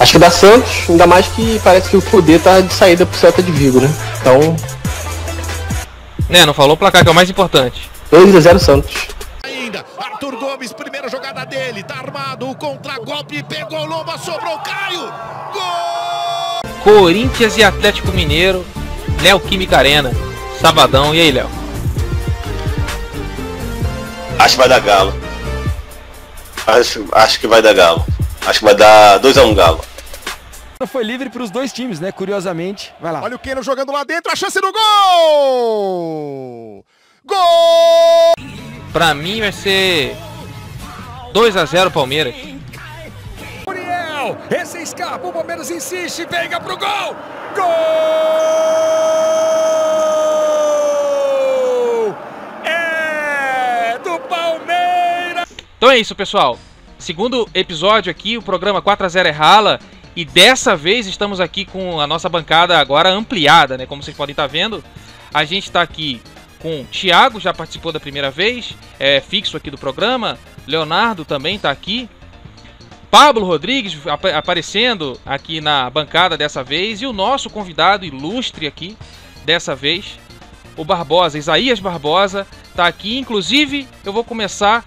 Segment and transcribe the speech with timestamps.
[0.00, 3.18] Acho que dá Santos, ainda mais que parece que o Kudê tá de saída pro
[3.18, 3.90] Celta de Vigo, né?
[4.18, 4.56] Então.
[6.30, 7.90] É, não falou o placar que é o mais importante.
[8.10, 9.08] 2 a 0 Santos.
[9.44, 15.12] Ainda, Arthur Gomes, primeira jogada dele, tá armado, o contra-golpe, pegou Lomba, sobrou Caio!
[15.52, 16.60] Gol!
[16.82, 18.64] Corinthians e Atlético Mineiro,
[19.20, 20.12] Neoquímica Arena,
[20.62, 21.14] sabadão.
[21.14, 21.50] E aí, Léo?
[24.38, 25.14] Acho que vai dar Galo.
[26.66, 28.06] Acho, acho que vai dar Galo.
[28.46, 29.89] Acho que vai dar 2x1 um Galo.
[30.86, 32.10] Foi livre para os dois times, né?
[32.10, 32.94] Curiosamente.
[32.98, 33.22] Vai lá.
[33.22, 34.82] Olha o Keno jogando lá dentro, a chance do gol!
[37.24, 38.32] Gol!
[38.90, 40.16] Pra mim vai ser
[41.34, 42.34] 2 a 0 Palmeiras.
[43.66, 47.14] Muriel, esse escapa, o Palmeiras insiste, pega pro gol!
[47.54, 47.66] Gol!
[52.64, 55.50] É do Palmeiras!
[55.76, 56.58] Então é isso, pessoal.
[56.98, 59.78] Segundo episódio aqui, o programa 4 a 0 é rala.
[60.14, 63.86] E dessa vez estamos aqui com a nossa bancada agora ampliada, né?
[63.86, 64.82] Como vocês podem estar vendo,
[65.32, 66.20] a gente está aqui
[66.60, 70.38] com Thiago, já participou da primeira vez, é fixo aqui do programa.
[70.66, 72.08] Leonardo também está aqui.
[73.10, 77.02] Pablo Rodrigues ap aparecendo aqui na bancada dessa vez.
[77.02, 78.96] E o nosso convidado ilustre aqui
[79.44, 80.18] dessa vez,
[80.76, 83.18] o Barbosa, Isaías Barbosa, está aqui.
[83.18, 84.84] Inclusive, eu vou começar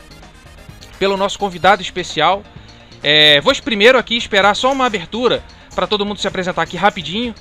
[0.97, 2.43] pelo nosso convidado especial.
[3.03, 5.43] É, vou primeiro aqui esperar só uma abertura
[5.75, 7.35] para todo mundo se apresentar aqui rapidinho.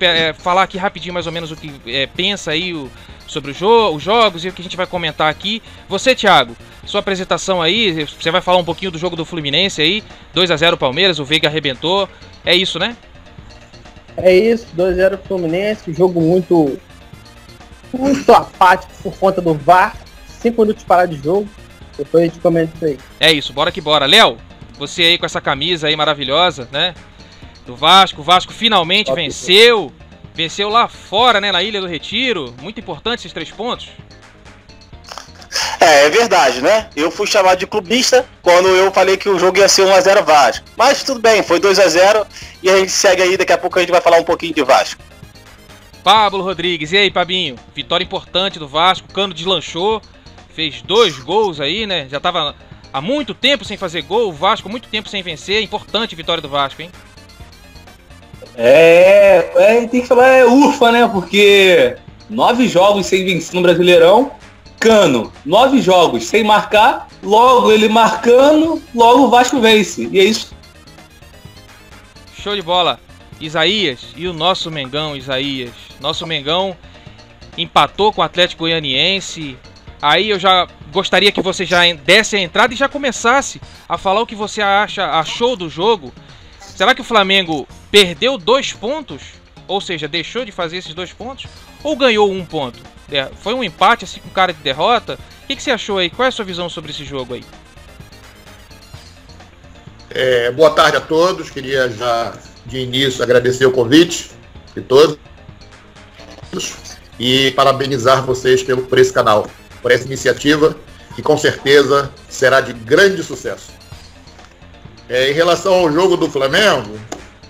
[0.00, 2.90] É, falar aqui rapidinho mais ou menos o que é, pensa aí o,
[3.26, 5.62] sobre o jo os jogos e o que a gente vai comentar aqui.
[5.88, 10.02] Você, Thiago, sua apresentação aí, você vai falar um pouquinho do jogo do Fluminense aí.
[10.34, 12.08] 2 a 0 Palmeiras, o Veiga arrebentou.
[12.44, 12.96] É isso, né?
[14.16, 16.78] É isso, 2 a 0 Fluminense, jogo muito
[17.92, 19.96] muito apático por conta do VAR.
[20.40, 21.48] 5 minutos parar de jogo.
[21.96, 22.98] Depois a gente comenta isso aí.
[23.20, 24.06] É isso, bora que bora.
[24.06, 24.38] Léo,
[24.78, 26.94] você aí com essa camisa aí maravilhosa, né?
[27.66, 28.20] Do Vasco.
[28.20, 29.92] O Vasco finalmente venceu.
[30.34, 31.52] Venceu lá fora, né?
[31.52, 32.54] Na Ilha do Retiro.
[32.60, 33.88] Muito importante esses três pontos.
[35.78, 36.88] É, é verdade, né?
[36.96, 40.64] Eu fui chamado de clubista quando eu falei que o jogo ia ser 1x0 Vasco.
[40.76, 42.26] Mas tudo bem, foi 2x0
[42.62, 44.62] e a gente segue aí, daqui a pouco a gente vai falar um pouquinho de
[44.62, 45.02] Vasco.
[46.02, 47.56] Pablo Rodrigues, e aí, Pabinho?
[47.74, 50.00] Vitória importante do Vasco, o Cano deslanchou,
[50.54, 52.08] fez dois gols aí, né?
[52.08, 52.54] Já tava
[52.92, 55.62] há muito tempo sem fazer gol, o Vasco muito tempo sem vencer.
[55.62, 56.90] Importante vitória do Vasco, hein?
[58.54, 61.08] É, é tem que falar é ufa, né?
[61.08, 61.96] Porque
[62.28, 64.32] nove jogos sem vencer no Brasileirão,
[64.78, 70.08] Cano, nove jogos sem marcar, logo ele marcando, logo o Vasco vence.
[70.10, 70.54] E é isso.
[72.36, 72.98] Show de bola.
[73.40, 75.72] Isaías e o nosso Mengão, Isaías.
[76.00, 76.76] Nosso Mengão
[77.56, 79.56] empatou com o Atlético Goianiense.
[80.02, 84.20] Aí eu já gostaria que você já desse a entrada e já começasse a falar
[84.20, 86.12] o que você acha, achou do jogo.
[86.58, 89.22] Será que o Flamengo perdeu dois pontos?
[89.68, 91.46] Ou seja, deixou de fazer esses dois pontos?
[91.84, 92.80] Ou ganhou um ponto?
[93.36, 95.18] Foi um empate assim com cara de derrota?
[95.44, 96.10] O que, que você achou aí?
[96.10, 97.44] Qual é a sua visão sobre esse jogo aí?
[100.10, 101.48] É, boa tarde a todos.
[101.48, 102.34] Queria já
[102.66, 104.30] de início agradecer o convite
[104.74, 105.16] de todos
[107.18, 109.46] e parabenizar vocês pelo, por esse canal,
[109.82, 110.74] por essa iniciativa
[111.14, 113.72] que com certeza será de grande sucesso.
[115.08, 116.98] É, em relação ao jogo do Flamengo,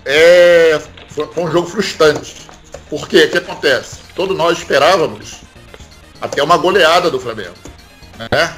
[0.03, 2.47] é, foi um jogo frustrante.
[2.89, 3.25] Por quê?
[3.25, 3.97] O que acontece?
[4.15, 5.41] Todos nós esperávamos
[6.19, 7.53] até uma goleada do Flamengo.
[8.17, 8.53] Né?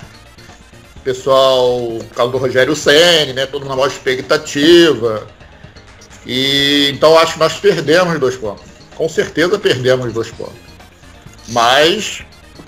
[1.04, 3.46] Pessoal, o caso do Rogério Senni, né?
[3.46, 5.28] Todo na maior expectativa.
[6.26, 8.66] E então acho que nós perdemos dois pontos.
[8.96, 10.56] Com certeza perdemos dois pontos.
[11.50, 12.24] Mas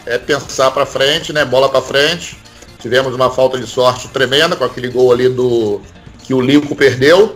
[0.07, 1.43] é pensar para frente, né?
[1.45, 2.37] Bola para frente.
[2.79, 5.81] Tivemos uma falta de sorte tremenda com aquele gol ali do
[6.23, 7.35] que o Lincoln perdeu,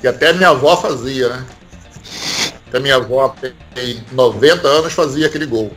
[0.00, 1.46] que até minha avó fazia, né?
[2.68, 3.34] Até minha avó
[3.74, 5.72] tem 90 anos fazia aquele gol.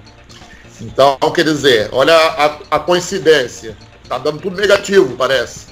[0.81, 3.75] Então, quer dizer, olha a, a coincidência.
[4.07, 5.67] Tá dando tudo negativo, parece.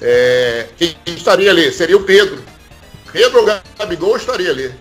[0.00, 1.70] É, quem estaria ali?
[1.72, 2.42] Seria o Pedro.
[3.12, 4.74] Pedro ou Gabigol estaria ali.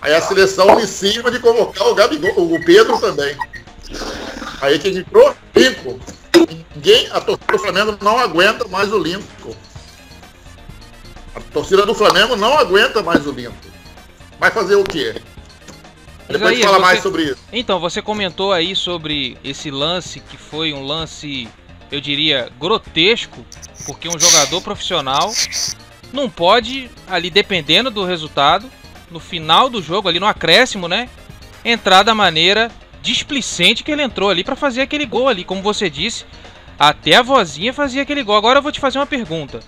[0.00, 3.36] Aí a seleção em cima de convocar o Gabigol, o Pedro também.
[4.62, 5.34] Aí quem entrou?
[5.54, 5.98] Lincoln.
[6.74, 9.54] Ninguém, a torcida do Flamengo não aguenta mais o Lincoln.
[11.34, 13.56] A torcida do Flamengo não aguenta mais o Lincoln.
[14.38, 15.20] Vai fazer o quê?
[16.28, 17.38] Depois Isaías, fala você- mais sobre isso.
[17.52, 21.48] Então, você comentou aí sobre esse lance que foi um lance,
[21.90, 23.44] eu diria, grotesco,
[23.84, 25.32] porque um jogador profissional
[26.12, 28.70] não pode, ali dependendo do resultado,
[29.10, 31.08] no final do jogo, ali no acréscimo, né?
[31.64, 32.70] Entrar da maneira
[33.02, 36.24] displicente que ele entrou ali pra fazer aquele gol ali, como você disse.
[36.78, 38.36] Até a vozinha fazia aquele gol.
[38.36, 39.60] Agora eu vou te fazer uma pergunta.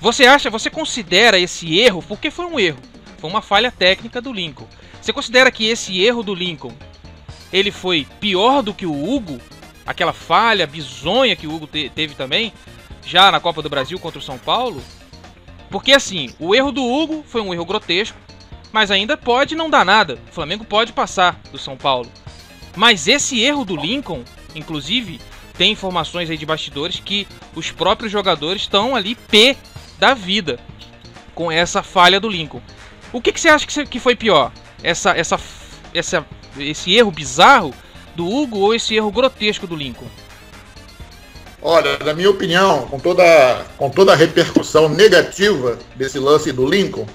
[0.00, 2.78] Você acha, você considera esse erro, porque foi um erro,
[3.18, 4.68] foi uma falha técnica do Lincoln.
[5.00, 6.72] Você considera que esse erro do Lincoln,
[7.52, 9.40] ele foi pior do que o Hugo?
[9.86, 12.52] Aquela falha bizonha que o Hugo te teve também,
[13.06, 14.82] já na Copa do Brasil contra o São Paulo?
[15.70, 18.18] Porque assim, o erro do Hugo foi um erro grotesco,
[18.72, 20.18] mas ainda pode não dar nada.
[20.28, 22.10] O Flamengo pode passar do São Paulo.
[22.76, 24.22] Mas esse erro do Lincoln,
[24.54, 25.18] inclusive,
[25.56, 29.56] tem informações aí de bastidores que os próprios jogadores estão ali pé
[29.98, 30.60] da vida
[31.34, 32.60] com essa falha do Lincoln.
[33.12, 34.52] O que, que você acha que foi pior?
[34.82, 35.40] Essa, essa,
[35.94, 36.26] essa,
[36.58, 37.74] esse erro bizarro
[38.14, 40.06] do Hugo ou esse erro grotesco do Lincoln?
[41.62, 47.06] Olha, na minha opinião, com toda, com toda a repercussão negativa desse lance do Lincoln,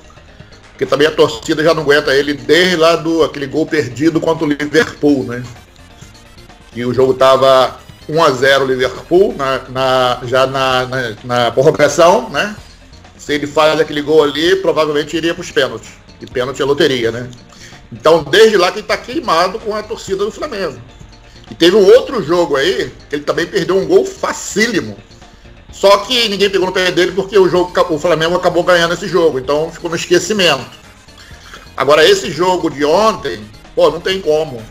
[0.82, 4.44] porque também a torcida já não aguenta ele desde lá do aquele gol perdido contra
[4.44, 5.44] o Liverpool, né?
[6.76, 7.80] E o jogo tava
[8.10, 12.56] 1 a 0 Liverpool na, na já na, na, na, prorrogação, né?
[13.16, 15.92] Se ele faz aquele gol ali, provavelmente iria para os pênaltis.
[16.20, 17.30] E pênalti é loteria, né?
[17.94, 20.82] Então, desde lá que ele está queimado com a torcida do Flamengo.
[21.52, 24.98] E teve um outro jogo aí, que ele também perdeu um gol facílimo.
[25.72, 29.08] Só que ninguém pegou no pé dele porque o, jogo, o Flamengo acabou ganhando esse
[29.08, 29.40] jogo.
[29.40, 30.66] Então ficou no esquecimento.
[31.76, 34.62] Agora, esse jogo de ontem, pô, não tem como.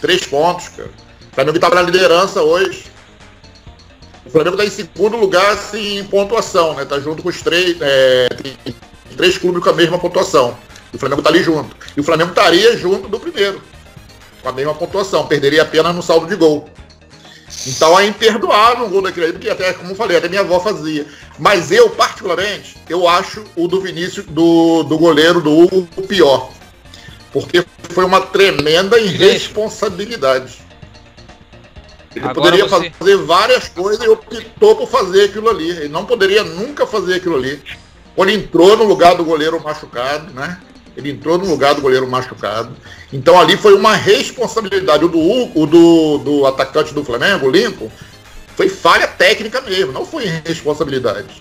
[0.00, 0.90] Três pontos, cara.
[1.30, 2.84] O Flamengo estava na liderança hoje.
[4.26, 6.84] O Flamengo está em segundo lugar assim, em pontuação, né?
[6.84, 7.76] Tá junto com os três.
[7.80, 8.28] É,
[9.16, 10.56] três clubes com a mesma pontuação.
[10.92, 11.74] E o Flamengo está ali junto.
[11.96, 13.62] E o Flamengo estaria junto do primeiro.
[14.42, 15.26] Com a mesma pontuação.
[15.26, 16.68] Perderia apenas no saldo de gol.
[17.66, 20.60] Então é imperdoável um gol daquele aí, porque até, como eu falei, até minha avó
[20.60, 21.06] fazia.
[21.38, 26.50] Mas eu, particularmente, eu acho o do Vinícius, do, do goleiro do Hugo, o pior.
[27.32, 30.58] Porque foi uma tremenda irresponsabilidade.
[32.14, 32.90] Ele Agora poderia você...
[32.90, 35.68] fazer várias coisas e optou por fazer aquilo ali.
[35.70, 37.62] Ele não poderia nunca fazer aquilo ali.
[38.16, 40.58] Quando entrou no lugar do goleiro machucado, né?
[40.98, 42.76] Ele entrou no lugar do goleiro machucado.
[43.12, 45.04] Então ali foi uma responsabilidade.
[45.04, 47.88] O do, o do, do atacante do Flamengo, o Lincoln,
[48.56, 51.40] foi falha técnica mesmo, não foi responsabilidade.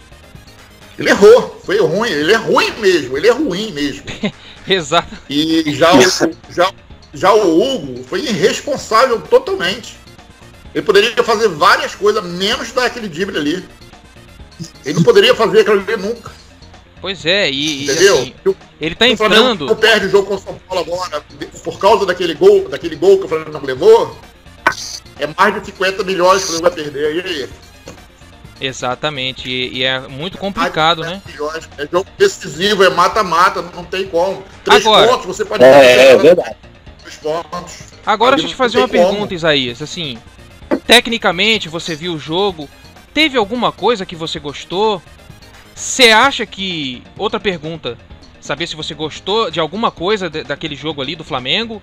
[1.00, 4.04] Ele errou, foi ruim, ele é ruim mesmo, ele é ruim mesmo.
[4.70, 5.18] Exato.
[5.28, 6.02] E já o,
[6.52, 6.72] já,
[7.12, 9.98] já o Hugo foi irresponsável totalmente.
[10.76, 13.66] Ele poderia fazer várias coisas, menos dar aquele drible ali.
[14.86, 16.32] Ele não poderia fazer aquilo ali nunca.
[17.08, 18.18] Pois é, e, Entendeu?
[18.18, 18.34] Assim,
[18.82, 19.72] ele tá entrando.
[19.72, 21.24] O perde o jogo com o São Paulo agora,
[21.64, 24.14] por causa daquele gol, daquele gol que o Flamengo levou,
[25.18, 27.16] é mais de 50 milhões que o Flamengo vai perder.
[27.16, 27.50] E aí?
[28.60, 31.22] Exatamente, e, e é muito complicado, né?
[31.78, 34.44] É jogo decisivo, é mata-mata, não tem como.
[34.66, 35.64] Três agora, pontos, você pode.
[35.64, 36.58] É, é verdade.
[37.04, 37.84] Três pontos.
[38.06, 39.02] Agora deixa eu te fazer uma como.
[39.02, 39.82] pergunta, Isaías.
[39.82, 40.18] Assim,
[40.86, 42.68] tecnicamente você viu o jogo,
[43.14, 45.02] teve alguma coisa que você gostou?
[45.78, 47.04] Você acha que.
[47.16, 47.98] Outra pergunta.
[48.42, 51.80] Saber se você gostou de alguma coisa de, daquele jogo ali do Flamengo.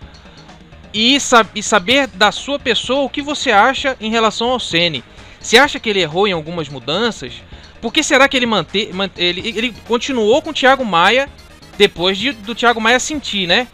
[0.92, 5.04] E, sab e, saber da sua pessoa o que você acha em relação ao Ceni.
[5.40, 7.34] Você acha que ele errou em algumas mudanças?
[7.80, 11.28] Por que será que ele mante, ele, ele continuou com o Thiago Maia
[11.76, 13.68] depois de, do Thiago Maia sentir, né?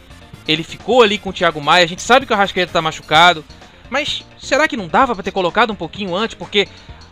[0.47, 1.85] Ele ficou ali com o Thiago Maia.
[1.85, 3.43] A gente sabe que o Arrascaeta tá machucado.
[3.89, 6.35] Mas será que não dava para ter colocado um pouquinho antes?
[6.35, 6.69] Porque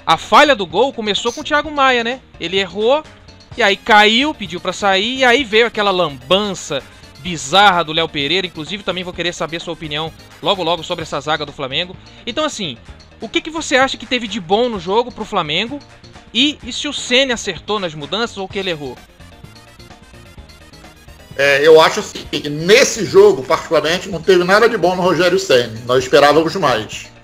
[0.08, 2.22] a falha do gol começou com o Thiago Maia, né?
[2.40, 3.04] Ele errou,
[3.54, 6.82] e aí caiu, pediu para sair, e aí veio aquela lambança
[7.18, 8.46] bizarra do Léo Pereira.
[8.46, 10.10] Inclusive, também vou querer saber sua opinião
[10.42, 11.94] logo logo sobre essa zaga do Flamengo.
[12.26, 12.78] Então, assim,
[13.20, 15.78] o que, que você acha que teve de bom no jogo pro Flamengo?
[16.32, 18.96] E, e se o Senna acertou nas mudanças ou que ele errou?
[21.36, 25.38] É, eu acho assim, que nesse jogo, particularmente, não teve nada de bom no Rogério
[25.38, 25.78] Senna.
[25.84, 27.17] Nós esperávamos mais.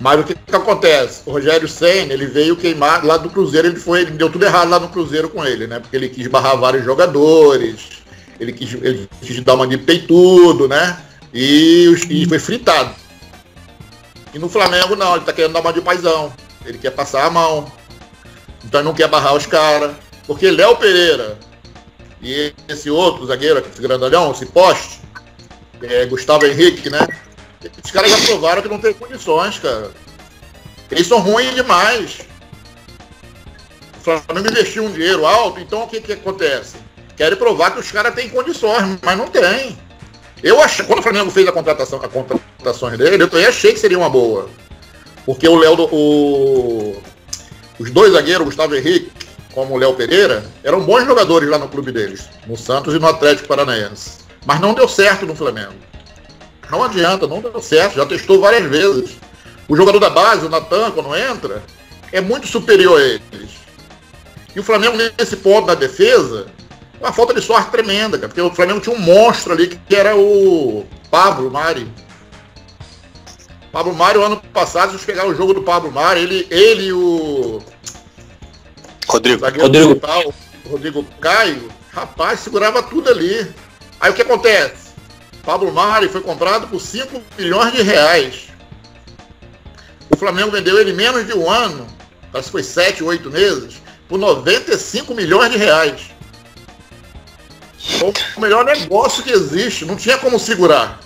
[0.00, 1.22] Mas o que, que acontece?
[1.24, 4.68] O Rogério Senna, ele veio queimar lá do Cruzeiro, ele foi, ele deu tudo errado
[4.68, 5.78] lá no Cruzeiro com ele, né?
[5.78, 8.02] Porque ele quis barrar vários jogadores,
[8.40, 10.98] ele quis, ele quis dar uma de peitudo, né?
[11.32, 12.94] E, e foi fritado.
[14.32, 16.32] E no Flamengo não, ele tá querendo dar uma de paizão.
[16.66, 17.70] Ele quer passar a mão.
[18.64, 19.92] Então ele não quer barrar os caras.
[20.26, 21.38] Porque Léo Pereira
[22.20, 25.00] e esse outro zagueiro, esse grandalhão, esse poste,
[25.82, 27.06] é, Gustavo Henrique, né?
[27.82, 29.90] Os caras já provaram que não tem condições, cara.
[30.90, 32.20] Eles são ruins demais.
[33.98, 36.76] O Flamengo investiu um dinheiro alto, então o que, que acontece?
[37.16, 39.78] Querem provar que os caras têm condições, mas não tem.
[40.42, 43.78] Eu achei, quando o Flamengo fez a contratação, a contratações dele, eu também achei que
[43.78, 44.48] seria uma boa.
[45.24, 47.02] Porque o Léo, o,
[47.78, 49.10] os dois zagueiros, Gustavo Henrique,
[49.54, 53.06] como o Léo Pereira, eram bons jogadores lá no clube deles, no Santos e no
[53.06, 54.18] Atlético Paranaense.
[54.44, 55.74] Mas não deu certo no Flamengo.
[56.74, 59.16] Não adianta, não deu certo, já testou várias vezes.
[59.68, 61.62] O jogador da base, o Natan, quando entra,
[62.10, 63.50] é muito superior a eles.
[64.56, 66.46] E o Flamengo, nesse ponto da defesa,
[67.00, 70.16] uma falta de sorte tremenda, cara, porque o Flamengo tinha um monstro ali que era
[70.16, 71.88] o Pablo Mari.
[73.70, 76.86] Pablo Mari, o ano passado, se vocês pegaram o jogo do Pablo Mari, ele, ele
[76.86, 77.62] e o
[79.06, 79.46] Rodrigo.
[79.46, 80.00] Rodrigo.
[80.68, 83.48] Rodrigo Caio, rapaz, segurava tudo ali.
[84.00, 84.83] Aí o que acontece?
[85.44, 88.48] Pablo Mari foi comprado por 5 milhões de reais.
[90.10, 91.86] O Flamengo vendeu ele menos de um ano,
[92.32, 93.74] parece que foi 7, 8 meses,
[94.08, 96.10] por 95 milhões de reais.
[97.98, 99.84] Foi o melhor negócio que existe.
[99.84, 101.00] Não tinha como segurar.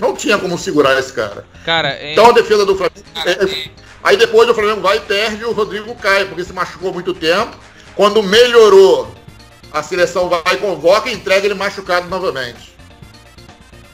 [0.00, 1.44] Não tinha como segurar esse cara.
[1.64, 3.04] Cara, é, Então a defesa do Flamengo.
[3.24, 3.70] é- é-
[4.02, 7.56] aí depois o Flamengo vai e perde o Rodrigo Caio, porque se machucou muito tempo.
[7.94, 9.14] Quando melhorou,
[9.70, 12.71] a seleção vai convoca e entrega ele machucado novamente.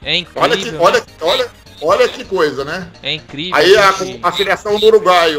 [0.08, 0.42] É incrível.
[0.42, 0.78] Olha que, né?
[0.80, 1.50] olha, olha,
[1.82, 2.90] olha que coisa, né?
[3.02, 3.54] É incrível.
[3.54, 3.90] Aí a,
[4.22, 5.34] a seleção do Uruguai,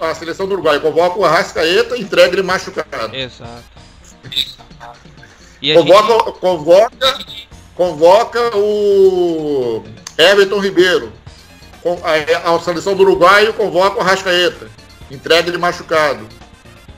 [0.00, 3.12] a, a seleção do Uruguai convoca o Arrascaeta e entrega ele machucado.
[3.12, 3.64] Exato.
[5.60, 5.88] E a gente...
[5.88, 7.18] Convoca, convoca,
[7.74, 9.82] convoca o
[10.16, 11.12] Everton Ribeiro.
[12.44, 14.70] A, a seleção do Uruguai convoca o Arrascaeta.
[15.10, 16.28] Entrega ele machucado.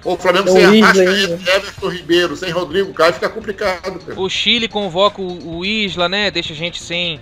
[0.07, 4.21] O Flamengo É sem Isla Arrascaeta, Everton Ribeiro, sem Rodrigo Caio, fica complicado, cara.
[4.21, 6.31] O Chile convoca o, o Isla, né?
[6.31, 7.21] Deixa a gente sem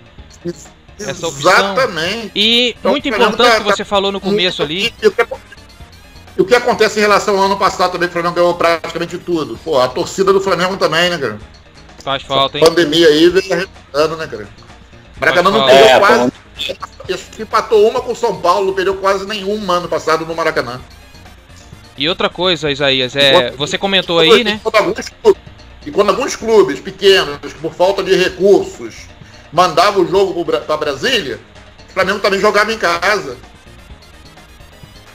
[0.99, 1.51] essa opção.
[1.51, 2.31] Exatamente.
[2.35, 4.93] E Então, muito importante tá- que você falou no começo ali.
[5.01, 5.07] E,
[6.41, 9.57] o que, acontece em relação ao ano passado também, que o Flamengo ganhou praticamente tudo.
[9.63, 11.39] Pô, a torcida do Flamengo também, né, cara?
[12.03, 12.63] Faz falta, hein?
[12.63, 14.47] Pandemia aí veio arrebentando, né, cara?
[15.19, 16.07] Maracanã não perdeu falta.
[16.07, 16.31] quase.
[17.39, 20.79] Empatou uma com o São Paulo, não perdeu quase nenhuma ano passado no Maracanã.
[21.97, 24.55] E outra coisa, Isaías, é, Enquanto- você comentou aí, né?
[24.55, 25.41] E quando alguns clubes,
[25.85, 29.07] e quando alguns clubes pequenos, por falta de recursos,
[29.51, 31.39] mandavam o jogo para Brasília,
[31.89, 33.37] o Flamengo também jogava em casa.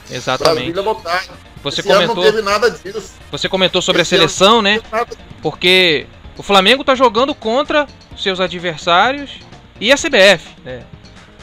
[0.09, 0.55] Exatamente.
[0.71, 1.51] Brasília voltava.
[1.63, 3.13] Você Esse ano não comentou, teve nada disso.
[3.31, 4.81] você comentou sobre a Esse ano seleção, né?
[5.43, 7.85] Porque o Flamengo tá jogando contra
[8.17, 9.29] seus adversários
[9.79, 10.83] e a CBF, né?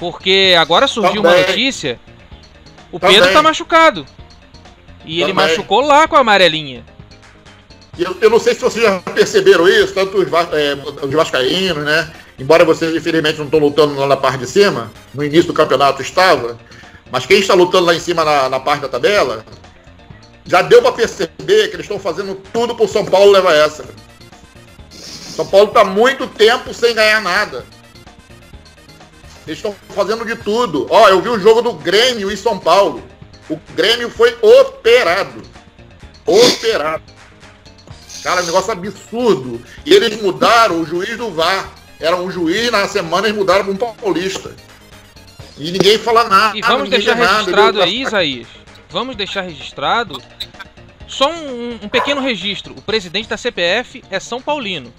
[0.01, 1.47] Porque agora surgiu uma Também.
[1.47, 2.01] notícia,
[2.91, 3.17] o Também.
[3.17, 4.05] Pedro tá machucado.
[5.05, 5.49] E ele Também.
[5.49, 6.85] machucou lá com a amarelinha.
[7.99, 12.13] Eu, eu não sei se vocês já perceberam isso, tanto os, é, os vascaínos, né?
[12.39, 16.01] Embora vocês, infelizmente, não estão lutando lá na parte de cima, no início do campeonato
[16.01, 16.57] estava,
[17.11, 19.45] mas quem está lutando lá em cima na, na parte da tabela,
[20.45, 23.85] já deu para perceber que eles estão fazendo tudo pro São Paulo levar essa.
[24.91, 27.65] São Paulo está muito tempo sem ganhar nada.
[29.47, 30.87] Eles estão fazendo de tudo.
[30.91, 33.03] Ó, eu vi o jogo do Grêmio e São Paulo.
[33.49, 35.43] O Grêmio foi operado.
[36.27, 37.03] Operado.
[38.23, 39.63] Cara, negócio absurdo.
[39.87, 41.73] E eles mudaram o juiz do VAR.
[42.01, 44.55] Era um juiz, na semana eles mudaram para um paulista.
[45.57, 46.57] E ninguém fala nada.
[46.57, 47.83] E vamos deixar nada, registrado viu?
[47.83, 48.49] aí, Isaías.
[48.91, 50.23] Vamos deixar registrado
[51.07, 52.75] só um, um pequeno registro.
[52.77, 54.93] O presidente da CPF é São Paulino.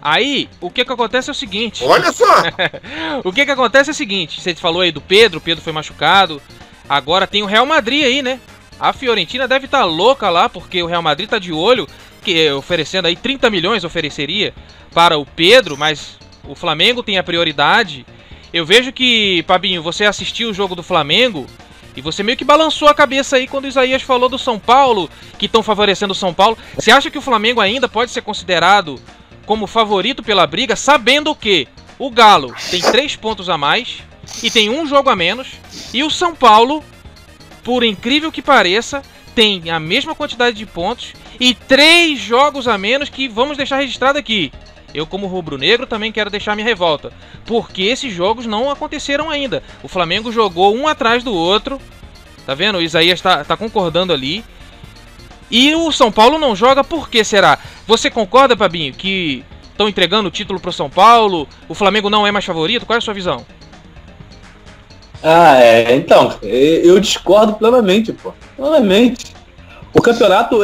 [0.00, 1.84] Aí, o que que acontece é o seguinte.
[1.84, 2.24] Olha só.
[3.24, 5.72] O que que acontece é o seguinte, você falou aí do Pedro, o Pedro foi
[5.72, 6.40] machucado.
[6.88, 8.40] Agora tem o Real Madrid aí, né?
[8.80, 11.86] A Fiorentina deve estar louca lá, porque o Real Madrid tá de olho,
[12.22, 14.54] que é oferecendo aí 30 milhões ofereceria
[14.94, 18.06] para o Pedro, mas o Flamengo tem a prioridade.
[18.52, 21.46] Eu vejo que, Pabinho, você assistiu o jogo do Flamengo
[21.94, 25.10] e você meio que balançou a cabeça aí quando o Isaías falou do São Paulo,
[25.36, 26.56] que estão favorecendo o São Paulo.
[26.78, 29.00] Você acha que o Flamengo ainda pode ser considerado
[29.44, 31.66] como favorito pela briga, sabendo que
[31.98, 34.02] o Galo tem três pontos a mais
[34.42, 35.48] e tem um jogo a menos,
[35.92, 36.82] e o São Paulo,
[37.64, 39.02] por incrível que pareça,
[39.34, 44.18] tem a mesma quantidade de pontos e três jogos a menos que vamos deixar registrado
[44.18, 44.52] aqui.
[44.94, 47.12] Eu, como rubro-negro, também quero deixar minha revolta,
[47.44, 49.62] porque esses jogos não aconteceram ainda.
[49.82, 51.80] O Flamengo jogou um atrás do outro,
[52.46, 52.78] tá vendo?
[52.78, 54.44] O Isaías tá, tá concordando ali.
[55.50, 57.58] E o São Paulo não joga, por que será?
[57.86, 61.46] Você concorda, Pabinho, que estão entregando o título pro São Paulo?
[61.68, 62.84] O Flamengo não é mais favorito?
[62.84, 63.46] Qual é a sua visão?
[65.22, 65.96] Ah, é.
[65.96, 68.32] Então, eu discordo plenamente, pô.
[68.56, 69.34] Plenamente.
[69.94, 70.60] O campeonato,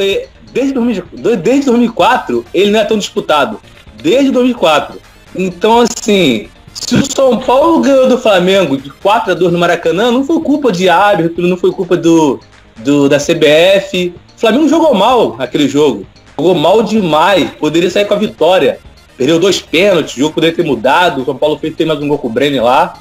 [0.52, 3.60] desde, 2000 desde 2004, ele não é tão disputado.
[4.02, 5.00] Desde 2004.
[5.34, 10.10] Então, assim, se o São Paulo ganhou do Flamengo de 4 a 2 no Maracanã,
[10.10, 12.38] não foi culpa de árbitro, não foi culpa do,
[12.76, 14.14] do da CBF.
[14.36, 16.06] O Flamengo jogou mal aquele jogo.
[16.36, 17.50] Jogou mal demais.
[17.58, 18.78] Poderia sair com a vitória.
[19.16, 21.22] Perdeu dois pênaltis, o jogo poderia ter mudado.
[21.22, 22.94] O São Paulo fez mais um gol com o Brenner lá.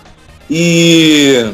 [0.50, 1.54] E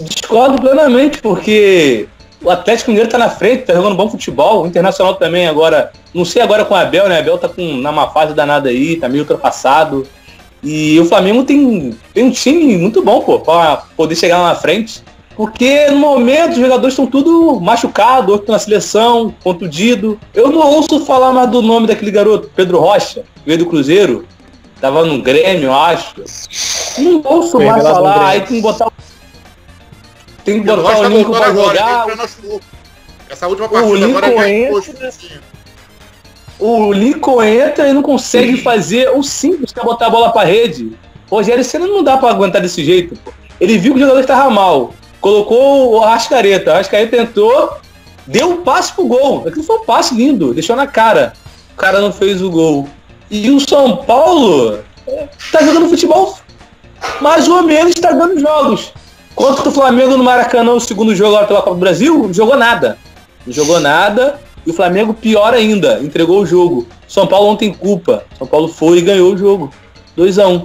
[0.00, 2.08] discordo plenamente, porque
[2.42, 6.24] o Atlético Mineiro tá na frente, tá jogando bom futebol, o Internacional também agora, não
[6.24, 7.18] sei agora com o Abel, né?
[7.18, 10.06] Abel tá com, na má fase danada aí, tá meio ultrapassado.
[10.62, 14.54] E o Flamengo tem, tem um time muito bom, pô, pra poder chegar lá na
[14.54, 15.02] frente.
[15.36, 20.18] Porque no momento os jogadores estão tudo machucados, outro na seleção, contundido.
[20.32, 24.26] Eu não ouço falar mais do nome daquele garoto, Pedro Rocha, veio do Cruzeiro.
[24.80, 26.14] Tava no Grêmio, acho.
[26.98, 28.88] Não ouço mais falar, aí tem que botar.
[30.44, 32.06] Tem que botar o Lincoln pra agora, jogar.
[33.28, 35.28] Essa última partida Lincoln agora já entra- assim.
[36.58, 40.44] O Lincoln entra e não consegue fazer o simples, que é botar a bola pra
[40.44, 40.92] rede.
[41.30, 43.16] Rogério Senna não dá pra aguentar desse jeito.
[43.24, 43.32] pô.
[43.60, 44.94] Ele viu que o jogador estava mal.
[45.20, 46.70] Colocou o Arrascaeta.
[46.70, 47.76] O Arrascaeta entrou,
[48.26, 49.44] deu um passe pro gol.
[49.46, 51.32] Aquilo foi um passe lindo, deixou na cara.
[51.74, 52.88] O cara não fez o gol.
[53.30, 56.38] E o São Paulo é, tá jogando futebol
[57.20, 58.92] mais ou menos está dando jogos.
[59.34, 62.56] Contra o Flamengo no Maracanã, o segundo jogo agora pela Copa do Brasil, não jogou
[62.56, 62.98] nada.
[63.46, 64.40] Não jogou nada.
[64.66, 66.88] E o Flamengo, pior ainda, entregou o jogo.
[67.06, 68.24] São Paulo não tem culpa.
[68.36, 69.72] São Paulo foi e ganhou o jogo.
[70.16, 70.64] 2 a 1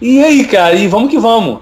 [0.00, 1.58] E aí, cara, e vamos que vamos.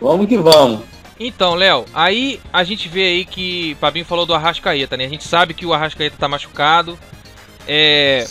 [0.00, 0.80] Vamos que vamos.
[1.18, 5.04] Então, Léo, aí a gente vê aí que o Fabinho falou do Arrascaeta, né?
[5.04, 6.98] A gente sabe que o Arrascaeta tá machucado.
[7.68, 8.26] É...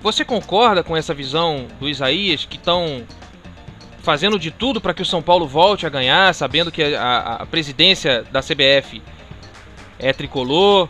[0.00, 3.02] Você concorda com essa visão do Isaías que estão
[4.04, 7.46] fazendo de tudo para que o São Paulo volte a ganhar, sabendo que a, a-
[7.46, 9.02] presidência da CBF
[9.98, 10.88] é tricolor?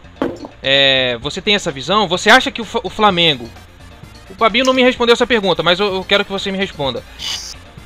[0.63, 2.09] É, Você tem essa visão?
[2.09, 3.49] Você acha que o, o Flamengo.
[4.29, 7.03] O Fabinho não me respondeu essa pergunta, mas eu, eu quero que você me responda.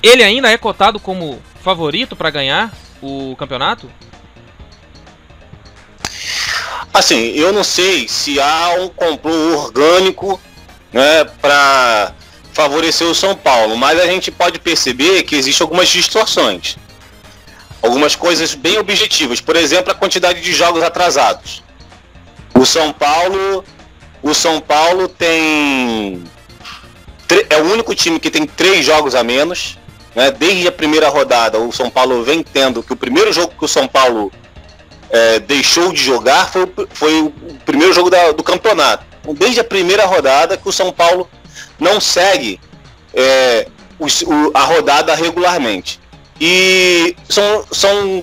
[0.02, 3.90] Ele ainda é cotado como favorito para ganhar o campeonato?
[6.94, 10.40] Assim, eu não sei se há um complô orgânico
[10.92, 12.14] né, para
[12.62, 16.76] favorecer o São Paulo, mas a gente pode perceber que existem algumas distorções.
[17.80, 19.40] Algumas coisas bem objetivas.
[19.40, 21.62] Por exemplo, a quantidade de jogos atrasados.
[22.52, 23.64] O São Paulo.
[24.20, 26.20] O São Paulo tem.
[27.48, 29.78] É o único time que tem três jogos a menos.
[30.16, 30.32] Né?
[30.32, 33.68] Desde a primeira rodada, o São Paulo vem tendo que o primeiro jogo que o
[33.68, 34.32] São Paulo
[35.10, 37.30] é, deixou de jogar foi, o- foi o
[37.64, 39.04] primeiro jogo da- do campeonato.
[39.20, 41.30] Então, desde a primeira rodada que o São Paulo
[41.78, 42.60] não segue
[43.14, 43.66] é,
[43.98, 46.00] os- o- a rodada regularmente.
[46.40, 48.22] E são, são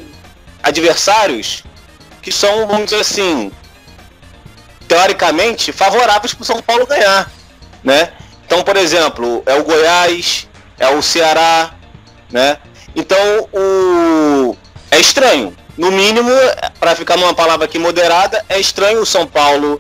[0.64, 1.64] adversários
[2.22, 3.52] que são, vamos dizer assim,
[4.88, 7.32] teoricamente favoráveis para o São Paulo ganhar.
[7.84, 8.12] Né?
[8.46, 10.48] Então, por exemplo, é o Goiás,
[10.80, 11.74] é o Ceará,
[12.32, 12.58] né?
[12.96, 14.56] Então, o...
[14.92, 15.56] é estranho.
[15.78, 16.32] No mínimo,
[16.80, 19.80] para ficar numa palavra aqui moderada, é estranho o São Paulo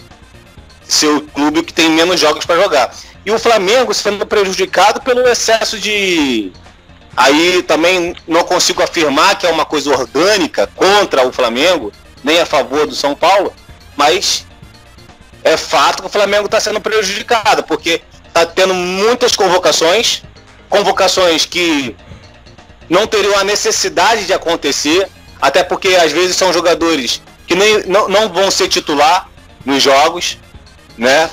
[0.87, 2.93] ser o clube que tem menos jogos para jogar.
[3.25, 6.51] E o Flamengo sendo prejudicado pelo excesso de.
[7.17, 11.91] Aí também não consigo afirmar que é uma coisa orgânica contra o Flamengo,
[12.23, 13.53] nem a favor do São Paulo,
[13.95, 14.45] mas
[15.43, 20.23] é fato que o Flamengo está sendo prejudicado, porque está tendo muitas convocações,
[20.69, 21.95] convocações que
[22.89, 25.07] não teriam a necessidade de acontecer,
[25.41, 29.29] até porque às vezes são jogadores que nem, não, não vão ser titular
[29.65, 30.37] nos jogos,
[30.97, 31.29] né?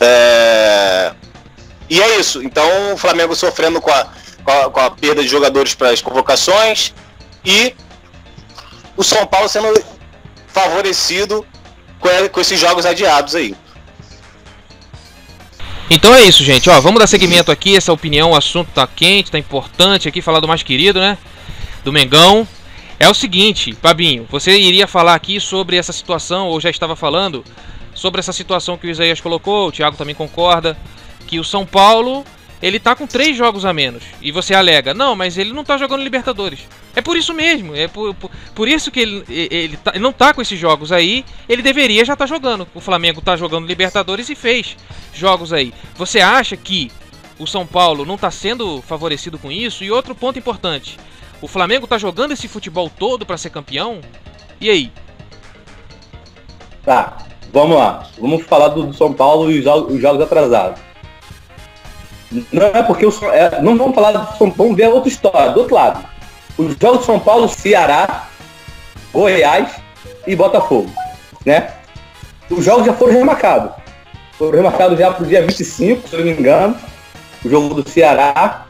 [0.00, 1.12] É,
[1.88, 2.42] E é isso.
[2.42, 4.06] Então o Flamengo sofrendo com a,
[4.44, 6.94] com a, com a perda de jogadores para as convocações
[7.44, 7.74] e
[8.96, 9.72] o São Paulo sendo
[10.48, 11.46] favorecido
[11.98, 13.54] com, com esses jogos adiados aí.
[15.90, 16.68] Então é isso, gente.
[16.68, 17.74] Ó, vamos dar seguimento aqui.
[17.74, 20.20] Essa opinião, o assunto tá quente, tá importante aqui.
[20.20, 21.16] Falar do mais querido, né?
[21.82, 22.46] Do Mengão.
[23.00, 27.44] É o seguinte, Fabinho, você iria falar aqui sobre essa situação, ou já estava falando,
[27.98, 30.78] sobre essa situação que o Isaías colocou, o Thiago também concorda,
[31.26, 32.24] que o São Paulo,
[32.62, 34.04] ele tá com três jogos a menos.
[34.22, 36.60] E você alega, não, mas ele não tá jogando Libertadores.
[36.94, 40.12] É por isso mesmo, é por, por, por isso que ele, ele, tá- ele não
[40.12, 42.68] tá com esses jogos aí, ele deveria já estar jogando.
[42.72, 44.76] O Flamengo tá jogando Libertadores e fez
[45.12, 45.74] jogos aí.
[45.96, 46.92] Você acha que
[47.36, 49.82] o São Paulo não está sendo favorecido com isso?
[49.82, 50.96] E outro ponto importante:
[51.42, 54.00] o Flamengo está jogando esse futebol todo para ser campeão?
[54.60, 54.92] E aí?
[56.84, 57.18] Tá,
[57.52, 58.06] vamos lá.
[58.18, 60.80] Vamos falar do, do São Paulo e os os jogos atrasados.
[62.52, 65.52] Não é porque o é, não vamos falar do São Paulo, ver a outra história,
[65.52, 66.04] do outro lado.
[66.58, 68.28] Os jogos São Paulo, Ceará,
[69.12, 69.70] Goiás
[70.26, 70.90] e Botafogo,
[71.46, 71.72] né?
[72.50, 73.72] Os jogos já foram remarcados.
[74.38, 76.76] Foram remarcados já para o dia 25, se eu não me engano,
[77.44, 78.66] o jogo do Ceará.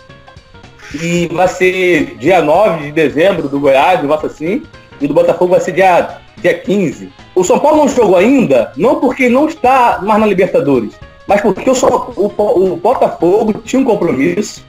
[0.95, 4.63] E vai ser dia 9 de dezembro do Goiás, negócio assim.
[5.01, 7.13] E do Botafogo vai ser dia, dia 15.
[7.39, 11.71] O São Paulo não jogou ainda, não porque não está mais na Libertadores, mas porque
[11.71, 11.73] o,
[12.17, 14.65] o, o Botafogo tinha um compromisso,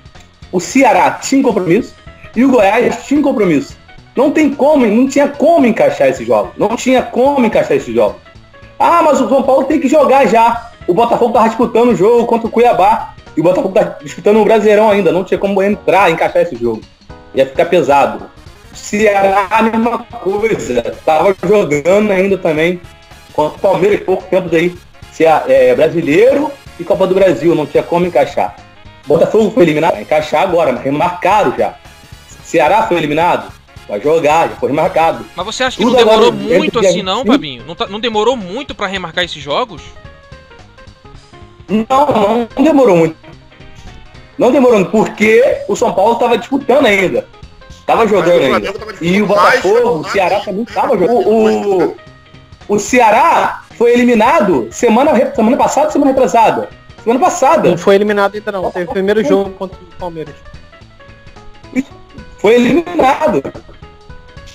[0.52, 1.96] o Ceará tinha um compromisso
[2.36, 3.76] e o Goiás tinha um compromisso.
[4.16, 6.52] Não tem como, não tinha como encaixar esses jogos.
[6.58, 8.22] Não tinha como encaixar esses jogos.
[8.78, 10.70] Ah, mas o São Paulo tem que jogar já.
[10.88, 13.16] O Botafogo tava disputando o jogo contra o Cuiabá.
[13.36, 15.12] E o Botafogo tá disputando o Brasileirão ainda.
[15.12, 16.82] Não tinha como entrar, encaixar esse jogo.
[17.34, 18.30] Ia ficar pesado.
[18.84, 20.82] Ceará a mesma coisa.
[21.06, 22.80] Tava jogando ainda também.
[23.34, 24.50] Contra o Palmeiras, pouco tempo.
[25.12, 28.56] Cea- é, brasileiro e Copa do Brasil, não tinha como encaixar.
[29.06, 31.76] Botafogo foi eliminado, vai encaixar agora, mas remarcaram já.
[32.44, 33.52] Ceará foi eliminado,
[33.88, 35.26] vai jogar, já foi remarcado.
[35.36, 37.32] Mas você acha que Tudo não demorou muito assim, não, 25?
[37.34, 37.64] Fabinho?
[37.68, 39.82] Não, tá- não demorou muito pra remarcar esses jogos?
[41.68, 43.16] Não, não demorou muito.
[44.38, 47.28] Não demorou muito, porque o São Paulo estava disputando ainda.
[47.90, 48.72] Tava jogando o ainda.
[48.72, 51.28] Tava E o Botafogo, o Ceará também estava jogando.
[51.28, 51.96] O, o,
[52.68, 56.70] o Ceará foi eliminado semana, semana passada, semana retrasada.
[57.04, 57.72] Semana passada.
[57.72, 58.70] Não foi eliminado ainda não.
[58.70, 60.36] Teve o primeiro jogo contra o Palmeiras.
[62.38, 63.42] Foi eliminado.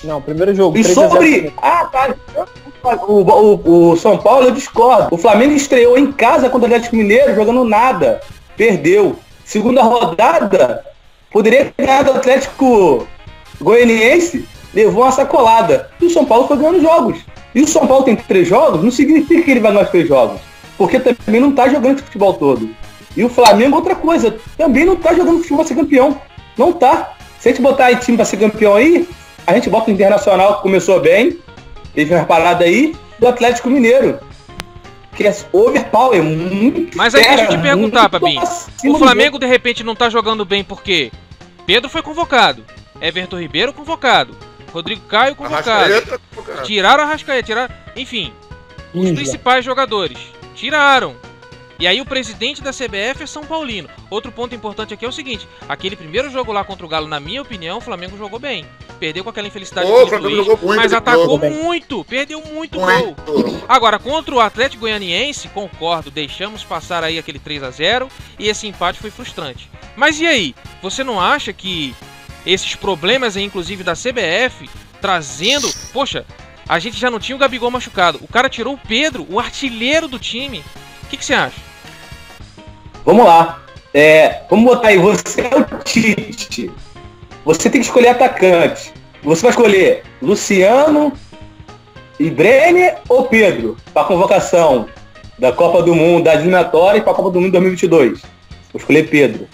[0.05, 0.77] Não, primeiro jogo.
[0.77, 1.53] E 3 a 0 sobre.
[1.61, 2.15] Ah, tá.
[3.05, 5.13] O, o, o São Paulo eu discordo.
[5.13, 8.21] O Flamengo estreou em casa contra o Atlético Mineiro jogando nada.
[8.55, 9.17] Perdeu.
[9.43, 10.85] Segunda rodada,
[11.31, 13.05] poderia ganhar do Atlético
[13.61, 15.89] Goianiense, levou uma sacolada.
[16.01, 17.19] E o São Paulo foi ganhando jogos.
[17.53, 20.07] E o São Paulo tem três jogos, não significa que ele vai ganhar os três
[20.07, 20.41] jogos.
[20.77, 22.69] Porque também não tá jogando esse futebol todo.
[23.15, 26.19] E o Flamengo, outra coisa, também não tá jogando futebol pra ser campeão.
[26.57, 27.13] Não tá.
[27.39, 29.07] Se a gente botar aí time pra ser campeão aí,
[29.47, 31.39] a gente bota o Internacional que começou bem,
[31.93, 34.19] teve uma parada aí, do Atlético Mineiro.
[35.15, 38.41] Que é overpower, muito Mas aí deixa eu te perguntar, Fabinho.
[38.87, 41.09] O Flamengo de repente não tá jogando bem porque
[41.65, 42.65] Pedro foi convocado,
[43.01, 44.35] Everton Ribeiro convocado,
[44.71, 45.63] Rodrigo Caio convocado.
[45.63, 46.61] Cara.
[46.63, 47.73] Tiraram a Rascaeta, tiraram.
[47.95, 48.33] Enfim,
[48.93, 50.17] os principais jogadores.
[50.53, 51.15] Tiraram.
[51.77, 53.89] E aí o presidente da CBF é São Paulino.
[54.09, 57.19] Outro ponto importante aqui é o seguinte: aquele primeiro jogo lá contra o Galo, na
[57.19, 58.65] minha opinião, o Flamengo jogou bem.
[58.97, 61.51] Perdeu com aquela infelicidade Ô, do Luiz, jogou muito mas atacou jogo, bem.
[61.51, 62.87] muito, perdeu muito gol.
[62.87, 63.65] Muito.
[63.67, 68.07] Agora, contra o Atlético Goianiense, concordo, deixamos passar aí aquele 3 a 0
[68.39, 69.69] e esse empate foi frustrante.
[69.97, 70.55] Mas e aí?
[70.81, 71.93] Você não acha que
[72.45, 74.69] esses problemas inclusive da CBF,
[75.01, 75.71] trazendo.
[75.91, 76.25] Poxa,
[76.67, 78.19] a gente já não tinha o Gabigol machucado.
[78.21, 80.63] O cara tirou o Pedro, o artilheiro do time.
[81.03, 81.59] O que, você acha?
[83.05, 83.61] Vamos lá.
[83.93, 86.71] É, vamos botar aí, você é o Tite.
[87.45, 88.91] Você tem que escolher atacante.
[89.23, 91.13] Você vai escolher Luciano
[92.19, 94.87] e Brenner ou Pedro para convocação
[95.37, 98.21] da Copa do Mundo, das eliminatórias para a Copa do Mundo 2022.
[98.21, 99.47] Vou escolher Pedro.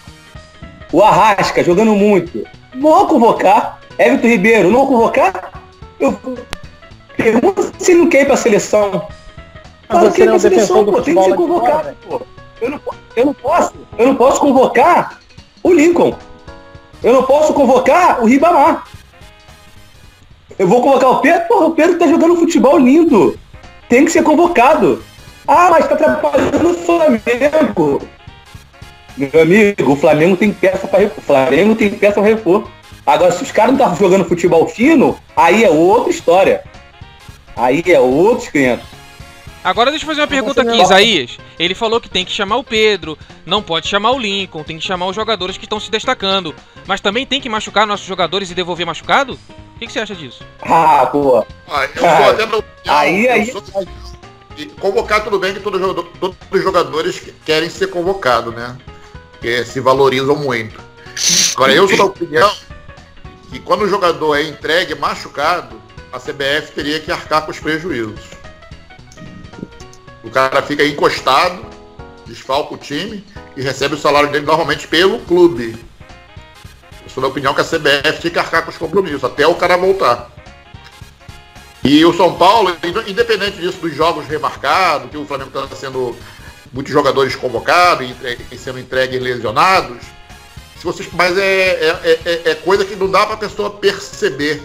[0.92, 2.46] O Arrasca jogando muito.
[2.78, 3.80] Vou convocar.
[3.98, 5.52] Everton Ribeiro, não vou convocar?
[5.98, 6.18] Eu
[7.16, 9.08] pergunto se não quer ir para a seleção.
[9.88, 12.20] Mas Claro que não é é seleção, pô, tem que ser convocado, pô.
[12.60, 12.80] Eu não,
[13.16, 15.18] eu não posso, eu não posso convocar
[15.62, 16.14] o Lincoln.
[17.02, 18.84] Eu não posso convocar o Ribamar.
[20.58, 23.38] Eu vou convocar o Pedro, porra, o Pedro tá jogando futebol lindo.
[23.88, 25.02] Tem que ser convocado.
[25.46, 28.00] Ah, mas tá atrapalhando o Flamengo.
[29.32, 31.18] Meu amigo, o Flamengo tem peça para repor.
[31.18, 32.68] O Flamengo tem peça para repor.
[33.06, 36.62] Agora, se os caras não estavam jogando futebol fino, aí é outra história.
[37.56, 38.82] Aí é outro esquenta.
[39.64, 41.38] Agora deixa eu fazer uma pergunta aqui, Isaías.
[41.58, 44.84] Ele falou que tem que chamar o Pedro, não pode chamar o Lincoln, tem que
[44.84, 46.52] chamar os jogadores que estão se destacando.
[46.86, 49.38] Mas também tem que machucar nossos jogadores e devolver machucado?
[49.76, 50.44] O que, que você acha disso?
[50.62, 51.44] Ah, pô.
[51.68, 53.62] Ah, eu sou até opinião, Aí, eu aí- sou-
[54.80, 58.76] convocar tudo bem que todo jogador- todos os jogadores que- querem ser convocados, né?
[59.42, 60.80] Porque se valorizam muito.
[61.56, 62.52] Agora, eu sou da opinião
[63.50, 68.20] que quando o jogador é entregue machucado, a CBF teria que arcar com os prejuízos.
[70.22, 71.66] O cara fica encostado,
[72.24, 73.24] desfalca o time
[73.56, 75.76] e recebe o salário dele normalmente pelo clube.
[77.02, 79.56] Eu sou da opinião que a CBF tinha que arcar com os compromissos, até o
[79.56, 80.30] cara voltar.
[81.82, 82.76] E o São Paulo,
[83.08, 86.16] independente disso dos jogos remarcados, que o Flamengo está sendo
[86.72, 89.98] muitos jogadores convocados e, entre- e sendo entregues lesionados,
[90.78, 91.68] se vocês, mas é,
[92.02, 94.62] é, é- é coisa que não dá para a pessoa perceber.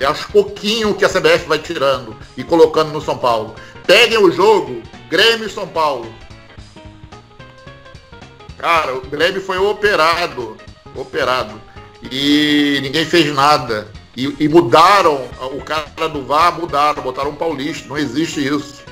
[0.00, 3.54] É aos pouquinho que a CBF vai tirando e colocando no São Paulo.
[3.86, 6.12] Peguem o jogo, Grêmio e São Paulo.
[8.58, 10.56] Cara, o Grêmio foi operado.
[10.96, 11.60] Operado.
[12.10, 13.88] E ninguém fez nada.
[14.16, 17.88] E, e mudaram, o cara do VAR mudaram, botaram um paulista.
[17.88, 18.82] Não existe isso.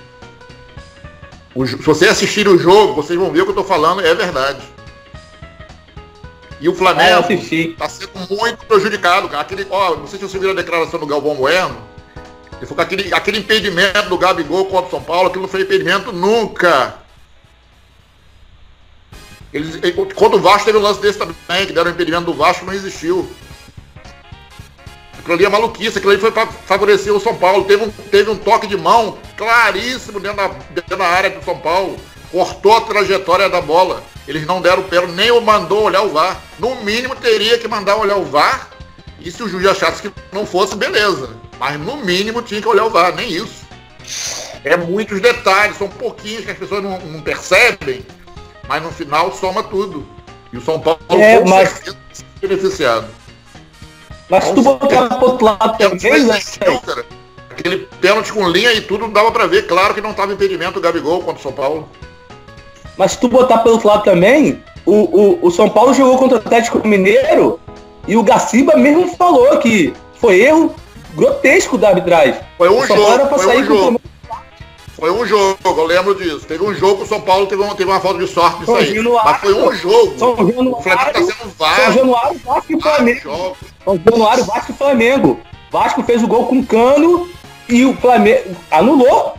[1.55, 4.15] O se vocês assistirem o jogo, vocês vão ver o que eu tô falando, é
[4.15, 4.63] verdade.
[6.61, 7.75] E o Flamengo assisti.
[7.79, 9.43] tá sendo muito prejudicado, cara.
[9.43, 11.77] Aquele, ó, não sei se você viu a declaração do Galvão Bueno.
[12.59, 15.63] Ele falou que aquele, aquele impedimento do Gabigol contra o São Paulo, aquilo não foi
[15.63, 16.97] impedimento nunca.
[19.53, 22.65] Eles, ele- quando o Vasco teve um lance desse também, que deram impedimento do Vasco,
[22.67, 23.29] não existiu.
[25.21, 27.65] Aquilo ali é maluquice, aquilo ali foi para favorecer o São Paulo.
[27.65, 31.59] Teve um, teve um toque de mão claríssimo dentro da, dentro da área do São
[31.59, 31.97] Paulo.
[32.33, 34.03] Cortou a trajetória da bola.
[34.27, 36.41] Eles não deram pé, nem o mandou olhar o VAR.
[36.59, 38.71] No mínimo teria que mandar olhar o VAR
[39.21, 41.31] E se o juiz achasse que não fosse, beleza.
[41.59, 43.67] Mas no mínimo tinha que olhar o VAR, nem isso.
[44.65, 48.05] É muitos detalhes, são pouquinhos que as pessoas não, não percebem,
[48.69, 50.07] mas no final soma tudo.
[50.53, 51.83] E o São Paulo É, mas-
[52.41, 53.07] beneficiado.
[54.31, 56.39] Mas se tu botar pro outro lado também, né?
[56.87, 57.05] cara.
[57.51, 59.67] Aquele pênalti com linha e tudo dava pra ver.
[59.67, 61.89] Claro que não tava impedimento do Gabigol contra o São Paulo.
[62.97, 66.39] Mas se tu botar pelo outro lado também, o, o, o São Paulo jogou contra
[66.39, 67.59] o Atlético Mineiro
[68.07, 70.75] e o Gaciba mesmo falou que foi erro
[71.15, 72.41] grotesco da arbitragem.
[72.57, 74.01] Foi um o São jogo, foi sair um jogo.
[74.95, 76.47] Foi um jogo, eu lembro disso.
[76.47, 78.77] Teve um jogo o São Paulo teve uma, teve uma falta de sorte nisso São
[78.77, 78.95] aí.
[78.95, 79.31] Januário.
[79.31, 80.19] Mas foi um jogo.
[80.19, 83.21] São O Flamengo tá Januário, sendo São vários, Januário, Vasco e vários Flamengo.
[83.23, 83.59] jogos.
[83.85, 85.41] São Januário, Vasco e Flamengo.
[85.71, 87.29] Vasco fez o gol com cano
[87.69, 89.35] e o Flamengo anulou.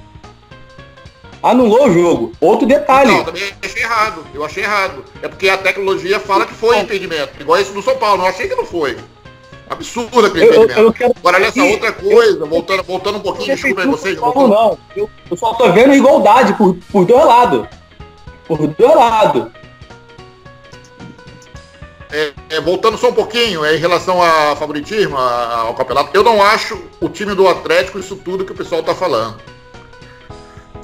[1.44, 2.32] Anulou o jogo.
[2.40, 3.12] Outro detalhe.
[3.12, 4.24] Não, também achei errado.
[4.34, 5.04] Eu achei errado.
[5.24, 7.30] É porque a tecnologia fala que foi impedimento.
[7.40, 8.22] Igual esse do São Paulo.
[8.24, 8.98] Eu achei que não foi.
[9.68, 10.80] Absurdo aquele Eu, eu, impedimento.
[10.88, 14.16] eu quero Agora, olha essa outra coisa, voltando, voltando um pouquinho, desculpa aí vocês.
[14.18, 14.78] Não, voltando- não.
[14.96, 17.68] Eu, eu só tô vendo igualdade por, por dois lados.
[18.48, 19.48] Por dois lados.
[22.12, 26.24] É, é, voltando só um pouquinho, é, em relação a favoritismo, a- ao campeonato, eu
[26.24, 29.40] não acho o time do Atlético isso tudo que o pessoal tá falando.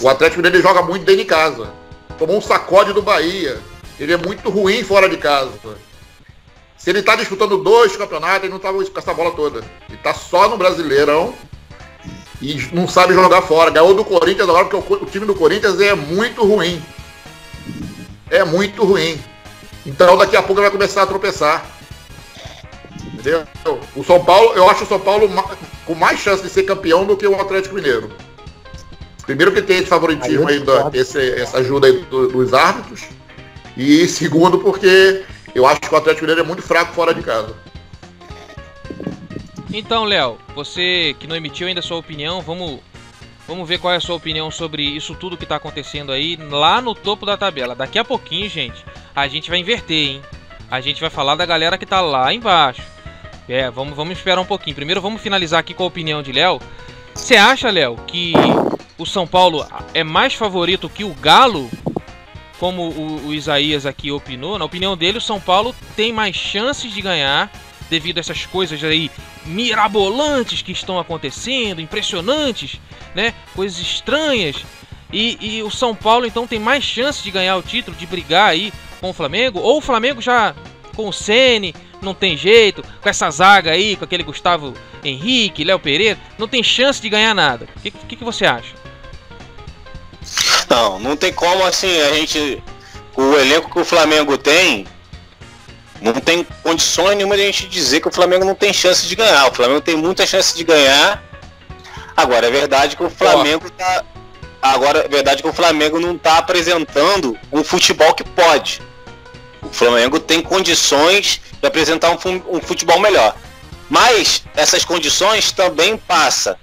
[0.02, 1.70] O Atlético Mineiro ele joga muito dentro de casa.
[2.18, 3.60] Tomou um sacode do Bahia.
[4.00, 5.52] Ele é muito ruim fora de casa.
[6.78, 9.64] Se ele tá disputando dois campeonatos, ele não tava com essa bola toda.
[9.90, 11.34] Ele tá só no Brasileirão
[12.42, 13.72] e não sabe jogar fora.
[13.72, 16.82] Ganhou do Corinthians agora, porque o, o time do Corinthians é muito ruim.
[18.30, 19.20] É muito ruim.
[19.88, 21.66] Então daqui a pouco ele vai começar a tropeçar.
[23.14, 23.48] Entendeu?
[23.96, 25.28] O São Paulo, eu acho o São Paulo
[25.86, 28.12] com mais chance de ser campeão do que o Atlético Mineiro.
[29.26, 32.54] Primeiro que tem esse favoritismo Aí aí, eu da, esse- essa ajuda aí do- dos
[32.54, 33.04] árbitros.
[33.76, 35.24] E segundo porque
[35.56, 37.54] eu acho que o Atlético Mineiro é muito fraco fora de casa.
[39.74, 42.80] Então, Léo, você que não emitiu ainda a sua opinião, vamos,
[43.48, 46.82] vamos ver qual é a sua opinião sobre isso tudo que tá acontecendo aí lá
[46.82, 47.74] no topo da tabela.
[47.74, 50.22] Daqui a pouquinho, gente, a gente vai inverter, hein?
[50.70, 52.84] A gente vai falar da galera que tá lá embaixo.
[53.48, 54.76] É, vamos, vamos esperar um pouquinho.
[54.76, 56.60] Primeiro vamos finalizar aqui com a opinião de Léo.
[57.16, 58.34] Você acha, Léo, que
[58.98, 61.70] o São Paulo é mais favorito que o Galo?
[62.60, 66.92] Como o, o Isaías aqui opinou, na opinião dele, o São Paulo tem mais chances
[66.92, 67.52] de ganhar
[67.90, 69.10] devido a essas coisas aí
[69.46, 72.80] mirabolantes que estão acontecendo, impressionantes,
[73.16, 73.34] né?
[73.56, 74.58] Coisas estranhas.
[75.12, 78.50] E, e o São Paulo então tem mais chance de ganhar o título, de brigar
[78.50, 79.60] aí com o Flamengo?
[79.60, 80.54] Ou o Flamengo já
[80.96, 84.74] com o Ceni não tem jeito, com essa zaga aí, com aquele Gustavo
[85.04, 87.68] Henrique, Léo Pereira, não tem chance de ganhar nada.
[87.76, 88.76] O que, que, que você acha?
[90.70, 92.62] Não, não tem como assim, a gente.
[93.16, 94.86] O elenco que o Flamengo tem,
[96.02, 99.16] não tem condições nenhuma de a gente dizer que o Flamengo não tem chance de
[99.16, 99.48] ganhar.
[99.48, 101.24] O Flamengo tem muita chance de ganhar.
[102.16, 104.04] Agora, é verdade que o Flamengo tá.
[104.62, 108.82] Agora, é verdade que o Flamengo não tá apresentando um futebol que pode.
[109.62, 112.18] O Flamengo tem condições de apresentar um,
[112.50, 113.36] um futebol melhor.
[113.90, 116.58] Mas essas condições também passa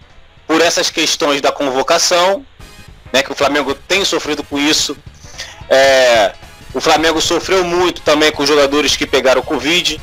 [0.46, 2.44] por essas questões da convocação,
[3.12, 4.96] né, que o Flamengo tem sofrido com isso.
[5.70, 6.34] É,
[6.74, 10.00] o Flamengo sofreu muito também com os jogadores que pegaram o Covid.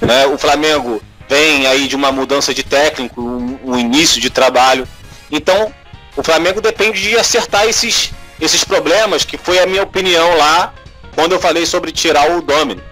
[0.00, 4.86] né, o Flamengo vem aí de uma mudança de técnico, um, um início de trabalho.
[5.30, 5.74] Então,
[6.16, 10.72] o Flamengo depende de acertar esses, esses problemas, que foi a minha opinião lá
[11.14, 12.82] quando eu falei sobre tirar o Domino.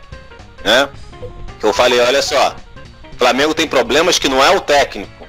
[0.64, 0.88] Né?
[1.62, 2.56] Eu falei, olha só,
[3.14, 5.22] o Flamengo tem problemas que não é o técnico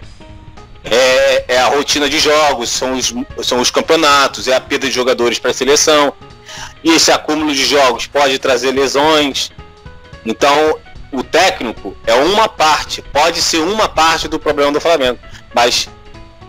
[0.84, 4.94] é, é a rotina de jogos, são os, são os campeonatos, é a perda de
[4.94, 6.14] jogadores para a seleção.
[6.84, 9.52] E esse acúmulo de jogos pode trazer lesões.
[10.26, 10.80] Então,
[11.12, 15.20] o técnico é uma parte, pode ser uma parte do problema do Flamengo.
[15.54, 15.88] Mas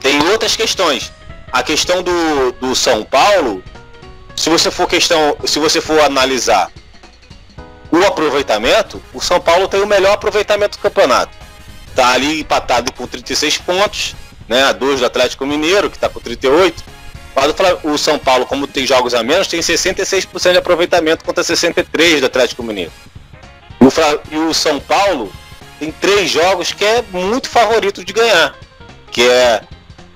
[0.01, 1.13] tem outras questões.
[1.53, 3.63] A questão do, do São Paulo,
[4.35, 6.71] se você for questão, se você for analisar
[7.91, 11.33] o aproveitamento, o São Paulo tem o melhor aproveitamento do campeonato.
[11.95, 14.17] Tá ali empatado com 36 pontos,
[14.49, 14.65] né?
[14.65, 16.83] A dois do Atlético Mineiro, que está com 38.
[17.83, 22.27] O São Paulo, como tem jogos a menos, tem 66% de aproveitamento contra 63% do
[22.27, 22.93] Atlético Mineiro.
[24.31, 25.33] E o São Paulo
[25.79, 28.55] tem três jogos que é muito favorito de ganhar.
[29.11, 29.63] Que é,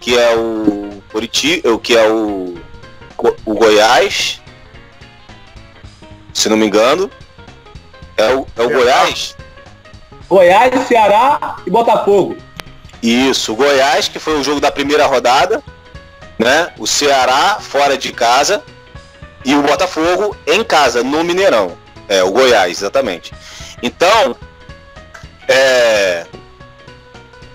[0.00, 2.56] que é o Curitiba, que é o,
[3.44, 4.40] o Goiás,
[6.32, 7.10] se não me engano.
[8.16, 9.36] É o, é o Goiás.
[10.28, 12.36] Goiás, Ceará e Botafogo.
[13.02, 15.62] Isso, o Goiás, que foi o jogo da primeira rodada,
[16.38, 16.72] né?
[16.78, 18.62] O Ceará fora de casa
[19.44, 21.76] e o Botafogo em casa, no Mineirão.
[22.08, 23.32] É, o Goiás, exatamente.
[23.82, 24.36] Então,
[25.46, 26.26] é,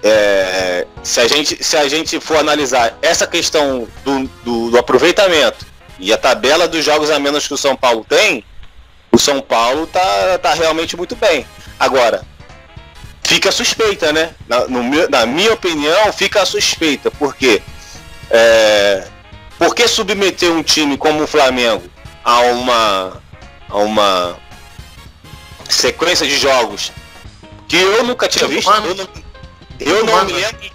[0.03, 5.65] é, se, a gente, se a gente for analisar essa questão do, do, do aproveitamento
[5.97, 8.43] e a tabela dos jogos a menos que o São Paulo tem,
[9.11, 11.45] o São Paulo tá, tá realmente muito bem.
[11.79, 12.23] Agora,
[13.23, 14.31] fica suspeita, né?
[14.47, 17.09] Na, no, na minha opinião, fica suspeita.
[17.11, 17.61] Por quê?
[18.35, 19.07] É,
[19.59, 21.83] por que submeter um time como o Flamengo
[22.23, 23.21] a uma,
[23.69, 24.39] a uma
[25.69, 26.91] sequência de jogos
[27.67, 28.71] que eu nunca tinha visto?
[28.71, 29.07] Eu não,
[29.79, 30.71] eu não me lembro,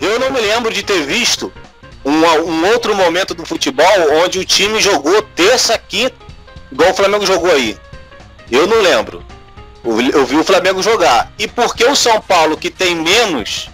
[0.00, 1.52] eu não me lembro de ter visto
[2.02, 3.86] um, um outro momento do futebol
[4.24, 6.16] onde o time jogou terça, quinta,
[6.72, 7.78] igual o Flamengo jogou aí.
[8.50, 9.22] Eu não lembro.
[9.84, 11.32] Eu vi o Flamengo jogar.
[11.38, 13.68] E por que o São Paulo, que tem menos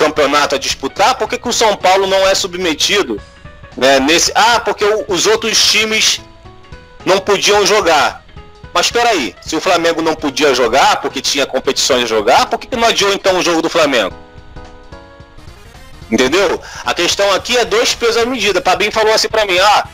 [0.00, 3.20] campeonato a disputar, por que, que o São Paulo não é submetido
[3.76, 4.32] né, nesse.
[4.34, 6.22] Ah, porque os outros times
[7.04, 8.24] não podiam jogar.
[8.72, 12.58] Mas espera aí, se o Flamengo não podia jogar porque tinha competições a jogar, por
[12.58, 14.14] que, que não adiou então o jogo do Flamengo?
[16.10, 16.60] Entendeu?
[16.84, 18.60] A questão aqui é dois pesos à medida.
[18.60, 19.86] Pabinho falou assim para mim, ah,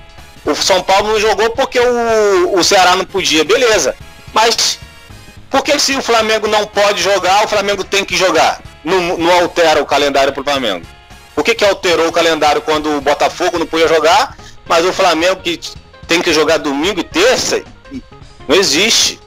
[0.45, 3.45] o São Paulo não jogou porque o, o Ceará não podia.
[3.45, 3.97] Beleza.
[4.33, 4.79] Mas
[5.51, 8.61] por que se o Flamengo não pode jogar, o Flamengo tem que jogar?
[8.87, 10.87] Não, não altera o calendário pro Flamengo.
[11.35, 15.43] Por que, que alterou o calendário quando o Botafogo não podia jogar, mas o Flamengo
[15.43, 15.59] que
[16.07, 17.65] tem que jogar domingo e terça?
[18.47, 19.19] Não existe.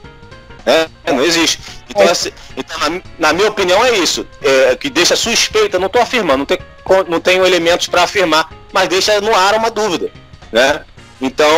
[0.64, 0.88] Né?
[1.06, 1.58] Não existe.
[1.90, 4.26] Então, assim, então na, na, minha opinião, é isso.
[4.40, 6.58] É, que deixa suspeita, não estou afirmando, não, tem,
[7.06, 10.10] não tenho elementos para afirmar, mas deixa no ar uma dúvida.
[10.50, 10.80] Né?
[11.20, 11.50] Então,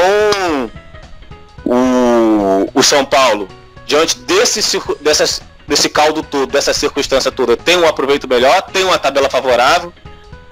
[1.64, 3.46] o, o São Paulo,
[3.86, 4.60] diante desse,
[5.00, 5.40] dessas,
[5.72, 9.90] desse caldo todo, dessa circunstância toda, tem um aproveito melhor, tem uma tabela favorável,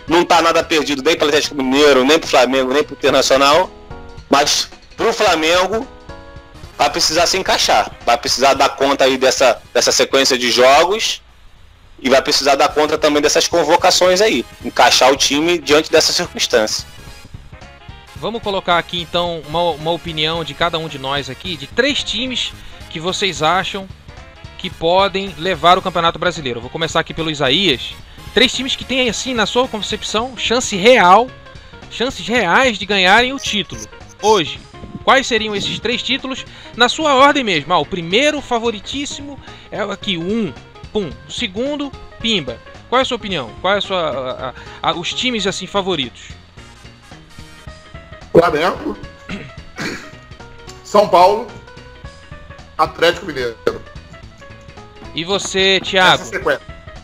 [0.09, 2.95] não está nada perdido nem para o Atlético Mineiro, nem para o Flamengo, nem para
[2.95, 3.71] o Internacional,
[4.31, 5.87] mas para o Flamengo
[6.79, 11.21] vai precisar se encaixar, vai precisar dar conta aí dessa, dessa sequência de jogos
[12.01, 16.87] e vai precisar dar conta também dessas convocações aí, encaixar o time diante dessa circunstância.
[18.17, 22.03] Vamos colocar aqui então uma, uma opinião de cada um de nós aqui, de três
[22.03, 22.55] times
[22.89, 23.87] que vocês acham
[24.61, 26.61] que podem levar o Campeonato Brasileiro.
[26.61, 27.95] vou começar aqui pelo Isaías.
[28.35, 31.29] Três times que têm, assim, na sua concepção, chance real,
[31.91, 33.81] chances reais de ganharem o título.
[34.21, 34.61] Hoje,
[35.03, 36.45] Quais seriam esses três títulos
[36.77, 37.73] na sua ordem mesmo?
[37.73, 40.53] Ah, o primeiro favoritíssimo é aqui, um,
[40.93, 41.11] pum.
[41.27, 42.59] O segundo, pimba.
[42.89, 43.51] Qual é a sua opinião?
[43.63, 46.29] Qual é a sua, a, a, os times assim favoritos?
[48.31, 48.97] Flamengo,
[50.85, 51.47] São Paulo,
[52.77, 53.57] Atlético Mineiro.
[55.21, 56.25] E você, Thiago?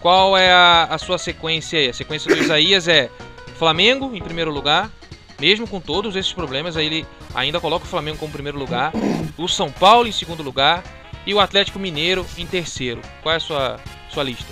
[0.01, 1.91] Qual é a, a sua sequência aí?
[1.91, 3.11] A sequência do Isaías é
[3.59, 4.91] Flamengo em primeiro lugar,
[5.39, 8.91] mesmo com todos esses problemas, aí ele ainda coloca o Flamengo como primeiro lugar,
[9.37, 10.83] o São Paulo em segundo lugar
[11.27, 13.03] e o Atlético Mineiro em terceiro.
[13.23, 13.77] Qual é a sua,
[14.09, 14.51] sua lista?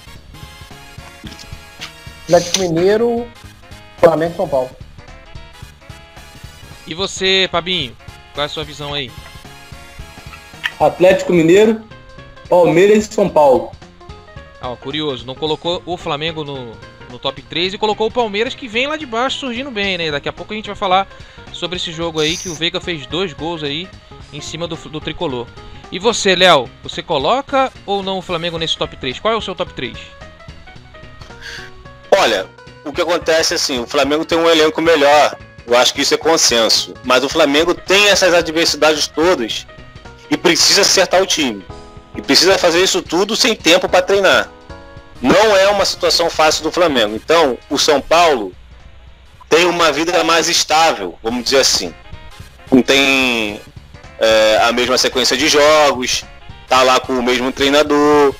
[2.24, 3.26] Atlético Mineiro,
[3.96, 4.70] Flamengo e São Paulo.
[6.86, 7.96] E você, Pabinho,
[8.34, 9.10] qual é a sua visão aí?
[10.78, 11.82] Atlético Mineiro,
[12.48, 13.70] Palmeiras e São Paulo.
[14.60, 16.72] Ah, curioso, não colocou o Flamengo no,
[17.10, 20.10] no top 3 e colocou o Palmeiras que vem lá de baixo surgindo bem, né?
[20.10, 21.06] Daqui a pouco a gente vai falar
[21.52, 23.88] sobre esse jogo aí que o Veiga fez dois gols aí
[24.32, 25.46] em cima do, do tricolor.
[25.92, 29.20] E você, Léo, você coloca ou não o Flamengo nesse top 3?
[29.20, 29.96] Qual é o seu top 3?
[32.10, 32.46] Olha,
[32.84, 35.36] o que acontece é assim, o Flamengo tem um elenco melhor.
[35.66, 36.94] Eu acho que isso é consenso.
[37.04, 39.66] Mas o Flamengo tem essas adversidades todas
[40.30, 41.64] e precisa acertar o time.
[42.16, 44.50] E precisa fazer isso tudo sem tempo para treinar
[45.24, 47.16] não é uma situação fácil do Flamengo.
[47.16, 48.52] Então, o São Paulo
[49.48, 51.94] tem uma vida mais estável, vamos dizer assim.
[52.70, 53.58] Não tem
[54.20, 56.24] é, a mesma sequência de jogos,
[56.68, 58.34] tá lá com o mesmo treinador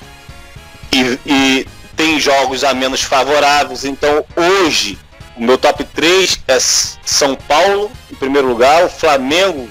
[0.93, 3.83] e, e tem jogos a menos favoráveis.
[3.83, 4.99] Então, hoje,
[5.35, 9.67] o meu top 3 é São Paulo em primeiro lugar, o Flamengo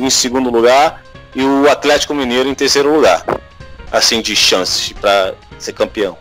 [0.00, 1.02] em segundo lugar
[1.34, 3.24] e o Atlético Mineiro em terceiro lugar.
[3.92, 6.16] Assim, de chances para ser campeão.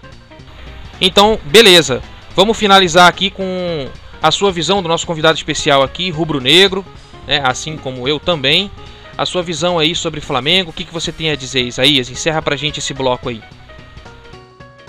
[0.99, 2.01] Então, beleza.
[2.36, 3.88] Vamos finalizar aqui com
[4.22, 6.86] a sua visão do nosso convidado especial aqui, Rubro Negro,
[7.28, 8.72] né, assim como eu também.
[9.18, 12.10] A sua visão aí sobre Flamengo, o que, que você tem a dizer, Isaías?
[12.10, 13.41] Encerra pra gente esse bloco aí.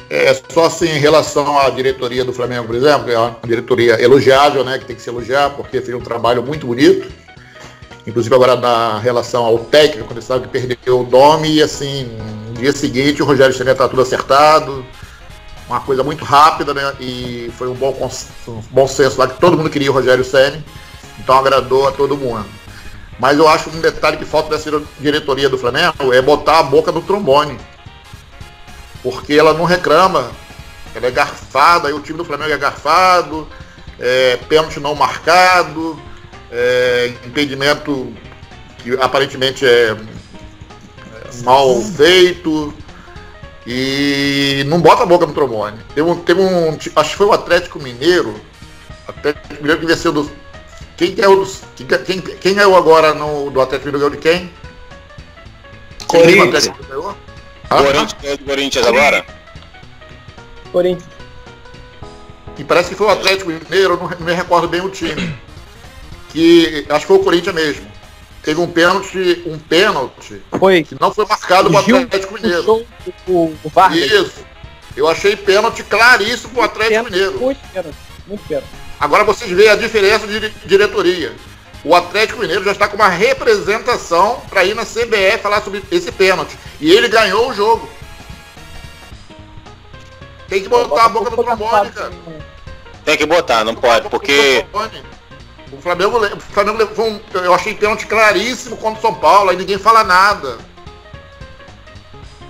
[0.08, 4.64] É, só assim, em relação à diretoria do Flamengo, por exemplo, é uma diretoria elogiável,
[4.64, 7.08] né, que tem que se elogiar, porque fez um trabalho muito bonito.
[8.11, 12.06] Inclusive agora na relação ao técnico, quando ele sabe que perdeu o nome, e assim,
[12.48, 14.84] no dia seguinte o Rogério Senna tá tudo acertado,
[15.68, 16.92] uma coisa muito rápida, né?
[16.98, 18.11] E foi um bom,
[18.48, 20.64] um bom senso lá que todo mundo queria o Rogério Senni,
[21.20, 22.44] então agradou a todo mundo.
[23.20, 26.90] Mas eu acho um detalhe que falta dessa diretoria do Flamengo é botar a boca
[26.90, 27.56] no trombone.
[29.04, 30.32] Porque ela não reclama
[30.96, 33.46] Ela é garfada, aí o time do Flamengo é garfado,
[34.00, 36.09] é, pênalti não marcado,
[36.51, 38.12] é, impedimento
[38.78, 42.74] que aparentemente é, é mal feito.
[43.66, 45.78] E não bota a boca no trombone.
[45.94, 46.76] Teve um, teve um.
[46.96, 48.40] Acho que foi o Atlético Mineiro.
[49.07, 50.30] Atlético Mineiro que venceu dos.
[50.96, 54.20] Quem é o dos, quem, quem, quem é o agora no, do Atlético Mineiro de
[54.20, 54.51] quem?
[56.07, 56.68] Corinthians.
[57.68, 59.26] Corinthians ganhou do Corinthians agora?
[60.72, 61.20] Corinthians.
[62.59, 65.34] E parece que foi o Atlético Mineiro, não, não me recordo bem o time.
[66.32, 67.86] Que acho que foi o Corinthians mesmo.
[68.42, 70.82] Teve um pênalti, um pênalti Foi.
[70.82, 72.86] que não foi marcado O pro Gil Atlético Mineiro.
[73.28, 74.00] o, o Vargas.
[74.10, 74.46] Isso.
[74.96, 77.38] Eu achei pênalti claríssimo pro Atlético Pênalti, Mineiro.
[77.38, 77.96] Muito pênalti.
[78.26, 78.66] Muito pênalti.
[78.98, 81.32] Agora vocês veem a diferença de dire- diretoria.
[81.84, 86.10] O Atlético Mineiro já está com uma representação para ir na CBF falar sobre esse
[86.12, 86.56] pênalti.
[86.80, 87.88] E ele ganhou o jogo.
[90.48, 92.10] Tem que botar a boca no trombone, cara.
[93.04, 94.64] Tem que botar, não pode, porque
[95.72, 99.56] O Flamengo, o Flamengo levou um, eu achei pênalti claríssimo contra o São Paulo, aí
[99.56, 100.58] ninguém fala nada.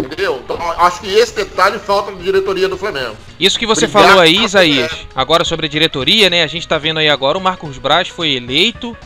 [0.02, 0.40] Entendeu?
[0.42, 3.16] Então acho que esse detalhe falta na diretoria do Flamengo.
[3.38, 6.42] Isso que você Obrigado, falou aí, Isaías, agora sobre a diretoria, né?
[6.42, 8.96] A gente tá vendo aí agora o Marcos Braz foi eleito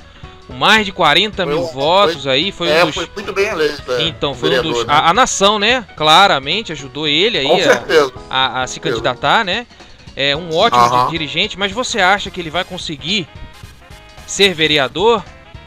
[0.48, 2.94] mais de 40 mil Foi um- votos aí, foi é, um dos.
[2.94, 3.90] foi muito bem eleito.
[3.92, 4.78] é, Então, foi um dos.
[4.86, 4.92] né?
[4.92, 5.84] A, a nação, né?
[5.96, 7.82] Claramente ajudou ele aí a,
[8.30, 9.66] a- a se candidatar, né?
[10.14, 11.10] É um ótimo Aham.
[11.10, 13.26] dirigente, mas você acha que ele vai conseguir
[14.26, 15.22] ser vereador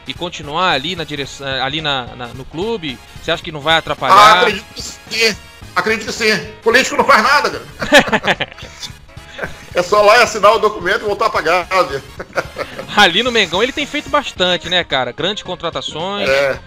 [0.06, 2.98] e continuar ali na direção, ali na, na- no clube?
[3.22, 4.38] Você acha que não vai Ah, atrapalhar?
[4.40, 5.36] acredito que sim.
[5.76, 6.52] Acredito que sim.
[6.62, 8.48] Político não faz nada, cara.
[9.74, 12.02] é só lá assinar o documento e voltar pra casa.
[12.96, 15.12] ali no Mengão ele tem feito bastante, né, cara?
[15.12, 16.58] Grandes contratações, É,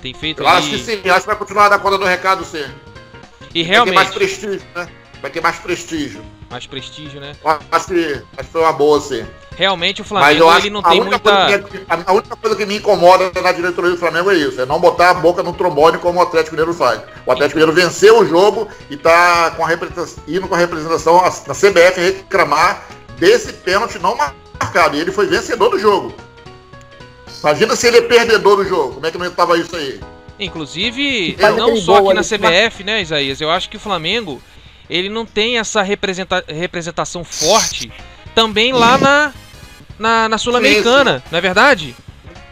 [0.00, 0.84] tem feito eu acho que ali.
[0.84, 1.10] sim.
[1.10, 2.64] Acho que vai continuar a dar conta do recado, sim.
[3.54, 4.88] E Vai ter mais realmente, prestígio, né?
[5.20, 6.24] Vai ter mais prestígio.
[6.54, 7.32] Mais prestígio, né?
[7.44, 9.26] Eu Acho que, acho que foi uma boa, sim.
[9.56, 11.62] Realmente o Flamengo ele não tem muita.
[11.62, 14.78] que, a única coisa que me incomoda na diretoria do Flamengo é isso, é não
[14.78, 17.00] botar a boca no trombone como o Atlético Mineiro faz.
[17.26, 21.20] O Atlético Mineiro venceu o jogo e tá com a representação, indo com a representação
[21.20, 22.86] na CBF reclamar
[23.18, 24.96] desse pênalti não marcado.
[24.96, 26.14] E ele foi vencedor do jogo.
[27.40, 28.94] Imagina se ele é perdedor do jogo.
[28.94, 30.00] Como é que não estava isso aí?
[30.38, 33.40] Inclusive, não só aqui na CBF, né, Isaías?
[33.40, 34.40] Eu acho que o Flamengo
[34.88, 37.90] ele não tem essa representa- representação forte
[38.34, 39.32] também lá na,
[39.98, 41.94] na, na Sul-Americana, não é verdade?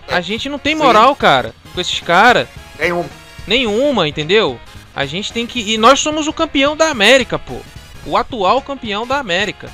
[0.09, 2.49] A gente não tem moral, cara, com esses caras.
[2.93, 3.05] Um.
[3.47, 4.61] Nenhuma, entendeu?
[4.95, 5.61] A gente tem que.
[5.72, 7.57] E nós somos o campeão da América, pô.
[8.05, 9.70] O atual campeão da América.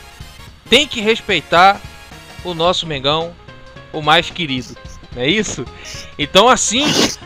[0.68, 1.80] Tem que respeitar
[2.44, 3.34] o nosso Mengão,
[3.92, 4.76] o mais querido.
[5.14, 5.64] Não é isso?
[6.18, 6.84] Então assim,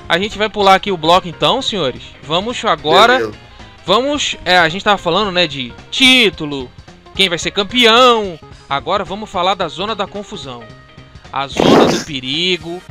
[0.09, 2.03] a gente vai pular aqui o bloco então, senhores.
[2.23, 3.19] Vamos agora.
[3.19, 3.39] Beleza.
[3.85, 4.37] Vamos.
[4.45, 6.71] É, a gente tava falando, né, de título,
[7.15, 8.39] quem vai ser campeão.
[8.69, 10.65] Agora vamos falar da zona da confusão.
[11.33, 12.83] A zona do perigo.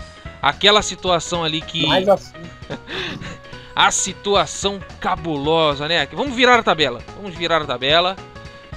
[0.42, 2.34] Aquela situação ali que Mais assim.
[3.76, 6.08] a situação cabulosa, né?
[6.12, 7.02] Vamos virar a tabela.
[7.16, 8.16] Vamos virar a tabela.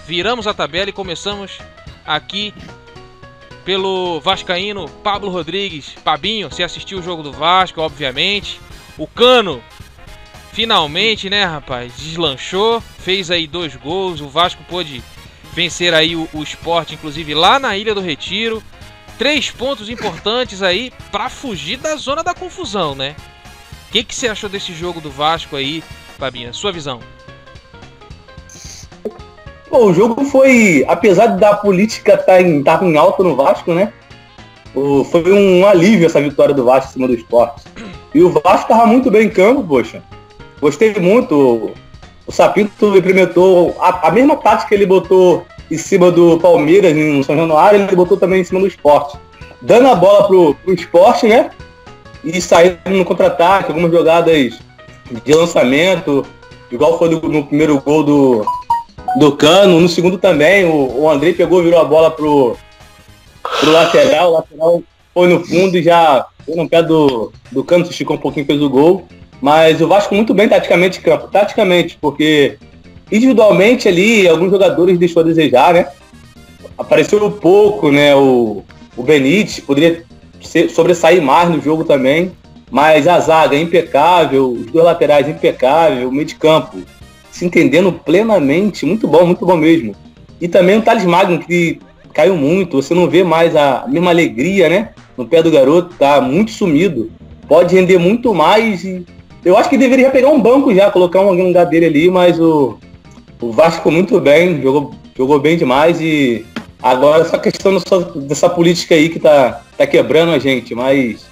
[0.07, 1.59] Viramos a tabela e começamos
[2.05, 2.53] aqui
[3.65, 5.95] pelo Vascaíno Pablo Rodrigues.
[6.05, 8.61] Pabinho, você assistiu o jogo do Vasco, obviamente.
[8.99, 9.63] O Cano,
[10.55, 11.93] finalmente, né, rapaz?
[11.97, 14.21] Deslanchou, fez aí dois gols.
[14.21, 15.03] O Vasco pôde
[15.53, 18.63] vencer aí o, o esporte, inclusive lá na Ilha do Retiro.
[19.19, 23.17] Três pontos importantes aí pra fugir da zona da confusão, né?
[23.89, 25.83] O que, que você achou desse jogo do Vasco aí,
[26.19, 26.53] Fabinha?
[26.53, 27.01] Sua visão?
[29.69, 33.93] Pô, o jogo foi, apesar da política estar em, tá em alta no Vasco, né?
[34.73, 37.65] Foi um alívio essa vitória do Vasco em cima do esporte.
[38.13, 40.03] E o Vasco tava muito bem em campo, poxa.
[40.65, 41.73] Gostei muito.
[42.27, 47.23] O Sapinto implementou a, a mesma tática que ele botou em cima do Palmeiras no
[47.23, 49.19] São Januário, ele botou também em cima do esporte.
[49.61, 51.51] Dando a bola pro, pro esporte, né?
[52.25, 54.59] E saindo no contra-ataque, algumas jogadas
[55.23, 56.25] de lançamento,
[56.73, 58.47] igual foi no, primeiro gol do,
[59.19, 59.79] do Cano.
[59.79, 62.57] No segundo também, o, o Andrei pegou, virou a bola pro,
[63.61, 64.31] pro lateral.
[64.31, 68.17] O lateral foi no fundo e já foi no pé do, do Cano, se esticou
[68.17, 69.07] um pouquinho, fez o gol.
[69.45, 71.29] Mas o Vasco muito bem taticamente em campo.
[71.29, 72.57] Taticamente, porque
[73.13, 75.87] individualmente ali, alguns jogadores deixou a desejar, né?
[76.79, 78.17] Apareceu pouco, né?
[78.17, 78.65] O,
[78.97, 80.03] o Benítez poderia
[80.41, 82.33] ser- sobressair mais no jogo também.
[82.71, 86.79] Mas a zaga é impecável, os dois laterais impecável, o meio de campo
[87.31, 89.95] se entendendo plenamente, muito bom, muito bom mesmo.
[90.41, 91.81] E também o Thales Magno, que
[92.15, 94.95] caiu muito, você não vê mais a mesma alegria, né?
[95.19, 97.13] No pé do garoto, tá muito sumido.
[97.47, 99.05] Pode render muito mais e
[99.45, 102.79] eu acho que deveria pegar um banco já, colocar um lugar dele ali, mas o,
[103.41, 106.45] o Vasco ficou muito bem, jogou Jogou bem demais e
[106.83, 107.73] agora só questão
[108.27, 111.27] dessa política aí que tá, tá quebrando a gente, mas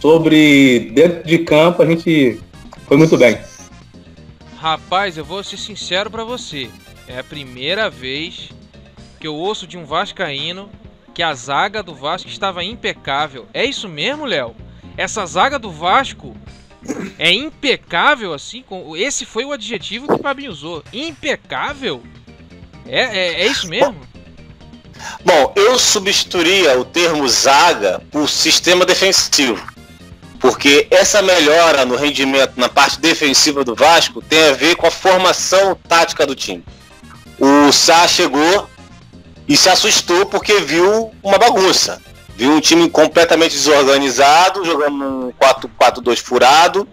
[0.00, 2.40] sobre dentro de campo a gente
[2.88, 3.38] foi muito bem.
[4.56, 6.68] Rapaz, eu vou ser sincero para você.
[7.06, 8.50] É a primeira vez
[9.20, 10.68] que eu ouço de um vascaíno
[11.14, 13.46] que a zaga do Vasco estava impecável.
[13.54, 14.52] É isso mesmo, Léo?
[14.96, 16.34] Essa zaga do Vasco
[17.18, 18.64] é impecável assim?
[18.96, 20.82] Esse foi o adjetivo que o Fabinho usou.
[20.92, 22.02] Impecável?
[22.86, 24.00] É, é, é isso mesmo?
[25.24, 29.62] Bom, eu substituiria o termo zaga por sistema defensivo.
[30.40, 34.90] Porque essa melhora no rendimento na parte defensiva do Vasco tem a ver com a
[34.90, 36.64] formação tática do time.
[37.38, 38.68] O Sá chegou
[39.48, 42.00] e se assustou porque viu uma bagunça.
[42.38, 46.86] Viu um time completamente desorganizado, jogando um 4-4-2 furado.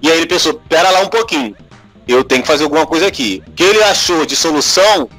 [0.00, 1.56] E aí ele pensou, pera lá um pouquinho,
[2.06, 3.42] eu tenho que fazer alguma coisa aqui.
[3.48, 5.10] O que ele achou de solução,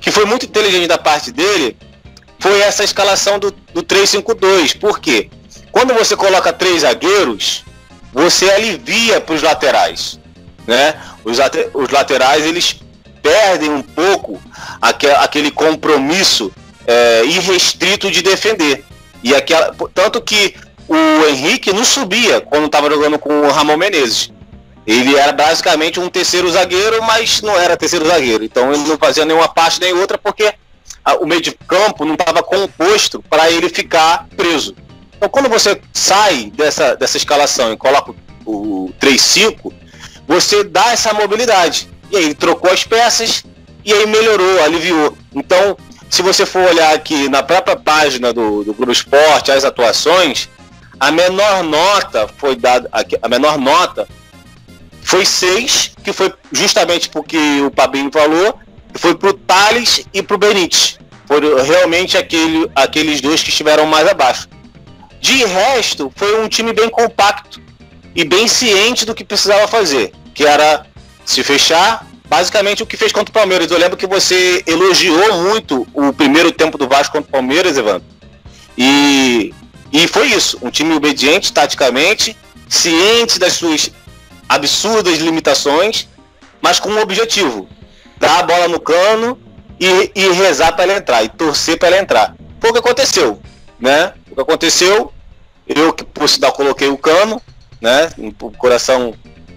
[0.00, 1.76] que foi muito inteligente da parte dele,
[2.38, 4.78] foi essa escalação do, do 3-5-2.
[4.78, 5.28] Por quê?
[5.72, 7.64] Quando você coloca três zagueiros,
[8.12, 10.20] você alivia para os laterais.
[10.64, 10.94] Né?
[11.24, 11.38] Os,
[11.74, 12.80] os laterais eles
[13.20, 14.40] perdem um pouco
[14.80, 16.52] aquele compromisso
[16.86, 18.84] é, irrestrito de defender.
[19.22, 20.54] E aquela, tanto que
[20.88, 24.30] o Henrique não subia quando estava jogando com o Ramon Menezes.
[24.86, 28.44] Ele era basicamente um terceiro zagueiro, mas não era terceiro zagueiro.
[28.44, 30.52] Então ele não fazia nenhuma parte nem outra porque
[31.04, 34.74] a, o meio de campo não estava composto para ele ficar preso.
[35.16, 38.12] Então quando você sai dessa, dessa escalação e coloca
[38.44, 39.72] o, o 3-5,
[40.26, 41.88] você dá essa mobilidade.
[42.10, 43.44] E aí ele trocou as peças
[43.84, 45.16] e aí melhorou, aliviou.
[45.34, 45.76] Então,
[46.12, 50.46] se você for olhar aqui na própria página do, do Globo Esporte, as atuações,
[51.00, 54.06] a menor nota foi dada, a menor nota
[55.00, 58.58] foi 6, que foi justamente porque o Pabinho falou,
[58.94, 60.98] foi pro Thales e pro Benítez.
[61.24, 64.50] Foram realmente aquele, aqueles dois que estiveram mais abaixo.
[65.18, 67.58] De resto, foi um time bem compacto
[68.14, 70.84] e bem ciente do que precisava fazer, que era
[71.24, 73.70] se fechar, basicamente o que fez contra o Palmeiras.
[73.70, 78.08] Eu lembro que você elogiou muito o primeiro tempo do Vasco contra o Palmeiras, Evandro.
[78.78, 79.52] E,
[79.92, 80.58] e foi isso.
[80.62, 82.34] Um time obediente taticamente,
[82.70, 83.90] ciente das suas
[84.48, 86.08] absurdas limitações,
[86.62, 87.68] mas com um objetivo:
[88.18, 89.38] dar a bola no cano
[89.78, 92.34] e, e rezar para ela entrar, e torcer para ela entrar.
[92.58, 93.42] Foi o que aconteceu.
[93.78, 94.14] Né?
[94.30, 95.12] O que aconteceu,
[95.68, 97.42] eu que por sinal coloquei o cano,
[97.78, 98.08] né?
[98.40, 99.12] O coração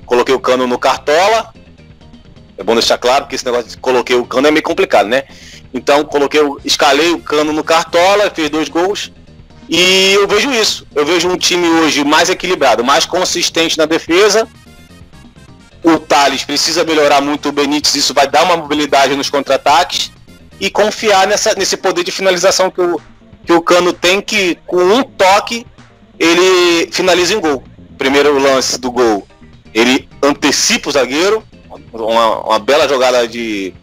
[0.06, 1.54] coloquei o cano no cartola
[2.58, 5.24] é bom deixar claro que esse negócio de coloquei o cano é meio complicado, né?
[5.74, 9.12] Então coloquei, escalei o cano no Cartola, fez dois gols.
[9.68, 10.88] E eu vejo isso.
[10.96, 14.48] Eu vejo um time hoje mais equilibrado, mais consistente na defesa.
[15.84, 20.12] O Thales precisa melhorar muito o Benítez, isso vai dar uma mobilidade nos contra-ataques.
[20.60, 23.02] E confiar nessa, nesse poder de finalização que o,
[23.46, 25.68] que o Cano tem, que com um toque
[26.18, 27.62] ele finaliza em gol.
[27.98, 29.28] Primeiro lance do gol,
[29.74, 31.44] ele antecipa o zagueiro,
[31.94, 33.74] uma, uma bela jogada de,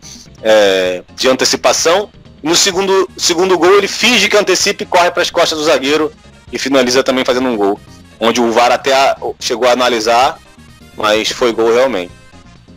[0.42, 2.10] é, de antecipação.
[2.42, 6.12] No segundo, segundo gol, ele finge que antecipa e corre para as costas do zagueiro
[6.52, 7.80] e finaliza também fazendo um gol.
[8.18, 10.38] Onde o VAR até a, chegou a analisar,
[10.96, 12.12] mas foi gol realmente.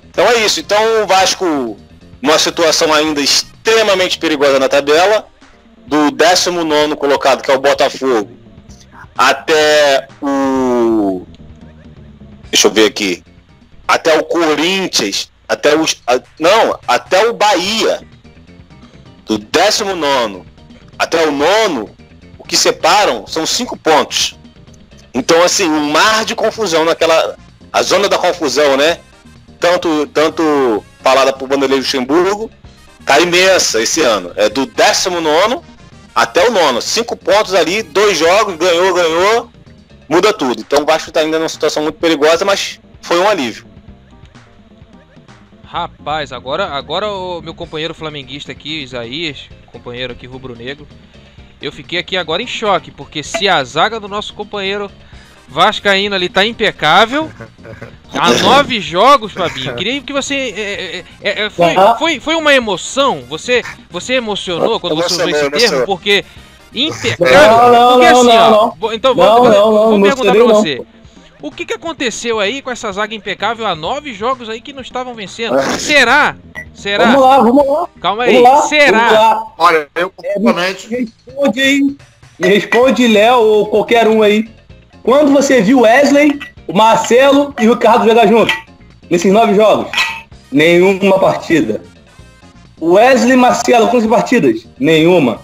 [0.09, 0.59] Então é isso.
[0.59, 1.77] Então o Vasco,
[2.21, 5.27] numa situação ainda extremamente perigosa na tabela,
[5.87, 8.29] do 19 colocado, que é o Botafogo,
[9.17, 11.25] até o.
[12.49, 13.23] Deixa eu ver aqui
[13.87, 16.01] até o Corinthians, até os.
[16.07, 18.01] A, não, até o Bahia,
[19.25, 20.43] do 19
[20.97, 21.89] até o nono,
[22.37, 24.37] o que separam são cinco pontos.
[25.13, 27.37] Então, assim, um mar de confusão naquela.
[27.71, 28.99] A zona da confusão, né?
[29.59, 32.49] Tanto, tanto falada por Vanderlei Luxemburgo,
[33.05, 34.31] tá imensa esse ano.
[34.35, 35.59] É do 19
[36.13, 36.81] até o nono.
[36.81, 39.49] Cinco pontos ali, dois jogos, ganhou, ganhou,
[40.07, 40.61] muda tudo.
[40.61, 43.74] Então o Vasco está ainda numa situação muito perigosa, mas foi um alívio.
[45.65, 50.87] Rapaz, agora, agora o meu companheiro flamenguista aqui, Isaías, companheiro aqui rubro-negro,
[51.61, 54.89] eu fiquei aqui agora em choque, porque se a zaga do nosso companheiro
[55.47, 57.29] Vascaíno ali tá impecável.
[58.13, 59.75] Há nove jogos, Fabinho.
[59.75, 60.35] Queria que você.
[60.35, 63.23] É, é, é, foi, foi, foi uma emoção?
[63.29, 65.85] Você, você emocionou quando você usou esse termo?
[65.85, 66.23] Porque.
[66.73, 67.57] Impecável.
[67.57, 68.73] Não, não, porque não, assim, não, ó.
[68.81, 68.93] não.
[68.93, 70.61] Então Não, vou, não, vou não, perguntar não pra não.
[70.61, 70.81] você.
[71.41, 74.81] O que, que aconteceu aí com essa zaga impecável há nove jogos aí que não
[74.81, 75.59] estavam vencendo?
[75.77, 76.35] Será?
[76.73, 77.05] Será?
[77.05, 77.87] Vamos lá, vamos lá.
[78.01, 78.41] Calma aí.
[78.41, 78.61] Lá.
[78.63, 79.43] Será?
[79.57, 80.89] Olha, eu completamente.
[80.89, 81.97] Me responde aí.
[82.39, 84.49] Me responde, Léo, ou qualquer um aí.
[85.03, 88.55] Quando você viu Wesley, o Marcelo e o Ricardo jogar juntos?
[89.09, 89.91] Nesses nove jogos?
[90.51, 91.81] Nenhuma partida.
[92.81, 94.67] Wesley Marcelo, quantas partidas?
[94.79, 95.39] Nenhuma.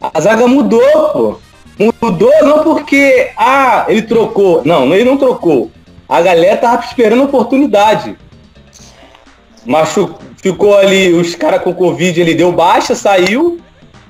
[0.00, 1.43] A zaga mudou, pô.
[1.78, 4.62] Mudou não porque, ah, ele trocou.
[4.64, 5.70] Não, ele não trocou.
[6.08, 8.16] A galera tava esperando a oportunidade.
[9.64, 10.14] Machu...
[10.44, 13.58] Ficou ali, os caras com Covid, ele deu baixa, saiu.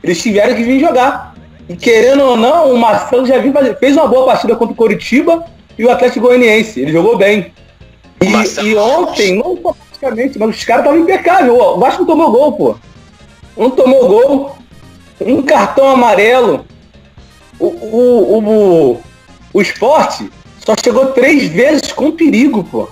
[0.02, 1.32] Eles tiveram que vir jogar.
[1.68, 5.44] E querendo ou não, o Marcelo já fazer, fez uma boa partida contra o Coritiba
[5.78, 6.80] e o Atlético Goianiense.
[6.80, 7.52] Ele jogou bem.
[8.20, 11.52] E, e ontem, não praticamente, mas os caras estavam impecáveis.
[11.52, 12.76] O Vasco tomou gol, pô.
[13.56, 14.56] Um tomou gol,
[15.20, 16.66] um cartão amarelo.
[17.58, 19.02] O, o, o,
[19.52, 20.30] o esporte
[20.64, 22.88] só chegou três vezes com perigo, pô.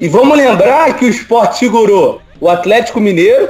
[0.00, 3.48] E vamos lembrar que o esporte segurou o Atlético Mineiro,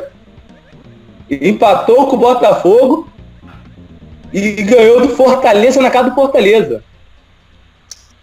[1.30, 3.08] empatou com o Botafogo
[4.32, 6.82] e ganhou do Fortaleza na casa do Fortaleza.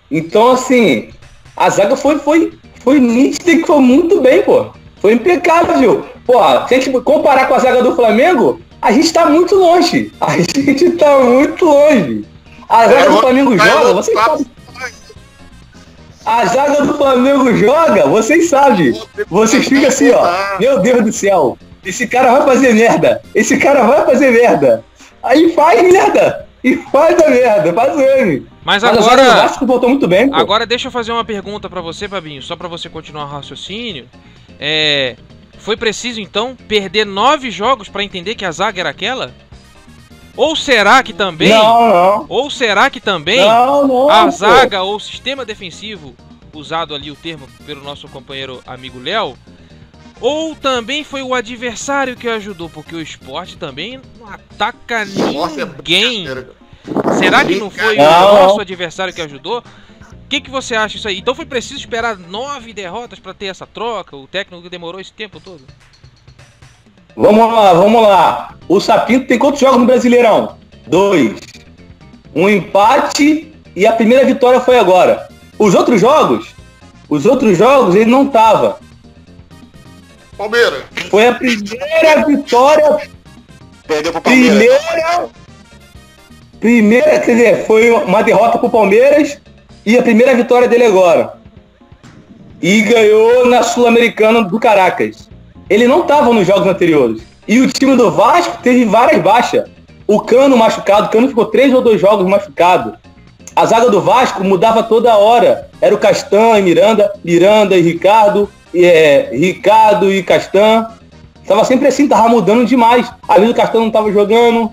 [0.09, 1.09] Então, assim,
[1.55, 4.67] a zaga foi, foi, foi nítida e foi muito bem, pô.
[4.97, 6.05] Foi impecável.
[6.25, 6.33] Pô,
[6.67, 10.11] se a gente comparar com a zaga do Flamengo, a gente tá muito longe.
[10.19, 12.25] A gente tá muito longe.
[12.67, 14.45] A zaga do Flamengo joga, vocês sabem.
[16.25, 18.99] A zaga do Flamengo joga, vocês sabem.
[19.29, 20.59] Vocês ficam assim, ó.
[20.59, 21.57] Meu Deus do céu.
[21.83, 23.21] Esse cara vai fazer merda.
[23.35, 24.83] Esse cara vai fazer merda.
[25.23, 26.47] Aí faz merda.
[26.63, 28.47] E faz a merda, faz o M.
[28.63, 29.23] Mas agora.
[29.23, 30.29] Mas Vasco voltou muito bem.
[30.29, 30.35] Pô.
[30.35, 34.07] Agora deixa eu fazer uma pergunta para você, Fabinho, só para você continuar o raciocínio.
[34.59, 35.15] É,
[35.61, 39.33] foi preciso então perder nove jogos para entender que a zaga era aquela?
[40.35, 41.49] Ou será que também?
[41.49, 42.25] Não, não.
[42.27, 44.31] Ou será que também não, não, a pô.
[44.31, 46.15] zaga ou o sistema defensivo,
[46.53, 49.37] usado ali o termo pelo nosso companheiro amigo Léo,
[50.19, 56.25] ou também foi o adversário que ajudou, porque o esporte também não ataca é ninguém.
[57.19, 58.43] Será que não foi Não, o não.
[58.47, 59.63] nosso adversário que ajudou?
[60.31, 61.19] O que, que você acha disso aí?
[61.19, 64.15] Então foi preciso esperar nove derrotas para ter essa troca?
[64.15, 65.61] O técnico demorou esse tempo todo?
[67.17, 68.55] Vamos lá, vamos lá.
[68.65, 70.55] O Sapinto tem quantos jogos no Brasileirão?
[70.87, 71.37] Dois.
[72.33, 75.27] Um empate e a primeira vitória foi agora.
[75.59, 76.55] Os outros jogos,
[77.09, 78.79] os outros jogos ele não tava.
[80.37, 80.85] Palmeiras.
[81.09, 83.01] Foi a primeira vitória,
[83.85, 84.57] Perdeu pro Palmeiras.
[84.57, 85.29] primeira,
[86.61, 89.41] primeira, quer dizer, foi uma derrota pro Palmeiras
[89.85, 91.33] e a primeira vitória dele agora.
[92.61, 95.29] E ganhou na Sul-Americana do Caracas.
[95.69, 97.23] Ele não estava nos jogos anteriores.
[97.47, 99.69] E o time do Vasco teve várias baixas.
[100.05, 102.97] O Cano machucado, o Cano ficou três ou dois jogos machucado.
[103.55, 105.69] A zaga do Vasco mudava toda hora.
[105.81, 110.87] Era o Castan e Miranda, Miranda e Ricardo, e, é, Ricardo e Castan.
[111.47, 113.11] Tava sempre assim, tava mudando demais.
[113.27, 114.71] Às vezes o Castan não tava jogando.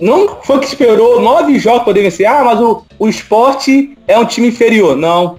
[0.00, 2.26] Não foi que esperou nove jogos para vencer.
[2.26, 4.96] Ah, mas o, o esporte é um time inferior.
[4.96, 5.38] Não.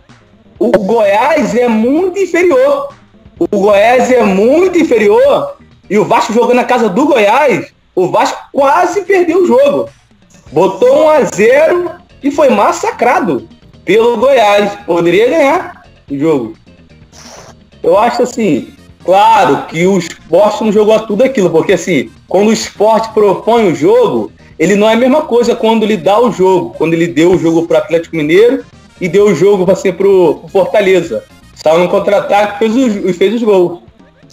[0.58, 2.94] O Goiás é muito inferior.
[3.40, 5.56] O Goiás é muito inferior.
[5.90, 9.90] E o Vasco jogando na casa do Goiás, o Vasco quase perdeu o jogo.
[10.52, 11.92] Botou 1 a 0
[12.22, 13.48] e foi massacrado
[13.86, 14.78] pelo Goiás.
[14.86, 16.54] Poderia ganhar o jogo.
[17.82, 18.74] Eu acho assim,
[19.06, 23.76] claro que o esporte não jogou tudo aquilo, porque assim, quando o esporte propõe o
[23.76, 26.76] jogo, ele não é a mesma coisa quando ele dá o jogo.
[26.78, 28.66] Quando ele deu o jogo para o Atlético Mineiro
[29.00, 31.24] e deu o jogo para pro, pro Fortaleza.
[31.56, 33.80] Saiu no contra-ataque e fez os, fez os gols.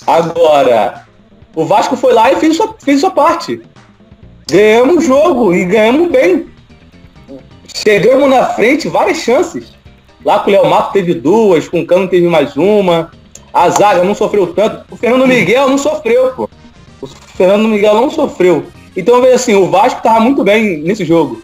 [0.05, 1.07] Agora,
[1.55, 3.63] o Vasco foi lá e fez sua, fez sua parte.
[4.51, 6.47] Ganhamos o jogo e ganhamos bem.
[7.73, 9.75] Chegamos na frente, várias chances.
[10.25, 13.13] Lá com o Léo Mato teve duas, com o Cano teve mais uma.
[13.55, 14.85] A zaga não sofreu tanto.
[14.91, 16.51] O Fernando Miguel não sofreu, pô.
[17.01, 18.67] O Fernando Miguel não sofreu.
[18.97, 21.43] Então, veja assim, o Vasco tava muito bem nesse jogo.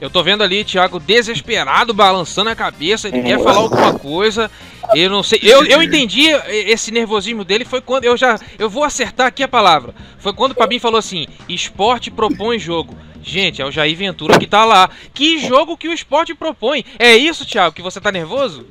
[0.00, 4.50] Eu tô vendo ali, Thiago, desesperado, balançando a cabeça, ele quer falar alguma coisa.
[4.94, 5.40] Eu não sei.
[5.42, 8.04] Eu, eu entendi esse nervosismo dele foi quando.
[8.04, 8.38] Eu já.
[8.58, 9.94] Eu vou acertar aqui a palavra.
[10.18, 12.94] Foi quando o Fabinho falou assim: esporte propõe jogo.
[13.22, 14.90] Gente, é o Jair Ventura que tá lá.
[15.14, 16.84] Que jogo que o esporte propõe?
[16.98, 18.66] É isso, Thiago, que você tá nervoso?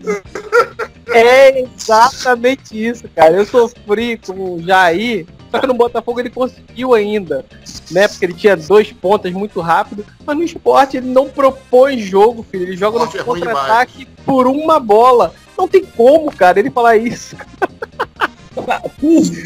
[1.10, 3.36] É exatamente isso, cara.
[3.36, 7.46] Eu sofri com o Jair, só que no Botafogo ele conseguiu ainda,
[7.90, 8.08] né?
[8.08, 12.64] Porque ele tinha dois pontas muito rápido, mas no esporte ele não propõe jogo, filho.
[12.64, 15.34] Ele joga Esporte no é contra-ataque por uma bola.
[15.58, 17.36] Não tem como, cara, ele falar isso.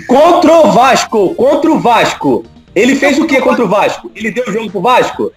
[0.08, 2.46] Contra o Vasco, contra o Vasco.
[2.74, 4.12] Ele fez o que contra o Vasco?
[4.14, 5.32] Ele deu o jogo pro Vasco?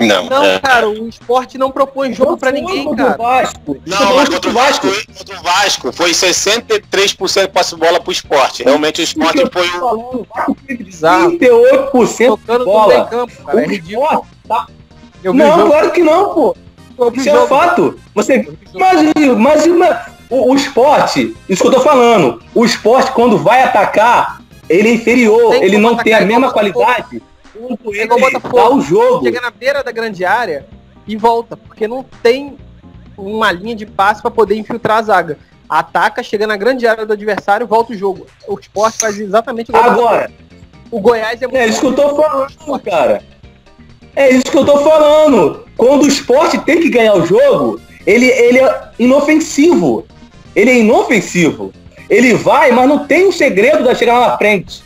[0.00, 0.58] Não, Não, é.
[0.60, 3.16] cara, o esporte não propõe jogo pra Foi ninguém, cara.
[3.16, 3.76] Vasco.
[3.86, 8.12] Não, mas contra o Vasco, contra o Vasco foi 63% de posse de bola pro
[8.12, 8.62] esporte.
[8.62, 10.26] Realmente o esporte foi o.
[10.78, 11.32] Bizarro.
[11.38, 12.94] 38% Tocando bola.
[12.94, 13.60] meio campo, cara.
[13.60, 14.04] É O ridículo.
[14.04, 14.66] esporte tá-
[15.32, 16.56] Não, claro que não, pô.
[17.14, 17.46] Isso é jogo.
[17.46, 17.98] fato.
[18.14, 19.00] Você, mas,
[19.36, 24.40] mas, mas O, o esporte, isso que eu tô falando, o esporte quando vai atacar,
[24.68, 27.22] ele é inferior, ele não tem a mesma qualidade
[27.58, 29.24] igual o dá o jogo.
[29.24, 30.66] Chega na beira da grande área
[31.06, 32.56] e volta, porque não tem
[33.16, 35.38] uma linha de passe para poder infiltrar a zaga.
[35.68, 38.26] Ataca, chega na grande área do adversário, volta o jogo.
[38.46, 39.84] O esporte faz exatamente igual.
[39.84, 40.30] Agora,
[40.90, 43.22] o Goiás é muito é isso que eu tô falando, cara.
[44.16, 45.66] É isso que eu tô falando.
[45.76, 50.06] Quando o esporte tem que ganhar o jogo, ele, ele é inofensivo.
[50.56, 51.72] Ele é inofensivo.
[52.08, 54.82] Ele vai, mas não tem um segredo da chegar lá na frente.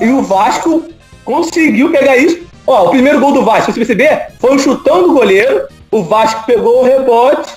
[0.00, 0.84] E o Vasco
[1.26, 2.46] conseguiu pegar isso.
[2.66, 5.66] Ó, o primeiro gol do Vasco, se você perceber, foi um chutão do goleiro.
[5.90, 7.52] O Vasco pegou o rebote,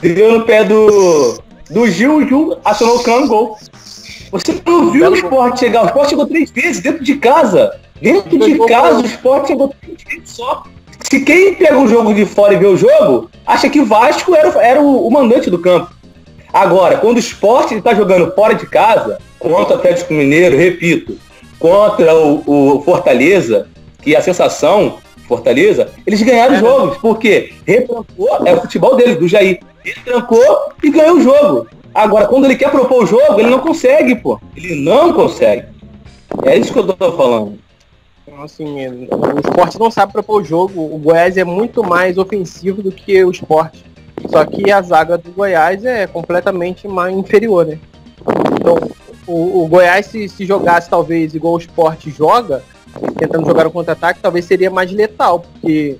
[0.00, 1.38] deu no pé do,
[1.70, 3.58] do Gil, o Gil acionou o cano, gol.
[4.32, 5.82] Você não viu o esporte chegar?
[5.82, 7.78] O esporte chegou três vezes dentro de casa.
[8.00, 10.64] Dentro de casa, o esporte chegou três vezes só.
[11.08, 14.34] Se quem pega o jogo de fora e vê o jogo, acha que o Vasco
[14.34, 15.90] era, era o, o mandante do campo.
[16.52, 21.16] Agora, quando o esporte está jogando fora de casa, contra o Atlético Mineiro, repito,
[21.60, 22.42] contra o,
[22.76, 23.68] o Fortaleza,
[24.02, 24.98] que é a sensação,
[25.28, 29.60] Fortaleza, eles ganharam os jogos, porque retrancou, é o futebol dele, do Jair.
[29.84, 31.68] Retrancou e ganhou o jogo.
[31.94, 34.40] Agora, quando ele quer propor o jogo, ele não consegue, pô.
[34.56, 35.66] Ele não consegue.
[36.44, 37.58] É isso que eu tô falando.
[38.26, 40.80] Então, assim, o esporte não sabe propor o jogo.
[40.80, 43.84] O Goiás é muito mais ofensivo do que o esporte.
[44.28, 47.78] Só que a zaga do Goiás é completamente mais inferior, né?
[48.52, 48.76] Então,
[49.26, 52.62] o, o Goiás, se, se jogasse talvez igual o esporte joga,
[53.18, 55.96] tentando jogar o contra-ataque, talvez seria mais letal, porque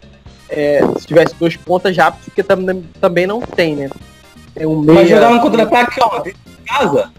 [0.48, 2.58] é, se tivesse dois pontas rápidos, porque tam,
[3.00, 3.90] também não tem, né?
[4.56, 7.10] É um Mas meia- jogar no contra-ataque, ó, dentro de casa,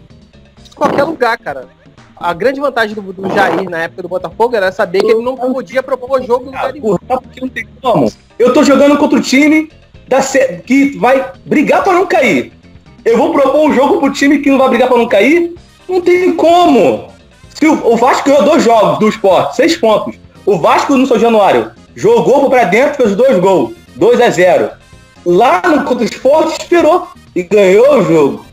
[0.70, 1.66] em qualquer lugar, cara.
[2.14, 5.34] A grande vantagem do, do Jair na época do Botafogo era saber que ele não
[5.36, 6.82] podia propor jogo em lugar nenhum.
[6.82, 8.12] Porra, sabe por que não tem como?
[8.38, 9.68] Eu tô jogando contra o time
[10.06, 10.20] da
[10.64, 12.52] que vai brigar pra não cair.
[13.04, 15.52] Eu vou propor um jogo pro time que não vai brigar pra não cair?
[15.92, 17.08] Não tem como.
[17.54, 20.16] Se o, o Vasco ganhou dois jogos do esporte, seis pontos.
[20.46, 24.70] O Vasco no São Januário jogou pra dentro, fez dois gols, 2 a 0
[25.26, 28.46] Lá no contra o esporte esperou e ganhou o jogo.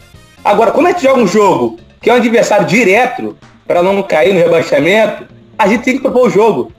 [0.43, 4.33] Agora, quando a gente joga um jogo que é um adversário direto, pra não cair
[4.33, 5.23] no rebaixamento,
[5.57, 6.71] a gente tem que propor o jogo.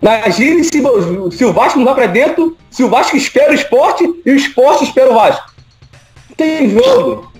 [0.00, 3.54] Imagine se, o- se o Vasco não vai pra dentro, se o Vasco espera o
[3.54, 5.52] esporte e o esporte espera o Vasco.
[6.30, 7.31] Não tem jogo.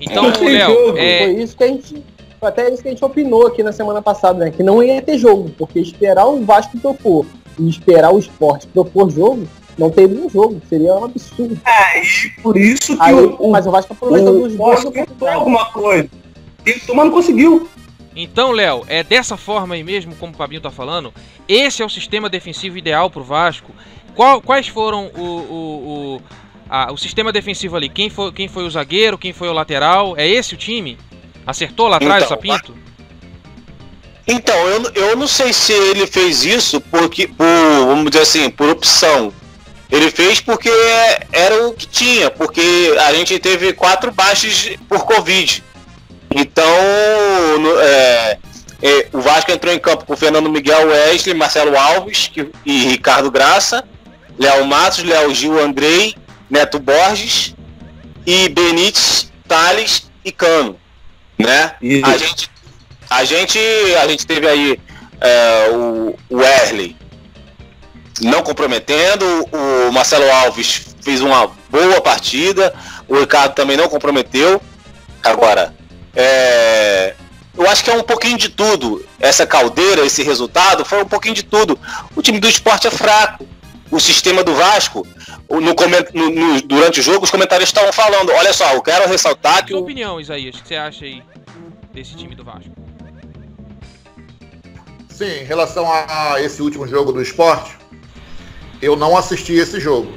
[0.00, 2.02] Então, Léo, jogo, é, Foi isso que a gente.
[2.40, 4.50] Foi até isso que a gente opinou aqui na semana passada, né?
[4.50, 7.24] Que não ia ter jogo, porque esperar o Vasco propor
[7.58, 10.60] e esperar o esporte propor jogo, não teria um jogo.
[10.68, 11.58] Seria um absurdo.
[12.42, 15.38] Por isso que Aí, o, o, mas o Vasco aproveitou o dos Vasco tentou oportunidades.
[15.38, 16.08] alguma coisa.
[16.64, 17.68] Tentou, mas não conseguiu.
[18.16, 21.12] Então, Léo, é dessa forma aí mesmo, como o Fabinho tá falando,
[21.48, 23.72] esse é o sistema defensivo ideal pro Vasco.
[24.14, 25.58] Qual- quais foram o, o,
[26.16, 26.20] o,
[26.74, 27.88] a- o sistema defensivo ali?
[27.88, 30.14] Quem foi, quem foi o zagueiro, quem foi o lateral?
[30.16, 30.98] É esse o time?
[31.46, 32.74] Acertou lá atrás o Então, Sapinto?
[34.26, 37.46] Então, eu, eu não sei se ele fez isso porque, por,
[37.86, 39.32] vamos dizer assim, por opção.
[39.90, 40.70] Ele fez porque
[41.30, 45.62] era o que tinha, porque a gente teve quatro baixas por Covid.
[46.34, 46.64] Então,
[47.80, 48.38] é,
[48.82, 53.30] é, o Vasco entrou em campo com Fernando Miguel Wesley, Marcelo Alves que- e Ricardo
[53.30, 53.84] Graça,
[54.38, 56.16] Léo Matos, Léo Gil Andrei,
[56.54, 57.52] Neto Borges
[58.24, 60.78] e Benítez, Thales e Cano.
[61.36, 61.74] Né?
[61.82, 62.06] Isso.
[62.06, 62.50] A gente,
[63.10, 63.58] a gente,
[64.00, 64.80] a gente teve aí
[65.20, 66.96] é, o, o Wesley
[68.20, 72.72] não comprometendo, o Marcelo Alves fez uma boa partida,
[73.08, 74.62] o Ricardo também não comprometeu.
[75.24, 75.74] Agora,
[76.14, 77.14] é,
[77.58, 79.04] eu acho que é um pouquinho de tudo.
[79.18, 81.76] Essa caldeira, esse resultado, foi um pouquinho de tudo.
[82.14, 83.44] O time do esporte é fraco.
[83.90, 85.06] O sistema do Vasco,
[85.50, 89.08] no, coment- no- no- durante o jogo, os comentários estavam falando: olha só, eu quero
[89.08, 91.22] ressaltar que Sua o, opinião, Isaías, o que você acha aí
[91.92, 92.70] desse time do Vasco?
[95.08, 97.76] Sim, em relação a esse último jogo do esporte,
[98.82, 100.12] eu não assisti esse jogo.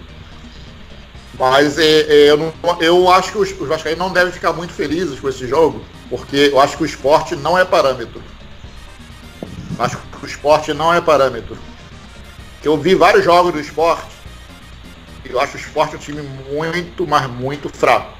[1.37, 4.73] Mas é, é, eu, não- eu acho que os, os Vascaínos não devem ficar muito
[4.73, 8.23] felizes com esse jogo, porque eu acho que o esporte não é parâmetro.
[9.77, 11.55] Acho que o esporte não é parâmetro.
[12.63, 14.16] Eu vi vários jogos do esporte
[15.29, 18.17] eu acho o esporte um time muito, mas muito fraco.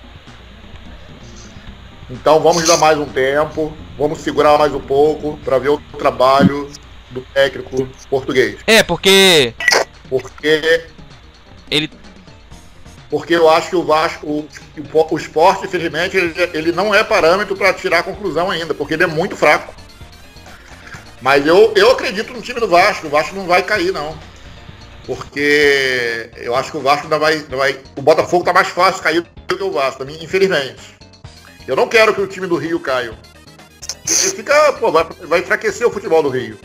[2.10, 6.70] Então vamos dar mais um tempo, vamos segurar mais um pouco para ver o trabalho
[7.12, 8.60] do técnico português.
[8.66, 9.54] É, porque
[10.10, 10.86] Porque
[11.70, 11.90] ele
[13.10, 14.48] porque eu acho que o Vasco, o,
[14.94, 19.04] o esporte, infelizmente, ele, ele não é parâmetro para tirar a conclusão ainda, porque ele
[19.04, 19.74] é muito fraco.
[21.22, 24.18] Mas eu, eu acredito no time do Vasco, o Vasco não vai cair, não.
[25.08, 27.36] Porque eu acho que o Vasco ainda vai.
[27.36, 30.98] ainda vai o Botafogo tá mais fácil cair do que o Vasco, infelizmente.
[31.66, 33.18] Eu não quero que o time do Rio caia.
[34.06, 36.60] Ele fica, pô, vai, vai enfraquecer o futebol do Rio.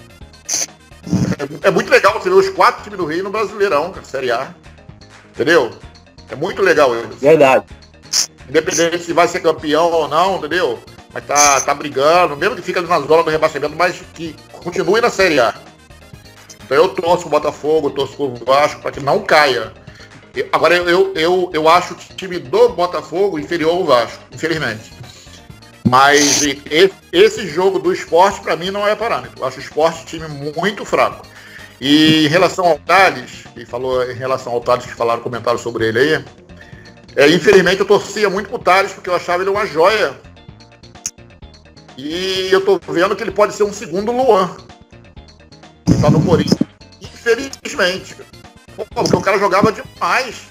[1.39, 4.33] É, é muito legal você ver os quatro times do Rio no Brasileirão, cara, Série
[4.33, 4.53] A.
[5.31, 5.71] Entendeu?
[6.29, 7.19] É muito legal isso.
[7.19, 7.65] Verdade.
[8.49, 10.83] Independente se vai ser campeão ou não, entendeu?
[11.15, 15.11] Mas tá, tá brigando, mesmo que fica na zona do rebaixamento, mas que continue na
[15.11, 15.55] Série A.
[16.73, 19.73] Eu torço pro Botafogo, torço pro Vasco para que não caia.
[20.35, 24.93] Eu- agora eu, eu, eu, acho o time do Botafogo inferior ao Vasco, infelizmente.
[25.89, 26.43] Mas
[27.13, 29.41] esse jogo do esporte, para mim, não é parâmetro.
[29.41, 31.27] Eu acho o esporte time muito fraco.
[31.81, 35.89] E em relação ao Thales, que falou em relação ao Thales que falaram comentário sobre
[35.89, 36.25] ele aí,
[37.17, 40.17] é, infelizmente eu torcia muito pro Thales, porque eu achava ele uma joia.
[41.99, 44.57] E eu tô vendo que ele pode ser um segundo Luan.
[46.03, 46.59] Tá no Corinthians.
[47.01, 48.17] Infelizmente.
[48.75, 50.43] Pô, porque o cara jogava demais.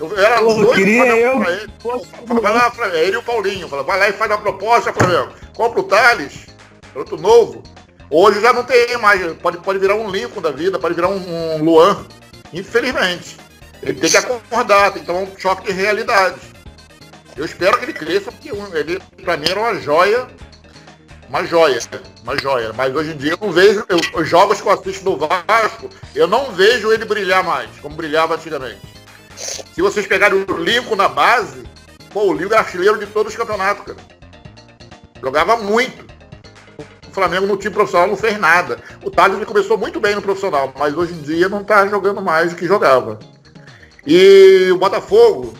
[0.00, 1.38] Eu era Pô, doido queria eu.
[1.38, 1.70] pra ele.
[1.78, 2.96] Fala, Vai lá, Flamengo.
[2.96, 3.68] Ele e o Paulinho.
[3.68, 5.34] Fala, vai lá e faz uma proposta, Flamengo.
[5.54, 6.46] Compra o Thales,
[6.94, 7.62] outro novo.
[8.08, 9.20] Hoje já não tem mais.
[9.34, 12.06] Pode, pode virar um Lincoln da vida, pode virar um, um Luan.
[12.50, 13.36] Infelizmente.
[13.82, 16.40] Ele tem que acordar, tem que tomar um choque de realidade.
[17.36, 20.26] Eu espero que ele cresça, porque ele, pra mim, era uma joia.
[21.28, 21.78] Uma joia,
[22.22, 22.72] uma joia.
[22.72, 23.84] Mas hoje em dia eu não vejo.
[23.88, 27.96] Eu, os jogos que eu assisto do Vasco, eu não vejo ele brilhar mais, como
[27.96, 28.80] brilhava antigamente.
[29.36, 31.64] Se vocês pegarem o Lincoln na base,
[32.12, 33.98] pô, o Lincoln é artilheiro de todos os campeonatos, cara.
[35.20, 36.04] Jogava muito.
[37.08, 38.78] O Flamengo no time profissional não fez nada.
[39.02, 42.20] O Thales ele começou muito bem no profissional, mas hoje em dia não tá jogando
[42.20, 43.18] mais do que jogava.
[44.06, 45.54] E o Botafogo,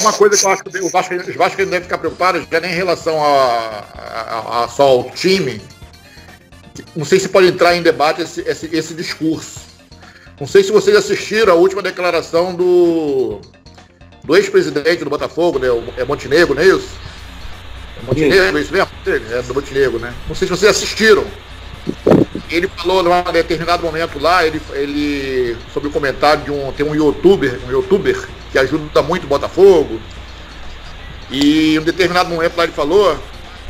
[0.00, 2.70] uma coisa que eu acho que o Vasco, os Vasco devem ficar preocupados, já nem
[2.72, 5.60] em relação a, a- a- só ao time,
[6.94, 9.60] não sei se pode entrar em debate esse, esse, esse discurso.
[10.40, 13.40] Não sei se vocês assistiram a última declaração do,
[14.24, 15.66] do ex-presidente do Botafogo, né?
[15.96, 16.88] É Montenegro, não é isso?
[18.00, 18.88] É Montenegro, é isso mesmo?
[19.06, 20.14] É do Montenegro, né?
[20.28, 21.24] Não sei se vocês assistiram.
[22.50, 26.70] Ele falou num determinado momento lá, ele, ele sobre o comentário de um.
[26.72, 30.00] Tem um youtuber, um youtuber que ajuda muito o Botafogo.
[31.30, 33.18] E em um determinado momento lá ele falou,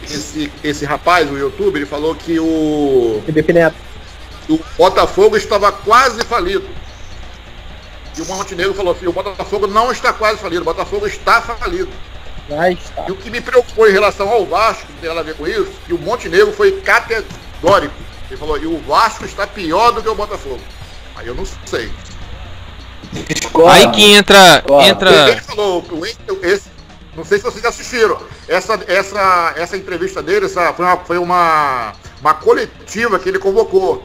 [0.02, 3.76] esse, esse rapaz, o youtuber, ele falou que o, Felipe Neto.
[4.48, 6.68] o Botafogo estava quase falido.
[8.16, 11.90] E o Montenegro falou assim, o Botafogo não está quase falido, o Botafogo está falido.
[12.48, 13.08] Vai estar.
[13.08, 15.34] E o que me preocupou em relação ao Vasco, que não tem nada a ver
[15.34, 17.94] com isso, que o Montenegro foi categórico.
[18.30, 20.60] Ele falou, e o Vasco está pior do que o Botafogo.
[21.16, 21.90] Aí eu não sei.
[23.12, 23.70] Discordo.
[23.70, 24.62] Aí que entra.
[24.86, 25.84] Entra falou,
[26.42, 26.68] esse,
[27.16, 31.92] não sei se vocês assistiram, essa, essa, essa entrevista dele essa, foi, uma, foi uma,
[32.20, 34.02] uma coletiva que ele convocou.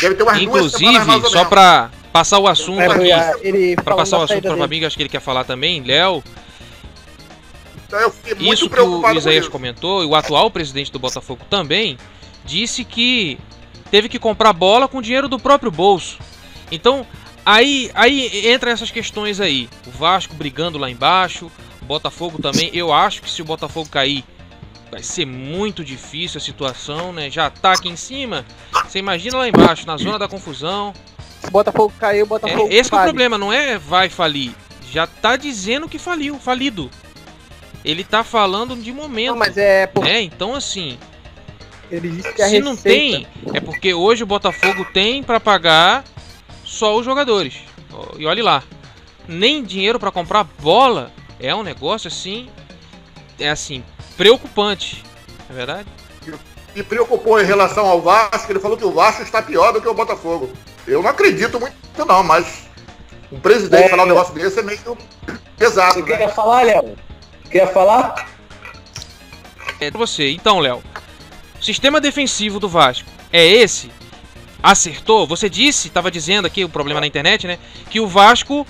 [0.00, 3.76] Deve ter umas duas inclusive, ou só pra passar o assunto É, aqui.
[3.82, 6.22] falando passar o assunto para o amigo, acho que ele quer falar também, Léo.
[7.86, 11.44] Então eu fiquei muito Isso que o Isaías comentou, e o atual presidente do Botafogo
[11.50, 11.98] também,
[12.44, 13.38] disse que
[13.90, 16.18] teve que comprar bola com dinheiro do próprio bolso.
[16.70, 17.06] Então,
[17.44, 19.68] aí, aí entra essas questões aí.
[19.86, 22.70] O Vasco brigando lá embaixo, o Botafogo também.
[22.72, 24.24] Eu acho que se o Botafogo cair,
[24.90, 27.30] vai ser muito difícil a situação, né?
[27.30, 28.44] Já tá aqui em cima,
[28.86, 30.92] você imagina lá embaixo, na zona da confusão.
[31.46, 34.52] O Botafogo caiu, o Botafogo É, esse é o problema, não é vai falir.
[34.90, 36.90] Já tá dizendo que faliu, falido.
[37.84, 39.30] Ele tá falando de momento.
[39.30, 40.20] Não, mas é porque né?
[40.20, 40.98] Então assim,
[41.90, 45.40] ele disse que a se não receita- tem, é porque hoje o Botafogo tem pra
[45.40, 46.04] pagar
[46.70, 47.54] só os jogadores.
[48.16, 48.62] E olhe lá,
[49.26, 51.10] nem dinheiro pra comprar bola
[51.40, 52.48] é um negócio assim,
[53.38, 53.82] é assim
[54.16, 55.02] preocupante,
[55.48, 55.88] não é verdade?
[56.74, 59.88] Me preocupou em relação ao Vasco, ele falou que o Vasco está pior do que
[59.88, 60.50] o Botafogo.
[60.86, 61.74] Eu não acredito muito
[62.06, 62.68] não, mas
[63.32, 63.88] um presidente É.
[63.88, 64.96] falar um negócio desse é meio
[65.58, 66.16] pesado, Você né?
[66.18, 66.96] quer falar, Léo?
[67.50, 68.28] Quer falar?
[69.80, 70.30] É você.
[70.30, 70.82] Então, Léo,
[71.60, 73.90] o sistema defensivo do Vasco é esse?
[74.62, 75.26] Acertou?
[75.26, 77.58] Você disse, estava dizendo aqui o problema na internet, né?
[77.88, 78.66] Que o Vasco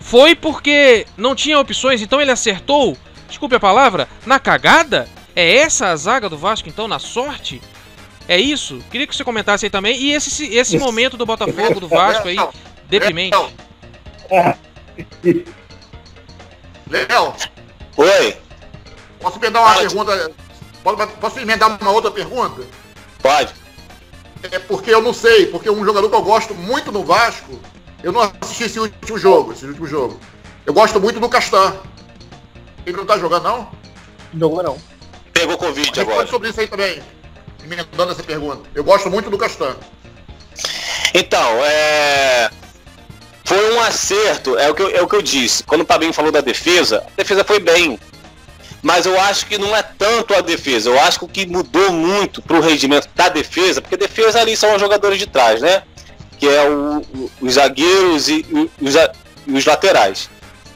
[0.00, 2.96] foi porque não tinha opções, então ele acertou,
[3.28, 5.08] desculpe a palavra, na cagada?
[5.34, 7.60] É essa a zaga do Vasco, então, na sorte?
[8.28, 8.78] É isso?
[8.90, 9.96] Queria que você comentasse aí também.
[10.00, 12.36] E esse, esse momento do Botafogo, do Vasco aí,
[12.88, 13.36] deprimente.
[16.88, 17.34] Léo,
[17.96, 18.36] Oi,
[19.20, 19.80] posso emendar uma Fala.
[19.86, 20.32] pergunta?
[20.82, 22.62] Posso, posso emendar uma outra pergunta?
[23.22, 23.54] pode.
[24.50, 27.58] É porque eu não sei, porque um jogador que eu gosto muito no Vasco,
[28.02, 30.20] eu não assisti esse último jogo, esse último jogo.
[30.66, 31.74] Eu gosto muito do Castan.
[32.84, 33.68] Ele não tá jogando, não?
[34.38, 34.78] Jogou não.
[35.32, 36.26] Pegou Covid Responde agora.
[36.26, 37.02] sobre isso aí também,
[37.62, 38.68] emendando essa pergunta.
[38.74, 39.74] Eu gosto muito do Castan.
[41.14, 42.50] Então, é.
[43.50, 45.64] um acerto, é o, que eu, é o que eu disse.
[45.64, 47.98] Quando o Fabinho falou da defesa, a defesa foi bem.
[48.84, 50.90] Mas eu acho que não é tanto a defesa.
[50.90, 54.54] Eu acho que o que mudou muito para o rendimento da defesa, porque defesa ali
[54.54, 55.82] são os jogadores de trás, né?
[56.38, 58.44] Que é o, o, os zagueiros e,
[58.78, 58.94] os,
[59.50, 60.28] os laterais.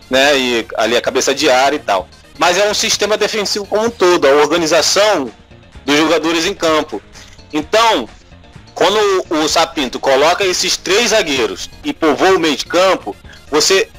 [0.08, 0.38] Né?
[0.38, 2.08] E ali a cabeça de área e tal.
[2.38, 5.30] Mas é um sistema defensivo como um todo, a organização
[5.84, 7.02] dos jogadores em campo.
[7.52, 8.08] Então,
[8.74, 8.98] quando
[9.28, 13.14] o Sapinto coloca esses três zagueiros e povoa o meio de campo,
[13.50, 13.90] você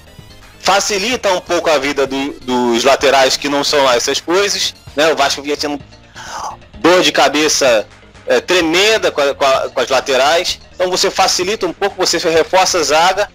[0.59, 4.73] facilita um pouco a vida do, dos laterais que não são essas coisas.
[4.95, 5.11] Né?
[5.11, 5.79] O Vasco vinha tendo
[6.79, 7.87] dor de cabeça
[8.27, 10.59] é, tremenda com, a, com, a, com, as laterais.
[10.75, 13.29] Então você facilita um pouco, você reforça a zaga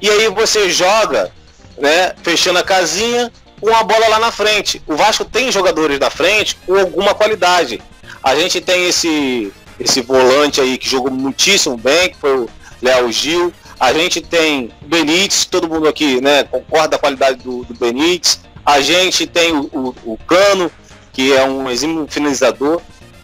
[0.00, 1.30] e aí você joga,
[1.78, 4.82] né, fechando a casinha, com a bola lá na frente.
[4.86, 7.80] O Vasco tem jogadores da frente com alguma qualidade.
[8.22, 12.48] A gente tem esse esse volante aí que jogou muitíssimo bem, que foi o
[12.82, 13.52] Léo Gil.
[13.80, 18.40] A gente tem Benítez, todo mundo aqui né, concorda da qualidade do, do Benítez.
[18.64, 20.70] A gente tem o, o, o, Cano,
[21.14, 22.82] que é um exímio finalizador.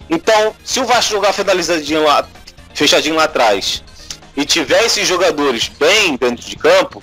[0.09, 2.27] Então, se o Vasco jogar finalizadinho lá,
[2.73, 3.85] fechadinho lá atrás,
[4.35, 7.03] e tiver esses jogadores bem dentro de campo,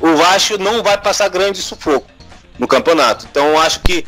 [0.00, 2.06] o Vasco não vai passar grande sufoco
[2.58, 3.26] no campeonato.
[3.30, 4.06] Então, eu acho que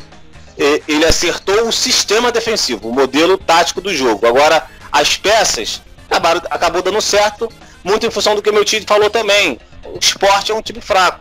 [0.57, 4.25] eh, ele acertou o sistema defensivo, o modelo tático do jogo.
[4.25, 7.47] Agora, as peças acabaram, acabou dando certo,
[7.87, 9.57] muito em função do que meu tio falou também.
[9.85, 11.19] O esporte é um time fraco.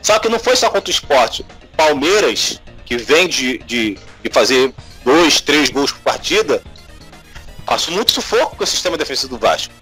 [0.00, 1.42] Só que não foi só contra o esporte.
[1.42, 4.72] O Palmeiras, que vem de, de, de fazer
[5.04, 6.62] dois, três gols por partida,
[7.66, 9.74] passou muito sufoco com o sistema defensivo do Vasco.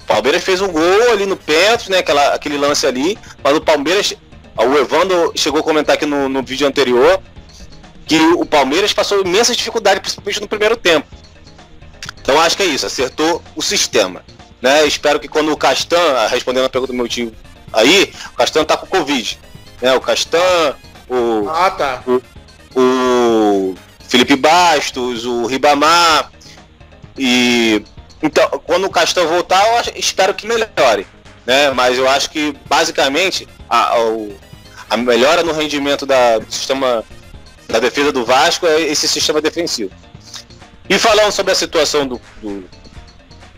[0.00, 1.98] O Palmeiras fez um gol ali no pênalti, né?
[1.98, 4.14] Aquela, aquele lance ali, mas o Palmeiras,
[4.56, 7.22] o Evandro chegou a comentar aqui no, no vídeo anterior
[8.04, 11.06] que o Palmeiras passou imensa dificuldade, principalmente no primeiro tempo.
[12.20, 14.24] Então acho que é isso, acertou o sistema.
[14.62, 14.86] Né?
[14.86, 17.34] Espero que quando o Castan, respondendo a pergunta do meu tio
[17.72, 19.38] aí, o Castan tá com Covid.
[19.82, 19.92] Né?
[19.94, 20.76] O Castan,
[21.08, 22.02] o, ah, tá.
[22.06, 22.22] o,
[22.80, 23.74] o
[24.08, 26.30] Felipe Bastos, o Ribamar.
[27.18, 27.84] E
[28.22, 31.06] então, quando o Castan voltar, eu espero que melhore.
[31.44, 31.70] Né?
[31.72, 33.96] Mas eu acho que basicamente a, a,
[34.90, 37.04] a melhora no rendimento da, do sistema
[37.66, 39.90] da defesa do Vasco é esse sistema defensivo.
[40.88, 42.20] E falando sobre a situação do.
[42.40, 42.64] do...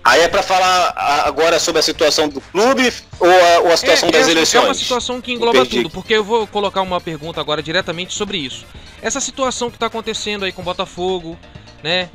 [0.04, 0.92] Aí é para falar
[1.24, 4.62] agora sobre a situação do clube ou a, ou a situação é, das é, eleições?
[4.62, 8.36] É uma situação que engloba tudo, porque eu vou colocar uma pergunta agora diretamente sobre
[8.38, 8.66] isso.
[9.00, 11.38] Essa situação que está acontecendo aí com o Botafogo,
[11.82, 12.10] né?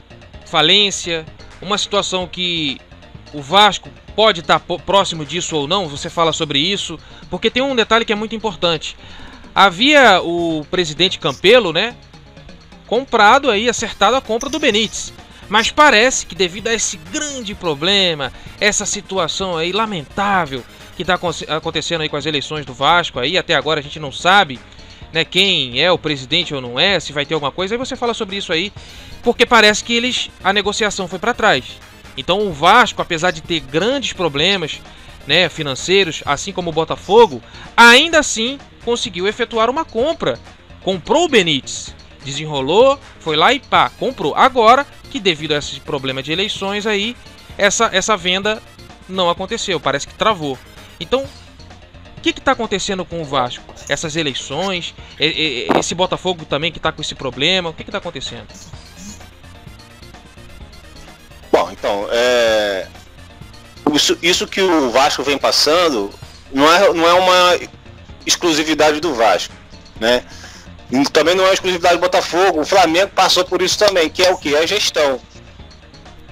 [0.45, 1.25] Falência,
[1.61, 2.79] uma situação que
[3.33, 6.97] o Vasco pode estar tá próximo disso ou não, você fala sobre isso,
[7.29, 8.95] porque tem um detalhe que é muito importante.
[9.53, 11.95] Havia o presidente Campelo, né?
[12.89, 15.13] comprado aí, acertado a compra do Benítez.
[15.49, 18.31] Mas parece que devido a esse grande problema,
[18.61, 20.63] essa situação aí lamentável
[20.95, 24.11] que está acontecendo aí com as eleições do Vasco aí, até agora a gente não
[24.11, 24.59] sabe,
[25.11, 27.95] né, quem é o presidente ou não é, se vai ter alguma coisa, aí você
[27.95, 28.71] fala sobre isso aí,
[29.23, 31.65] porque parece que eles a negociação foi para trás.
[32.15, 34.79] Então o Vasco, apesar de ter grandes problemas,
[35.25, 37.41] né, financeiros, assim como o Botafogo,
[37.75, 40.39] ainda assim conseguiu efetuar uma compra.
[40.83, 41.93] Comprou o Benítez
[42.23, 44.35] desenrolou, foi lá e pá, comprou.
[44.35, 47.15] Agora que devido a esse problema de eleições aí,
[47.57, 48.61] essa, essa venda
[49.07, 50.57] não aconteceu, parece que travou.
[50.99, 51.25] Então,
[52.17, 53.73] o que está acontecendo com o Vasco?
[53.87, 58.47] Essas eleições, esse Botafogo também que está com esse problema, o que está acontecendo?
[61.51, 62.87] Bom, então, é...
[63.93, 66.11] isso, isso que o Vasco vem passando
[66.53, 67.59] não é, não é uma
[68.25, 69.53] exclusividade do Vasco,
[69.99, 70.23] né?
[71.13, 72.61] Também não é exclusividade do Botafogo.
[72.61, 74.55] O Flamengo passou por isso também, que é o que?
[74.55, 75.19] A gestão.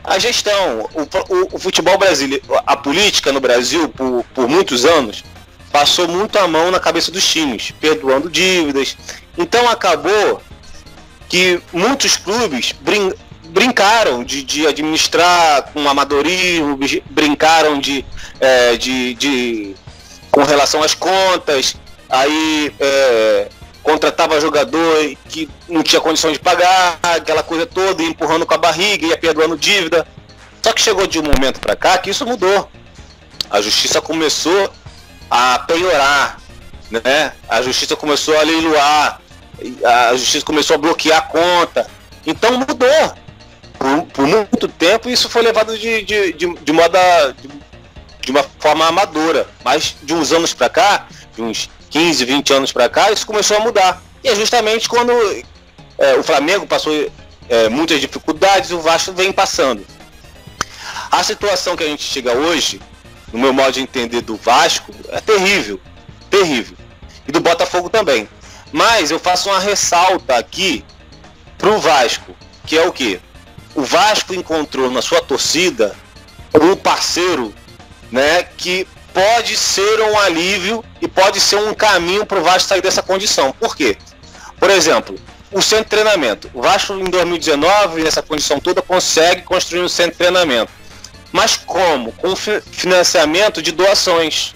[0.04, 0.90] A gestão.
[0.94, 5.24] O, o, o, futebol brasileiro, a política no Brasil, por, por muitos anos,
[5.72, 8.98] passou muito a mão na cabeça dos times, perdoando dívidas.
[9.38, 10.42] Então acabou
[11.30, 13.14] que muitos clubes brin
[13.50, 16.78] brincaram de, de, administrar com amadorismo,
[17.10, 18.06] brincaram de,
[18.42, 19.76] é, de, de
[20.30, 21.76] com relação às contas,
[22.10, 23.48] aí é,
[23.88, 29.08] contratava jogador que não tinha condições de pagar, aquela coisa toda, empurrando com a barriga,
[29.08, 30.06] ia perdoando dívida.
[30.62, 32.70] Só que chegou de um momento para cá que isso mudou.
[33.50, 34.70] A justiça começou
[35.32, 36.38] a piorar,
[36.92, 37.32] né?
[37.48, 39.22] A justiça começou a leiloar,
[39.86, 41.88] a justiça começou a bloquear a conta.
[42.26, 43.14] Então mudou.
[43.80, 47.00] Por, por muito tempo isso foi levado de, de, de, de moda
[47.42, 47.48] de,
[48.20, 49.48] de uma forma amadora.
[49.64, 53.58] Mas de uns anos para cá, de uns 15, 20 anos para cá, isso começou
[53.58, 54.02] a mudar.
[54.24, 55.12] E é justamente quando
[55.98, 56.94] é, o Flamengo passou
[57.50, 59.86] é, muitas dificuldades, o Vasco vem passando.
[61.12, 62.82] A situação que a gente chega hoje,
[63.32, 65.80] no meu modo de entender do Vasco, é terrível.
[66.30, 66.78] terrível.
[67.28, 68.28] E do Botafogo também.
[68.72, 70.84] Mas eu faço uma ressalta aqui
[71.58, 72.36] pro Vasco,
[72.66, 73.20] que é o quê?
[73.74, 75.96] O Vasco encontrou na sua torcida
[76.54, 77.54] um parceiro,
[78.12, 82.84] né, que pode ser um alívio e pode ser um caminho para o Vasco sair
[82.84, 83.52] dessa condição.
[83.52, 83.98] Por quê?
[84.60, 85.16] Por exemplo,
[85.52, 86.52] o centro de treinamento.
[86.54, 90.72] O Vasco em 2019, nessa condição toda, consegue construir um centro de treinamento.
[91.32, 92.12] Mas como?
[92.12, 94.54] Com financiamento de doações.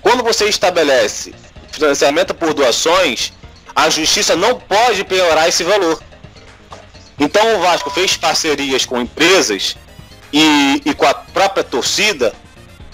[0.00, 1.34] Quando você estabelece
[1.72, 3.32] financiamento por doações,
[3.74, 6.00] a justiça não pode piorar esse valor.
[7.18, 9.76] Então o Vasco fez parcerias com empresas
[10.32, 12.32] e, e com a própria torcida,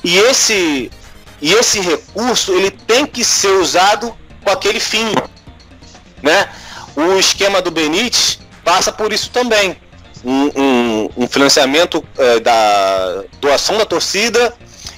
[0.03, 0.91] e esse,
[1.41, 5.13] e esse recurso ele tem que ser usado com aquele fim.
[6.23, 6.49] Né?
[6.97, 9.77] O esquema do Benítez passa por isso também.
[10.25, 14.55] Um, um, um financiamento é, da doação da torcida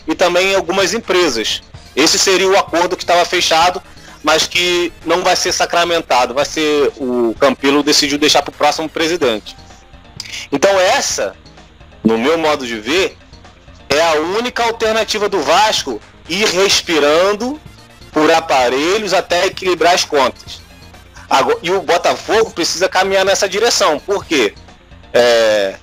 [0.06, 1.62] e também algumas empresas.
[1.94, 3.80] Esse seria o acordo que estava fechado,
[4.22, 6.34] mas que não vai ser sacramentado.
[6.34, 9.56] Vai ser o Campelo decidiu deixar para o próximo presidente.
[10.50, 11.34] Então essa,
[12.02, 13.16] no meu modo de ver,
[13.92, 17.60] é a única alternativa do Vasco ir respirando
[18.10, 20.60] por aparelhos até equilibrar as contas.
[21.28, 23.98] Agora, e o Botafogo precisa caminhar nessa direção.
[23.98, 24.54] Por quê?
[25.12, 25.76] É,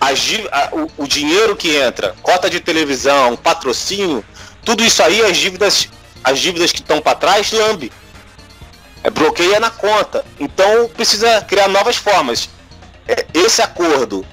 [0.00, 4.24] a, a, o, o, dinheiro que entra, cota de televisão, patrocínio,
[4.64, 5.88] tudo isso aí, as dívidas,
[6.22, 7.92] as dívidas que estão para trás, lambe.
[9.02, 10.24] É, bloqueia na conta.
[10.38, 12.48] Então precisa criar novas formas.
[13.06, 14.26] É, esse acordo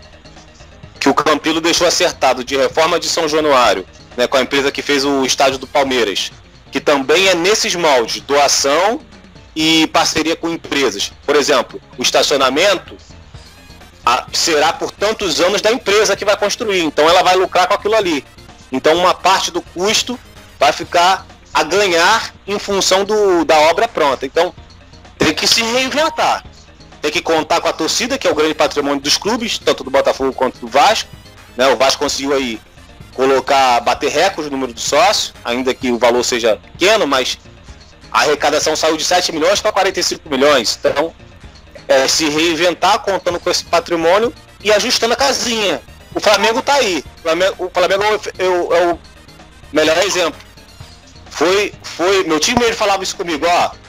[1.05, 3.85] que o Campilo deixou acertado de reforma de São Januário,
[4.17, 6.31] né, com a empresa que fez o estádio do Palmeiras,
[6.71, 8.99] que também é nesses moldes, doação
[9.55, 11.13] e parceria com empresas.
[11.23, 12.97] Por exemplo, o estacionamento
[14.03, 17.75] a, será por tantos anos da empresa que vai construir, então ela vai lucrar com
[17.75, 18.25] aquilo ali.
[18.71, 20.19] Então uma parte do custo
[20.59, 24.25] vai ficar a ganhar em função do, da obra pronta.
[24.25, 24.51] Então
[25.19, 26.43] tem que se reinventar.
[27.05, 29.91] Tem que contar com a torcida, que é o grande patrimônio dos clubes, tanto do
[29.91, 31.07] Botafogo quanto do Vasco.
[31.55, 31.67] Né?
[31.67, 32.59] O Vasco conseguiu aí
[33.13, 37.37] colocar, bater recorde no número de sócios, ainda que o valor seja pequeno, mas
[38.11, 40.79] a arrecadação saiu de 7 milhões para 45 milhões.
[40.79, 41.13] Então,
[41.87, 44.33] é, se reinventar contando com esse patrimônio
[44.63, 45.83] e ajustando a casinha.
[46.15, 47.03] O Flamengo está aí.
[47.19, 48.99] O Flamengo, Flamengo é, o, é o
[49.71, 50.41] melhor exemplo.
[51.29, 53.84] Foi, foi, meu time ele falava isso comigo, ó.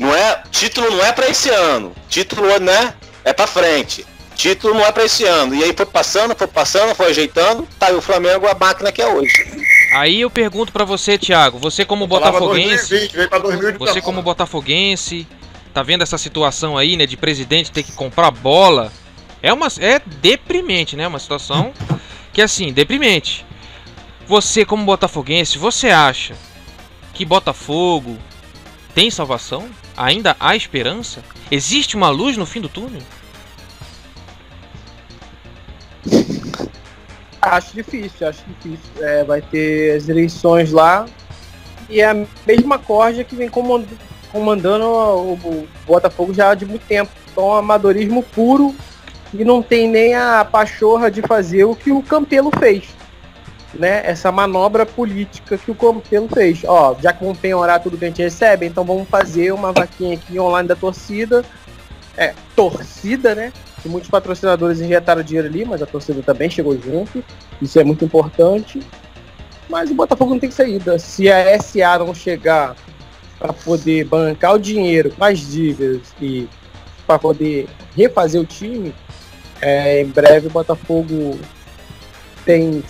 [0.00, 1.92] Não é, título não é para esse ano.
[2.08, 4.06] Título, né, é para frente.
[4.34, 5.54] Título não é para esse ano.
[5.54, 7.68] E aí foi passando, foi passando, foi ajeitando.
[7.78, 9.68] Tá aí o Flamengo a máquina que é hoje.
[9.92, 15.28] Aí eu pergunto para você, Thiago, você como botafoguense, 2020, você como botafoguense,
[15.74, 18.90] tá vendo essa situação aí, né, de presidente ter que comprar bola?
[19.42, 21.06] É uma é deprimente, né?
[21.06, 21.74] Uma situação
[22.32, 23.44] que assim, deprimente.
[24.26, 26.34] Você como botafoguense, você acha
[27.12, 28.16] que Botafogo
[28.94, 29.68] tem salvação?
[30.00, 31.22] Ainda há esperança?
[31.50, 33.02] Existe uma luz no fim do túnel?
[37.42, 38.90] Acho difícil, acho difícil.
[38.98, 41.06] É, vai ter as eleições lá
[41.88, 47.10] e é a mesma corja que vem comandando, o, Botafogo já há de muito tempo.
[47.32, 48.74] Então, amadorismo puro
[49.32, 52.88] e não tem nem a pachorra de fazer o que o Campelo fez.
[53.74, 54.02] Né?
[54.04, 56.62] Essa manobra política que o Campelo fez.
[56.66, 60.14] Ó, já que vamos penhorar tudo que a gente recebe, então vamos fazer uma vaquinha
[60.14, 61.44] aqui online da torcida.
[62.16, 63.52] É, torcida, né?
[63.80, 67.24] que muitos patrocinadores injetaram dinheiro ali, mas a torcida também chegou junto.
[67.60, 68.80] Isso é muito importante.
[69.68, 70.98] Mas o Botafogo não tem saída.
[70.98, 72.76] Se a SA não chegar
[73.38, 76.48] para poder bancar o dinheiro com as dívidas e
[77.06, 78.94] para poder refazer o time,
[79.60, 81.38] é, em breve o Botafogo
[82.44, 82.82] tem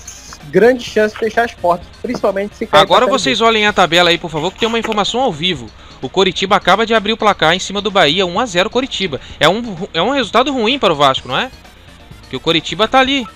[0.51, 4.31] grande chance de fechar as portas, principalmente se Agora vocês olhem a tabela aí, por
[4.31, 5.67] favor, que tem uma informação ao vivo.
[6.03, 9.21] O Coritiba acaba de abrir o placar em cima do Bahia, 1 a 0 Coritiba.
[9.39, 11.51] É um, é um resultado ruim para o Vasco, não é?
[12.29, 13.27] Que o Coritiba tá ali.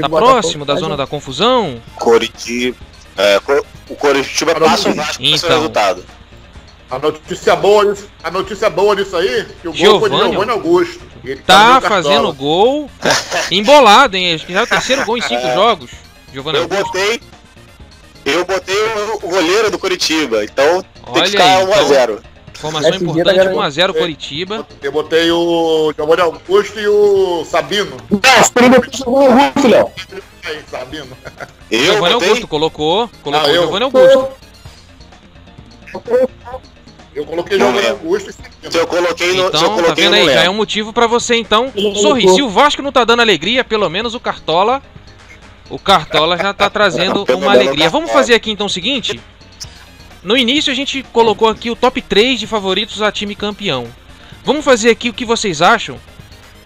[0.00, 1.80] tá próximo da zona da confusão.
[1.96, 2.76] Coritiba.
[3.16, 3.40] É,
[3.88, 5.50] o Coritiba passa o Vasco então.
[5.50, 6.04] resultado.
[6.90, 11.02] A notícia boa, a notícia boa nisso aí, que o gol foi de Giovanni Augusto.
[11.24, 12.90] Ele tá fazendo gol
[13.50, 14.34] embolado, hein?
[14.34, 15.54] Acho que já é o terceiro gol em cinco é.
[15.54, 15.90] jogos.
[16.32, 16.84] Giovanni eu Augusto.
[16.84, 17.20] botei
[18.24, 18.76] eu botei
[19.14, 22.02] o goleiro do Curitiba, então Olha tem que ficar 1x0.
[22.02, 22.20] Então,
[22.54, 24.66] informação importante, 1x0 Curitiba.
[24.80, 27.96] Eu botei o Giovanni Augusto e o Sabino.
[28.08, 29.90] Não, o Augusto, Léo.
[30.70, 31.16] Sabino.
[31.70, 34.28] Eu Giovanni Augusto colocou, colocou ah, Giovanni Augusto.
[37.14, 38.72] Eu coloquei Giovanni Augusto e Sabino.
[38.72, 40.26] Se eu coloquei no, então, se eu coloquei tá vendo aí?
[40.26, 42.28] Já é um motivo pra você então sorrir.
[42.28, 44.80] Se o Vasco não tá dando alegria, pelo menos o Cartola
[45.72, 47.88] o Cartola já tá trazendo uma alegria.
[47.88, 49.18] Vamos fazer aqui então o seguinte.
[50.22, 53.86] no início a gente colocou aqui o top 3 de favoritos a time campeão.
[54.44, 55.98] Vamos fazer aqui o que vocês acham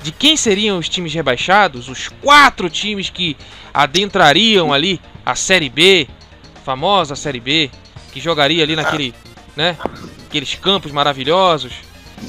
[0.03, 3.37] de quem seriam os times rebaixados, os quatro times que
[3.73, 6.09] adentrariam ali a Série B,
[6.65, 7.71] famosa Série B,
[8.13, 9.15] que jogaria ali naquele,
[9.55, 9.77] né,
[10.27, 11.73] aqueles campos maravilhosos.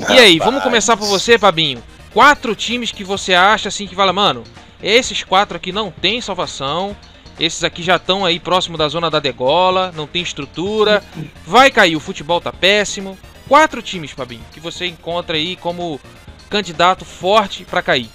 [0.10, 1.84] E aí, vamos começar por você, Fabinho.
[2.14, 4.44] Quatro times que você acha assim que fala, mano,
[4.82, 6.95] esses quatro aqui não tem salvação.
[7.40, 11.04] Esses aqui já estão aí próximo da zona da degola, não tem estrutura,
[11.45, 13.18] vai cair, o futebol tá péssimo.
[13.48, 16.02] Quatro times, Fabinho, que você encontra aí como
[16.49, 18.10] candidato forte para cair.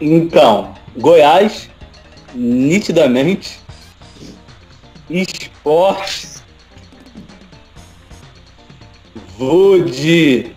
[0.00, 1.68] Então, Goiás,
[2.34, 3.58] nitidamente,
[5.10, 6.28] esporte,
[9.36, 10.52] vou de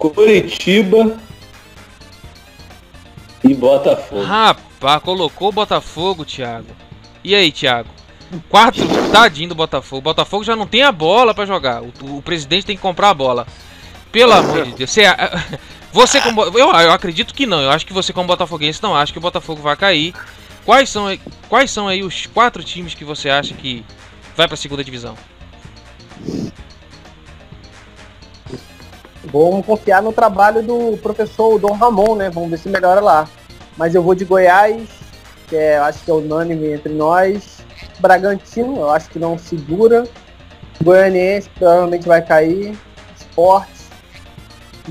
[0.00, 1.18] Curitiba
[3.44, 4.22] e Botafogo.
[4.22, 6.74] Rapaz, colocou o Botafogo, Thiago.
[7.22, 7.90] E aí, Thiago?
[8.48, 8.82] Quatro,
[9.12, 9.98] tadinho do Botafogo.
[9.98, 11.82] O Botafogo já não tem a bola para jogar.
[11.82, 13.46] O, o, presidente tem que comprar a bola.
[14.10, 14.90] Pelo amor de Deus.
[14.90, 15.02] Você,
[15.92, 17.60] você como, eu, eu acredito que não.
[17.60, 20.14] Eu acho que você, como botafoguense, não acha que o Botafogo vai cair.
[20.64, 21.06] Quais são,
[21.46, 23.84] quais são aí os quatro times que você acha que
[24.34, 25.14] vai para a segunda divisão?
[29.24, 32.30] Vamos confiar no trabalho do professor Dom Ramon, né?
[32.30, 33.28] Vamos ver se melhora lá.
[33.76, 34.88] Mas eu vou de Goiás,
[35.48, 37.58] que é, acho que é unânime entre nós.
[37.98, 40.04] Bragantino, eu acho que não segura.
[40.82, 42.76] Goianiense provavelmente vai cair.
[43.18, 43.70] Esporte.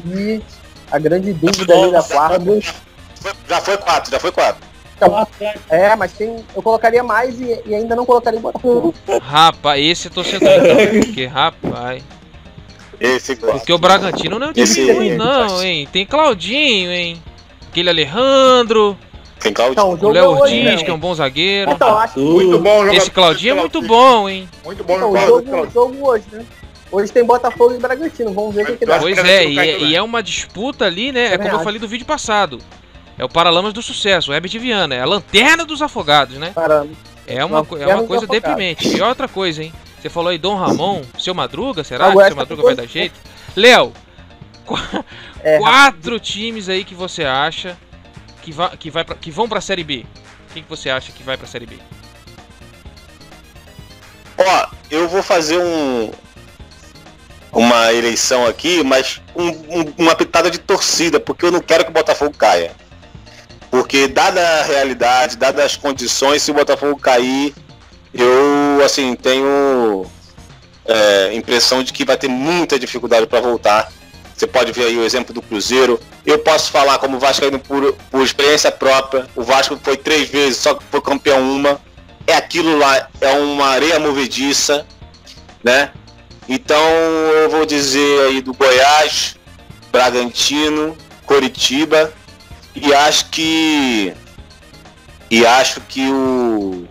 [0.05, 0.41] E
[0.91, 2.59] a grande dúvida aí da quarta.
[3.47, 4.69] Já foi quatro, já foi quatro.
[5.69, 6.43] É, mas tem.
[6.55, 8.93] Eu colocaria mais e, e ainda não colocaria Botafogo.
[9.21, 10.49] Rapaz, esse é torcedor
[10.91, 12.03] porque, rapaz.
[12.99, 15.87] Esse Porque o Bragantino não é um time ruim, não, hein?
[15.91, 17.21] Tem Claudinho, hein?
[17.69, 18.97] Aquele Alejandro.
[19.39, 19.95] Tem Claudinho.
[19.95, 21.71] Então, o Léo é Ortiz, que é um bom zagueiro.
[21.71, 22.97] Então, acho Muito bom jogador.
[22.97, 24.49] Esse Claudinho é muito bom, hein?
[24.65, 25.45] Muito bom então, o jogador.
[25.45, 26.45] jogo, o jogo hoje, né?
[26.91, 28.33] Hoje tem Botafogo e Bragantino.
[28.33, 28.99] Vamos ver o que, que dá.
[28.99, 31.33] Pois é, era e, é- e é uma disputa ali, né?
[31.33, 32.59] É como eu falei do vídeo passado.
[33.17, 34.95] É o Paralamas do Sucesso, o Herbert Viana.
[34.95, 36.51] É a lanterna dos afogados, né?
[36.53, 36.91] Parando.
[37.27, 38.87] É uma, é uma coisa deprimente.
[38.97, 39.71] E outra coisa, hein?
[40.01, 43.15] Você falou aí Dom Ramon, seu Madruga, será que seu Madruga vai dar jeito?
[43.55, 43.93] Léo,
[44.65, 45.03] qua-
[45.43, 47.77] É, quatro times aí que você acha
[48.41, 50.05] que, va que, vai pra, que vão pra Série B.
[50.53, 51.77] Quem que você acha que vai pra Série B?
[54.37, 56.11] Ó, eu vou fazer um
[57.51, 61.89] uma eleição aqui, mas um- um- uma pitada de torcida, porque eu não quero que
[61.89, 62.71] o Botafogo caia.
[63.71, 67.53] Porque dada a realidade, dadas as condições, se o Botafogo cair,
[68.13, 70.05] eu assim tenho
[70.85, 73.91] é, impressão de que vai ter muita dificuldade para voltar.
[74.35, 75.99] Você pode ver aí o exemplo do Cruzeiro.
[76.25, 79.27] Eu posso falar como Vascaíno por, por experiência própria.
[79.35, 81.79] O Vasco foi três vezes, só que foi campeão uma.
[82.25, 84.85] É aquilo lá, é uma areia movediça,
[85.63, 85.91] né?
[86.47, 86.81] Então
[87.43, 89.35] eu vou dizer aí do Goiás,
[89.91, 90.95] Bragantino,
[91.25, 92.11] Coritiba
[92.75, 94.13] e acho que
[95.29, 96.87] e acho que o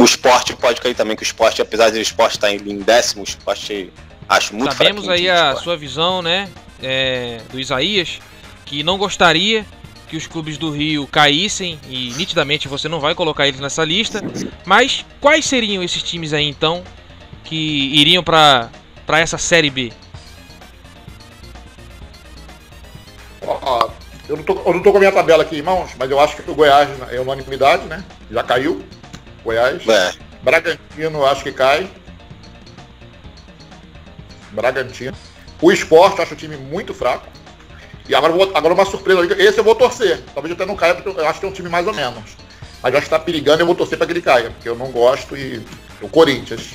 [0.00, 3.22] o esporte pode cair também, que o esporte, apesar de o esporte estar em décimo,
[3.22, 3.92] o esporte
[4.28, 6.48] acho muito Sabemos aí a sua visão, né?
[6.82, 8.20] é, do Isaías,
[8.64, 9.64] que não gostaria
[10.08, 14.20] que os clubes do Rio caíssem e nitidamente você não vai colocar eles nessa lista.
[14.64, 16.82] Mas quais seriam esses times aí então
[17.44, 17.56] que
[17.94, 18.68] iriam pra
[19.06, 19.92] para essa série B?
[24.28, 26.20] Eu, não tô, eu não tô com a minha tabela aqui em mãos, mas eu
[26.20, 28.04] acho que o Goiás é unanimidade, né?
[28.30, 28.84] Já caiu.
[29.44, 29.86] Goiás.
[29.88, 30.12] É,
[30.42, 31.88] Bragantino, acho que cai.
[34.52, 35.16] Bragantino.
[35.60, 37.26] O esporte, acho o time muito fraco.
[38.08, 39.20] E agora, vou- agora uma surpresa.
[39.40, 40.20] Esse eu vou torcer.
[40.34, 42.36] Talvez até não caia, porque eu acho que é um time mais ou menos.
[42.82, 44.68] Mas eu acho que tá perigando e eu vou torcer para que ele caia, porque
[44.68, 45.62] eu não gosto e.
[46.00, 46.70] O Corinthians.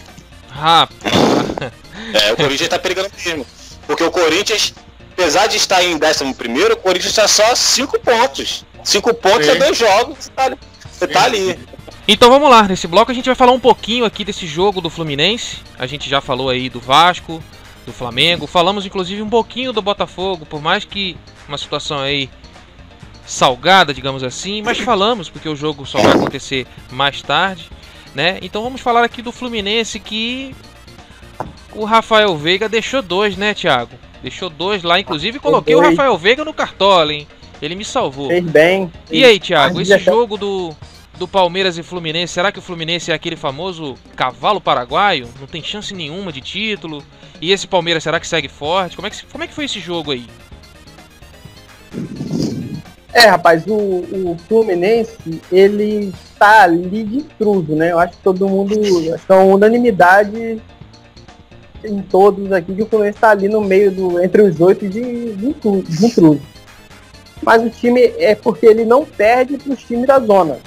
[0.50, 0.96] Rapaz,
[2.14, 3.46] é, o Corinthians tá perigando mesmo.
[3.88, 4.74] Porque o Corinthians,
[5.14, 8.64] apesar de estar em décimo primeiro, o Corinthians está só cinco pontos.
[8.84, 9.54] Cinco pontos Sim.
[9.54, 10.18] é dois jogos.
[10.20, 10.58] Você tá ali.
[10.92, 11.60] Você tá ali.
[12.08, 14.92] Então vamos lá, nesse bloco a gente vai falar um pouquinho aqui desse jogo do
[14.92, 15.58] Fluminense.
[15.78, 17.44] A gente já falou aí do Vasco,
[17.84, 21.18] do Flamengo, falamos inclusive um pouquinho do Botafogo, por mais que
[21.48, 22.30] uma situação aí
[23.26, 27.72] salgada, digamos assim, mas falamos porque o jogo só vai acontecer mais tarde,
[28.14, 28.38] né?
[28.44, 30.56] Então vamos falar aqui do Fluminense que
[31.74, 33.92] o Rafael Veiga deixou dois, né, Thiago?
[34.22, 35.82] Deixou dois lá, inclusive coloquei o.
[35.82, 37.28] Rafael Veiga no cartola, hein?
[37.62, 38.28] Ele me salvou.
[38.28, 38.92] Fez bem.
[39.10, 40.06] E aí, Thiago, esse 17.
[40.06, 40.76] jogo do,
[41.18, 45.30] do Palmeiras e Fluminense, será que o Fluminense é aquele famoso cavalo paraguaio?
[45.40, 47.04] Não tem chance nenhuma de título?
[47.42, 48.96] E esse Palmeiras, será que segue forte?
[48.96, 50.26] Como é que, como é que foi esse jogo aí?
[53.14, 57.92] É, rapaz, o, o Fluminense, ele tá ali de intruso, né?
[57.92, 60.62] Eu acho que todo mundo, que é unanimidade
[61.84, 65.34] em todos aqui que o Fluminense tá ali no meio do, entre os oito de,
[65.34, 66.42] de, intru- de intruso.
[67.42, 70.58] Mas o time é porque ele não perde para os times da zona.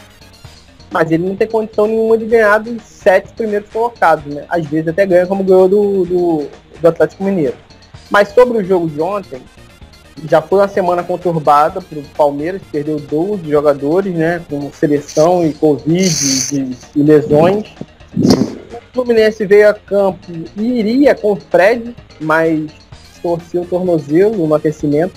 [0.91, 4.45] Mas ele não tem condição nenhuma de ganhar dos sete primeiros colocados, né?
[4.49, 6.49] Às vezes até ganha como ganhou do, do,
[6.81, 7.57] do Atlético Mineiro.
[8.11, 9.43] Mas sobre o jogo de ontem,
[10.27, 14.43] já foi uma semana conturbada para o Palmeiras, perdeu 12 jogadores, né?
[14.49, 17.67] Com seleção e Covid e, lesões.
[18.17, 22.71] O Fluminense veio a campo e iria com o Fred, mas
[23.23, 25.15] torceu o tornozelo no aquecimento.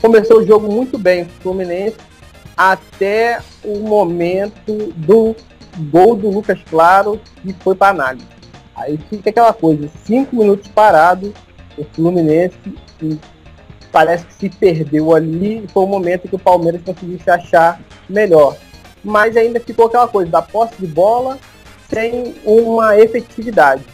[0.00, 1.96] Começou o jogo muito bem o Fluminense
[2.56, 5.36] até o momento do
[5.90, 8.26] gol do Lucas Claro que foi para análise.
[8.74, 11.32] Aí fica aquela coisa, cinco minutos parado,
[11.76, 12.56] o Fluminense
[13.90, 17.80] parece que se perdeu ali e foi o momento que o Palmeiras conseguiu se achar
[18.08, 18.56] melhor.
[19.02, 21.38] Mas ainda ficou aquela coisa da posse de bola
[21.88, 23.84] sem uma efetividade.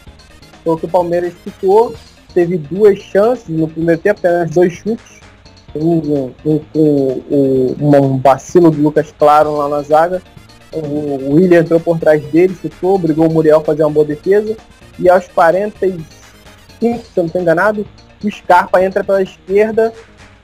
[0.63, 1.93] Foi o que o Palmeiras ficou,
[2.33, 5.22] teve duas chances no primeiro tempo, apenas dois chutes.
[5.75, 10.21] Um, um, um, um, vacilo do Lucas Claro lá na zaga.
[10.71, 14.55] O William entrou por trás dele, chutou, brigou o Muriel a fazer uma boa defesa.
[14.99, 16.03] E aos 45,
[16.79, 17.85] se eu não estou enganado,
[18.23, 19.93] o Scarpa entra pela esquerda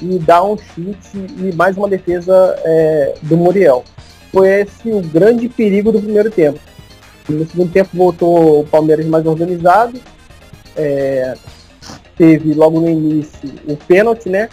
[0.02, 3.84] e dá um chute e mais uma defesa é, do Muriel.
[4.32, 6.60] Foi esse o grande perigo do primeiro tempo.
[7.28, 10.00] No segundo tempo voltou o Palmeiras mais organizado.
[10.76, 11.36] É,
[12.18, 14.50] teve logo no início o pênalti, né?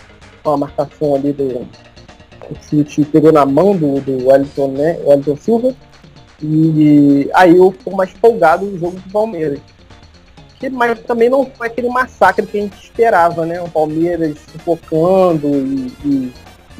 [0.47, 1.67] Com a marcação ali do
[2.49, 4.97] o chute pegou na mão do, do Wellington, né?
[5.05, 5.75] Wellington Silva.
[6.41, 9.59] E aí eu ficou mais folgado o jogo do Palmeiras.
[10.61, 13.61] Que, mas também não foi aquele massacre que a gente esperava, né?
[13.61, 16.33] O Palmeiras sufocando e, e,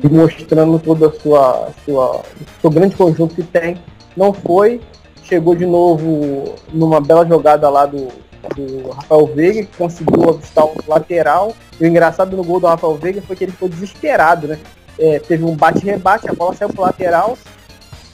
[0.05, 2.23] e mostrando toda a sua, sua
[2.61, 3.77] seu grande conjunto que tem.
[4.17, 4.81] Não foi.
[5.25, 8.07] Chegou de novo numa bela jogada lá do,
[8.55, 11.55] do Rafael Veiga, que conseguiu avistar o lateral.
[11.81, 14.59] E o engraçado no gol do Rafael Veiga foi que ele ficou desesperado, né?
[14.99, 17.37] É, teve um bate-rebate, a bola saiu pro lateral.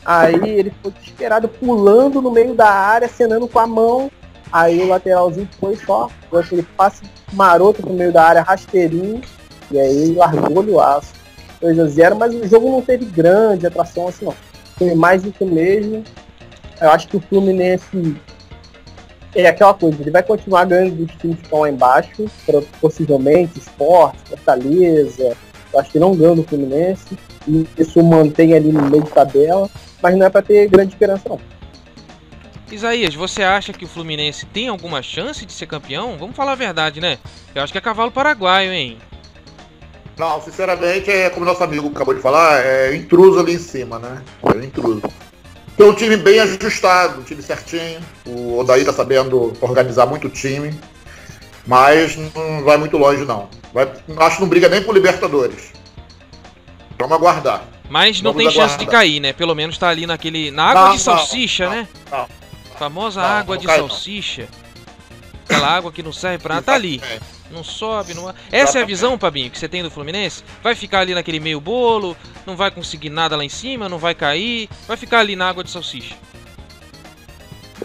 [0.05, 4.11] Aí ele ficou desesperado, pulando no meio da área, acenando com a mão.
[4.53, 7.03] Aí o lateralzinho foi só, foi aquele passe
[7.33, 9.23] maroto no meio da área, rasteirinho.
[9.71, 11.13] E aí largou o aço.
[11.61, 14.35] 2 a 0 mas o jogo não teve grande atração assim não.
[14.77, 16.03] Foi mais do que mesmo.
[16.81, 18.17] Eu acho que o Fluminense
[19.35, 22.27] é aquela coisa, ele vai continuar ganhando dos times que estão lá embaixo,
[22.81, 25.37] possivelmente, Esporte, Fortaleza,
[25.73, 27.19] eu acho que não ganha do Fluminense,
[27.49, 29.71] e isso mantém ali no meio de tabela,
[30.03, 31.41] mas não é para ter grande esperança não.
[32.71, 36.17] Isaías, você acha que o Fluminense tem alguma chance de ser campeão?
[36.19, 37.19] Vamos falar a verdade, né?
[37.55, 38.97] Eu acho que é cavalo paraguaio, hein?
[40.19, 44.23] Não, sinceramente, é como nosso amigo acabou de falar, é intruso ali em cima, né?
[44.45, 45.03] É intruso.
[45.83, 47.99] Tem um time bem ajustado, um time certinho.
[48.25, 50.73] O Odaí tá sabendo organizar muito o time.
[51.67, 53.49] Mas não vai muito longe, não.
[53.75, 55.73] Vai, acho que não briga nem por Libertadores.
[56.97, 57.65] Vamos aguardar.
[57.91, 58.79] Mas não Vamos tem chance aguardar.
[58.79, 59.33] de cair, né?
[59.33, 60.53] Pelo menos tá ali naquele.
[60.53, 61.89] Na água Não, de salsicha, não, né?
[62.13, 62.29] não.
[62.79, 64.49] Famosa água de salsicha.
[65.45, 67.01] Aquela água que não serve pra nada, tá ali.
[67.03, 67.19] É.
[67.53, 68.33] Não sobe, não.
[68.51, 70.43] Essa é a visão, Pabinho, que você tem do Fluminense?
[70.63, 72.17] Vai ficar ali naquele meio bolo,
[72.47, 75.63] não vai conseguir nada lá em cima, não vai cair, vai ficar ali na água
[75.63, 76.15] de salsicha.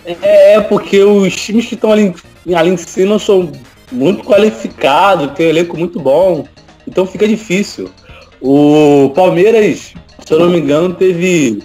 [0.06, 2.16] É, é porque os times que estão ali,
[2.56, 3.52] ali em cima são
[3.92, 6.48] muito qualificados, tem um elenco muito bom,
[6.88, 7.92] então fica difícil.
[8.40, 9.94] O Palmeiras,
[10.26, 11.62] se eu não me engano, teve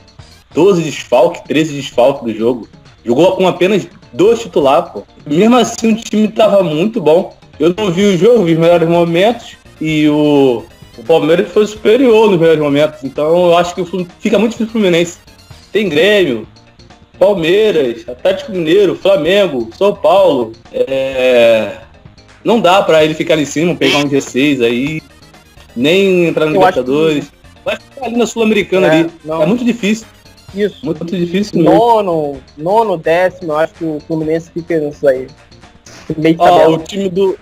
[0.54, 2.68] 12 desfalques, 13 desfalques do jogo.
[3.04, 5.02] Jogou com apenas dois titulares, pô.
[5.26, 7.36] Mesmo assim o time tava muito bom.
[7.58, 10.64] Eu não vi o jogo, vi os melhores momentos e o,
[10.98, 13.04] o Palmeiras foi superior nos melhores momentos.
[13.04, 13.84] Então eu acho que
[14.20, 15.18] fica muito difícil pro Fluminense.
[15.70, 16.46] Tem Grêmio,
[17.18, 20.52] Palmeiras, Atlético Mineiro, Flamengo, São Paulo.
[20.72, 21.76] É,
[22.44, 25.00] Não dá pra ele ficar ali em cima, pegar um G6 aí,
[25.76, 27.30] nem entrar no Eu Libertadores.
[27.64, 29.10] Vai ficar ali na Sul-Americana É, ali.
[29.24, 29.42] não.
[29.42, 30.06] É muito difícil,
[30.54, 30.84] Isso.
[30.84, 31.74] muito difícil mesmo.
[31.74, 35.26] Nono, nono, décimo, eu acho que o Fluminense fica nisso aí.
[36.16, 37.38] Meio o time do.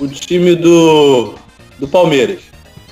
[0.00, 1.34] O time do.
[1.78, 2.40] Do Palmeiras.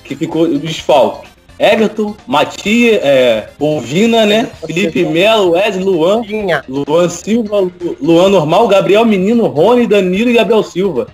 [0.05, 1.29] Que ficou o desfalque.
[1.59, 4.49] Everton, Matias, é, Ovina, né?
[4.65, 6.23] Felipe Melo, Wesley, Luan.
[6.69, 11.09] Luan Silva, Lu- Luan Normal, Gabriel Menino, Rony, Danilo e Gabriel Silva.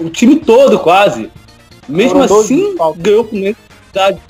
[0.00, 1.28] O time todo quase.
[1.88, 4.20] Mesmo Foram 12 assim, ganhou com necessidade.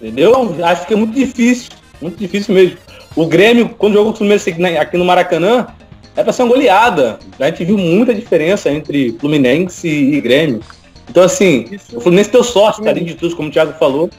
[0.00, 0.54] Entendeu?
[0.62, 1.72] Acho que é muito difícil.
[2.00, 2.78] Muito difícil mesmo.
[3.16, 5.66] O Grêmio, quando jogou com o Fluminense aqui no Maracanã,
[6.16, 7.18] é pra ser uma goleada.
[7.38, 10.60] A gente viu muita diferença entre Fluminense e Grêmio.
[11.08, 11.96] Então, assim, Isso.
[11.96, 14.10] o Fluminense deu sorte, tá ali de tudo, como o Thiago falou.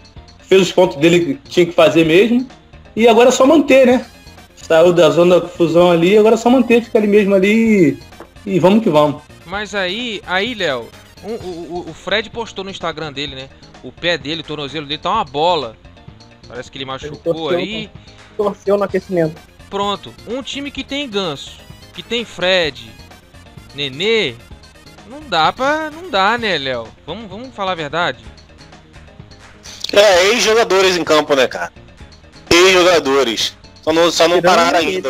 [0.42, 2.48] fez os pontos dele que tinha que fazer mesmo.
[2.96, 4.06] E agora é só manter, né?
[4.56, 7.98] Saiu da zona da fusão ali, agora é só manter, fica ali mesmo ali
[8.46, 9.22] e, e vamos que vamos.
[9.46, 10.88] Mas aí, aí, Léo,
[11.24, 13.50] um- o, o- Fred postou no Instagram dele, né?
[13.84, 15.76] O pé dele, o tornozelo dele tá uma bola.
[16.48, 17.90] Parece que ele machucou torceu, aí.
[18.40, 19.36] Torceu no aquecimento.
[19.70, 20.14] Pronto.
[20.26, 21.58] Um time que tem ganso,
[21.94, 22.90] que tem Fred,
[23.76, 24.34] Nenê,
[25.10, 25.92] não dá pra.
[25.92, 26.88] Não dá, né, Léo?
[27.06, 28.24] Vamos, vamos falar a verdade.
[29.92, 31.74] É, ex-jogadores em campo, né, cara?
[32.50, 33.58] Ex-jogadores.
[33.82, 35.10] Só não, só não pararam ainda.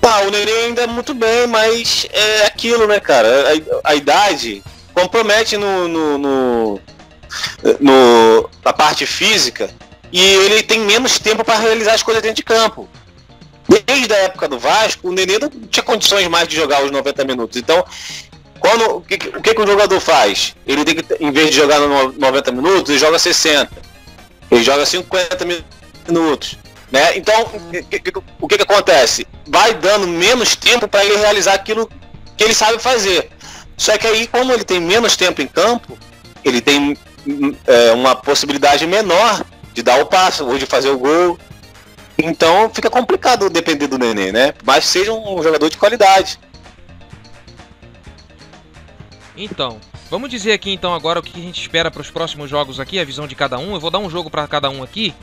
[0.00, 3.28] Tá, o Nenê ainda é muito bem, mas é aquilo, né, cara?
[3.84, 4.62] A, a idade
[4.94, 6.80] compromete no, no, no,
[7.78, 9.68] no- na parte física
[10.12, 12.88] e ele tem menos tempo para realizar as coisas dentro de campo.
[13.86, 17.24] Desde a época do Vasco, o Nenê não tinha condições mais de jogar os 90
[17.24, 17.58] minutos.
[17.58, 17.84] Então,
[18.58, 20.56] quando, o, que, o que, que o jogador faz?
[20.66, 23.70] Ele tem que, em vez de jogar no 90 minutos, ele joga 60.
[24.50, 25.44] Ele joga 50
[26.08, 26.56] minutos.
[26.90, 27.18] Né?
[27.18, 29.26] Então, o que, que- o que, que acontece?
[29.46, 31.90] Vai dando menos tempo para ele realizar aquilo
[32.36, 33.30] que ele sabe fazer.
[33.76, 35.98] Só que aí, como ele tem menos tempo em campo,
[36.42, 39.44] ele tem hum, é, uma possibilidade menor
[39.78, 41.38] de dar o passo ou de fazer o gol.
[42.18, 44.52] Então fica complicado depender do Nenê, né?
[44.64, 46.36] Mas seja um jogador de qualidade.
[49.36, 49.78] Então,
[50.10, 52.98] vamos dizer aqui então agora o que a gente espera para os próximos jogos aqui,
[52.98, 53.74] a visão de cada um.
[53.74, 55.14] Eu vou dar um jogo para cada um aqui.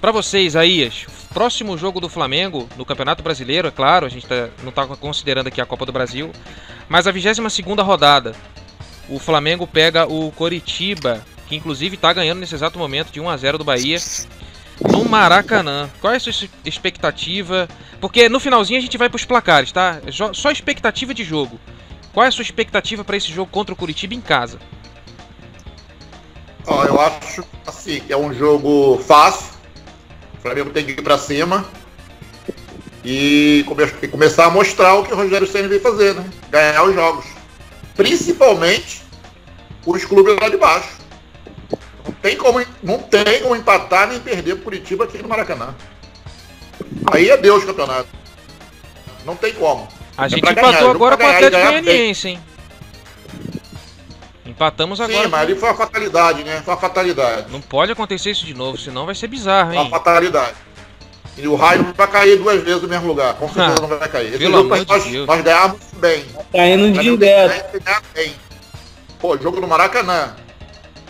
[0.00, 4.48] Para vocês, Aías, próximo jogo do Flamengo no Campeonato Brasileiro, é claro, a gente tá-
[4.62, 6.30] não está considerando aqui a Copa do Brasil,
[6.88, 8.32] mas a 22ª rodada.
[9.08, 13.36] O Flamengo pega o Coritiba, que inclusive está ganhando nesse exato momento de 1 a
[13.36, 13.98] 0 do Bahia,
[14.80, 15.88] no Maracanã.
[16.00, 16.32] Qual é a sua
[16.64, 17.68] expectativa?
[18.00, 20.00] Porque no finalzinho a gente vai para os placares, tá?
[20.32, 21.58] Só expectativa de jogo.
[22.12, 24.58] Qual é a sua expectativa para esse jogo contra o Curitiba em casa?
[26.66, 29.54] Eu acho assim, que é um jogo fácil.
[30.38, 31.64] O Flamengo tem que ir pra cima.
[33.04, 36.24] E, come- começar a mostrar o que o Rogério Senna vem fazer, né?
[36.50, 37.24] Ganhar os jogos.
[37.94, 39.02] Principalmente
[39.86, 40.88] os clubes lá de baixo.
[42.26, 45.72] Não tem como, não tem como empatar nem perder Curitiba aqui no Maracanã.
[47.12, 48.08] Aí é Deus campeonato.
[49.24, 49.86] Não tem como.
[50.18, 51.82] A É gente ganhar, empatou jogo agora com pra o ganhar e Atlético ganhar.
[51.82, 52.40] Goianiense, hein?
[54.44, 55.22] Empatamos agora.
[55.22, 56.62] Sim, mas ali foi uma fatalidade, né?
[56.64, 57.52] Foi uma fatalidade.
[57.52, 59.90] Não pode acontecer isso de novo, senão vai ser bizarro, Uma hein?
[59.90, 60.54] fatalidade.
[61.38, 63.34] E o raio não vai cair duas vezes no mesmo lugar.
[63.34, 64.28] Com certeza Ah, não vai cair.
[64.30, 65.26] Esse pelo jogo de nós, Deus.
[65.28, 66.24] nós ganhamos bem.
[66.50, 67.72] Tá indo direto.
[67.72, 68.34] bem, bem.
[69.20, 70.34] Pô, jogo no Maracanã.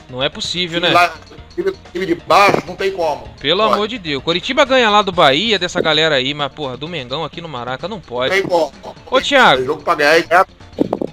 [0.09, 0.95] Não é possível, Time, né?
[0.95, 1.13] lá,
[1.55, 3.29] time, time de baixo, não tem como.
[3.41, 3.75] Pelo Pode.
[3.75, 4.23] amor de Deus.
[4.23, 7.89] Coritiba ganha lá do Bahia, dessa galera aí, mas porra, do Mengão aqui no Maraca
[7.89, 8.31] não Não pode.
[8.35, 8.73] tem como.
[9.11, 9.63] Ô, Thiago.
[9.63, 10.47] É jogo pra ganhar e ganhar,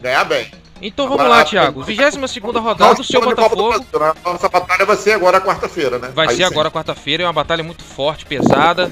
[0.01, 0.51] ganhar bem.
[0.81, 1.81] Então vamos Agora, lá, Thiago.
[1.81, 2.15] 22
[2.57, 3.69] rodada, o Nós seu Copa do Botafogo.
[3.69, 4.13] Brasil, né?
[4.25, 6.11] Nossa batalha vai ser agora quarta-feira, né?
[6.13, 6.51] Vai Aí ser sim.
[6.51, 8.91] agora quarta-feira, é uma batalha muito forte, pesada.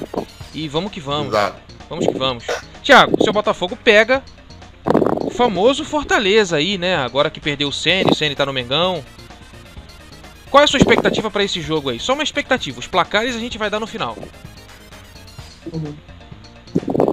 [0.54, 1.28] E vamos que vamos.
[1.28, 1.56] Exato.
[1.90, 2.44] Vamos que vamos.
[2.82, 4.22] Thiago, o seu Botafogo pega
[5.20, 6.96] o famoso Fortaleza aí, né?
[6.96, 9.04] Agora que perdeu o Ceni, o Ceni tá no Mengão.
[10.52, 11.98] Qual é a sua expectativa pra esse jogo aí?
[11.98, 12.78] Só uma expectativa.
[12.78, 14.14] Os placares a gente vai dar no final.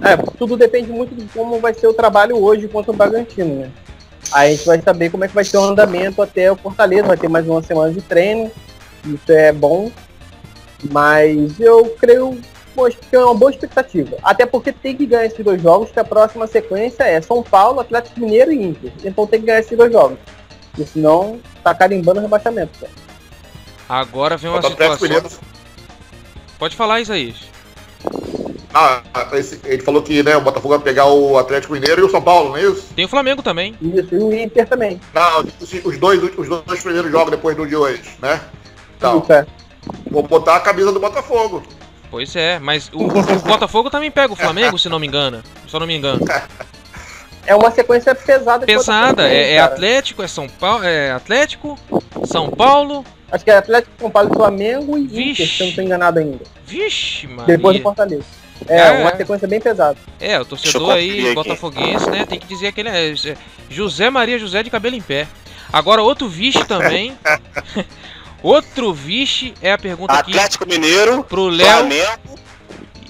[0.04, 3.70] É, tudo depende muito de como vai ser o trabalho hoje contra o Bragantino, né?
[4.30, 7.04] Aí a gente vai saber como é que vai ser o andamento até o Fortaleza,
[7.08, 8.50] vai ter mais uma semana de treino,
[9.06, 9.90] isso é bom,
[10.90, 12.38] mas eu creio
[13.08, 14.18] que é uma boa expectativa.
[14.22, 17.80] Até porque tem que ganhar esses dois jogos, que a próxima sequência é São Paulo,
[17.80, 18.92] Atlético Mineiro e Inter.
[19.02, 20.18] Então tem que ganhar esses dois jogos.
[20.70, 22.78] Porque senão tá carimbando o rebaixamento.
[22.78, 23.09] cara.
[23.90, 25.08] Agora vem uma Atlético situação.
[25.08, 25.28] Mineiro,
[26.60, 27.36] Pode falar, Isaías.
[28.72, 29.02] Ah,
[29.32, 32.22] esse- ele falou que né, o Botafogo vai pegar o Atlético Mineiro e o São
[32.22, 32.86] Paulo, não é isso?
[32.94, 33.74] Tem o Flamengo também.
[33.82, 35.00] Isso, e o Inter também.
[35.12, 38.40] Não, os- os dois, os dois primeiros jogos depois do de hoje, né?
[38.96, 39.44] Então, Isso, é.
[40.08, 41.64] vou botar a camisa do Botafogo.
[42.12, 45.42] Pois é, mas o, o Botafogo também pega o Flamengo, se não me engano.
[45.68, 46.20] Se eu não me engano.
[47.46, 48.66] É uma sequência pesada.
[48.66, 49.58] Pesada, é, é.
[49.60, 51.76] Atlético, é São Paulo, é Atlético,
[52.26, 53.04] São Paulo.
[53.32, 55.42] Acho que é Atlético, São Paulo, Flamengo e Vixe.
[55.42, 56.40] Inter, se eu não estou enganado ainda.
[56.66, 57.82] Vixe, Depois do.
[57.82, 58.24] Fortaleza.
[58.68, 58.90] É, É.
[58.92, 59.96] uma sequência bem pesada.
[60.20, 61.34] É, o torcedor aí, aqui.
[61.34, 62.26] botafoguense, né?
[62.26, 63.36] Tem que dizer que ele é é
[63.70, 65.26] José Maria José de cabelo em pé.
[65.72, 67.16] Agora, outro vixe também.
[68.42, 72.38] outro vixe é a pergunta aqui Atlético Mineiro, pro Léo Flamengo,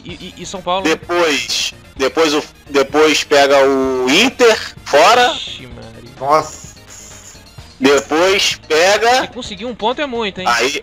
[0.04, 0.84] e, e- e São Paulo.
[0.84, 6.10] depois, depois, o, depois pega o Inter fora, Vixe, Maria.
[6.20, 6.69] Nossa.
[7.80, 9.26] Depois Se pega.
[9.28, 10.46] conseguir um ponto é muito, hein?
[10.48, 10.82] Aí.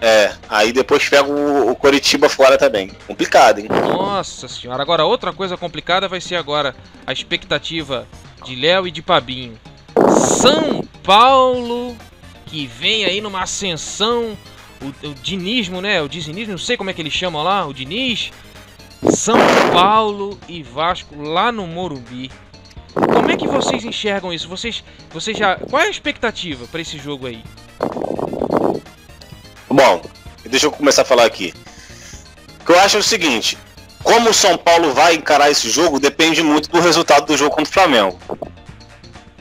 [0.00, 2.90] É, aí depois pega o, o Coritiba fora também.
[3.06, 3.68] Complicado, hein?
[3.70, 4.82] Nossa senhora.
[4.82, 6.74] Agora, outra coisa complicada vai ser agora
[7.06, 8.06] a expectativa
[8.44, 9.58] de Léo e de Pabinho.
[10.18, 11.96] São Paulo,
[12.46, 14.36] que vem aí numa ascensão
[14.82, 16.02] o, o dinismo, né?
[16.02, 18.30] O dizinismo, não sei como é que eles chamam lá, o Diniz.
[19.10, 19.38] São
[19.72, 22.30] Paulo e Vasco lá no Morumbi.
[22.94, 24.48] Como é que vocês enxergam isso?
[24.48, 27.42] Vocês, vocês já, qual é a expectativa para esse jogo aí?
[29.68, 30.00] Bom,
[30.44, 31.52] deixa eu começar a falar aqui.
[32.60, 33.58] O que eu acho é o seguinte:
[34.02, 37.70] como o São Paulo vai encarar esse jogo depende muito do resultado do jogo contra
[37.70, 38.18] o Flamengo,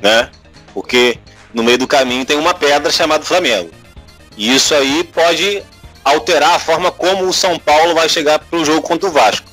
[0.02, 0.32] né?
[0.74, 1.20] Porque
[1.54, 3.70] no meio do caminho tem uma pedra chamada Flamengo.
[4.36, 5.62] E isso aí pode
[6.04, 9.53] alterar a forma como o São Paulo vai chegar para o jogo contra o Vasco.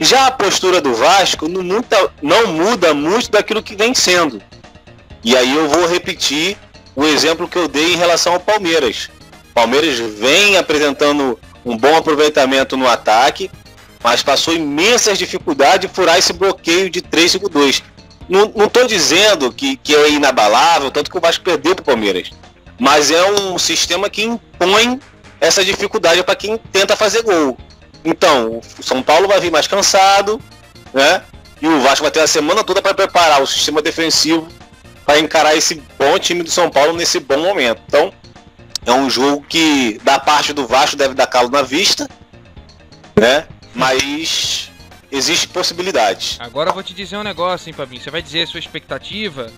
[0.00, 4.42] Já a postura do Vasco não, muda, não muda muito daquilo que vem sendo.
[5.22, 6.56] E aí eu vou repetir
[6.96, 9.08] o exemplo que eu dei em relação ao Palmeiras.
[9.54, 13.50] Palmeiras vem apresentando um bom aproveitamento no ataque,
[14.02, 17.82] mas passou imensas dificuldades de furar esse bloqueio de 3-5-2.
[18.28, 22.30] Não estou dizendo que, que é inabalável, tanto que o Vasco perdeu para o Palmeiras.
[22.78, 24.98] Mas é um sistema que impõe
[25.40, 27.56] essa dificuldade para quem tenta fazer gol.
[28.04, 30.40] Então, o São Paulo vai vir mais cansado,
[30.92, 31.22] né?
[31.60, 34.46] E o Vasco vai ter a semana toda para preparar o sistema defensivo
[35.04, 37.80] para encarar esse bom time do São Paulo nesse bom momento.
[37.86, 38.12] Então,
[38.86, 42.08] é um jogo que da parte do Vasco deve dar calo na vista,
[43.16, 43.46] né?
[43.74, 44.70] Mas
[45.10, 46.36] existe possibilidade.
[46.40, 48.02] Agora eu vou te dizer um negócio, hein, Fabinho.
[48.02, 49.50] Você vai dizer a sua expectativa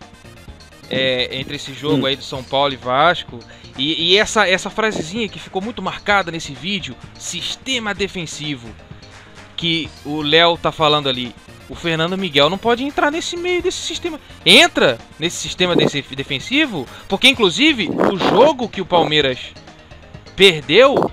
[0.90, 2.06] é, entre esse jogo hum.
[2.06, 3.38] aí do São Paulo e Vasco.
[3.78, 8.68] E, e, essa, essa frasezinha que ficou muito marcada nesse vídeo, sistema defensivo,
[9.56, 11.34] que o Léo tá falando ali.
[11.68, 14.20] O Fernando Miguel não pode entrar nesse meio desse sistema.
[14.44, 19.38] Entra nesse sistema desse defensivo, porque inclusive o jogo que o Palmeiras
[20.36, 21.10] perdeu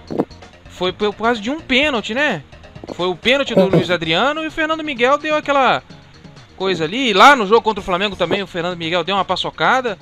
[0.70, 2.44] foi por causa de um pênalti, né?
[2.94, 5.82] Foi o pênalti do Luiz Adriano e o Fernando Miguel deu aquela
[6.56, 7.14] coisa ali.
[7.14, 9.98] Lá no jogo contra o Flamengo também o Fernando Miguel deu uma paçocada.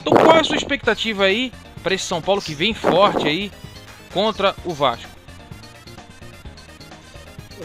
[0.00, 1.52] Então qual é a sua expectativa aí
[1.84, 3.52] para esse São Paulo que vem forte aí
[4.12, 5.10] contra o Vasco?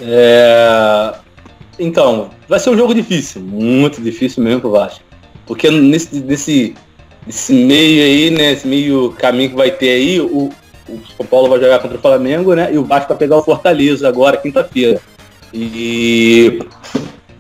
[0.01, 1.15] É...
[1.79, 5.01] Então, vai ser um jogo difícil, muito difícil mesmo pro Vasco.
[5.45, 6.75] Porque nesse, nesse,
[7.25, 10.51] nesse meio aí, né, esse meio caminho que vai ter aí, o,
[10.89, 12.73] o São Paulo vai jogar contra o Flamengo, né?
[12.73, 15.01] E o Vasco vai pegar o Fortaleza agora, quinta-feira.
[15.53, 16.59] E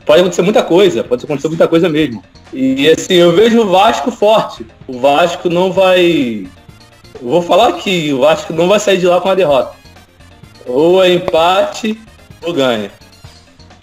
[0.05, 2.23] pode acontecer muita coisa, pode acontecer muita coisa mesmo.
[2.53, 4.65] E assim, eu vejo o Vasco forte.
[4.87, 6.47] O Vasco não vai.
[7.21, 9.73] Vou falar aqui, o Vasco não vai sair de lá com a derrota.
[10.65, 11.99] Ou é empate
[12.43, 12.91] ou ganha.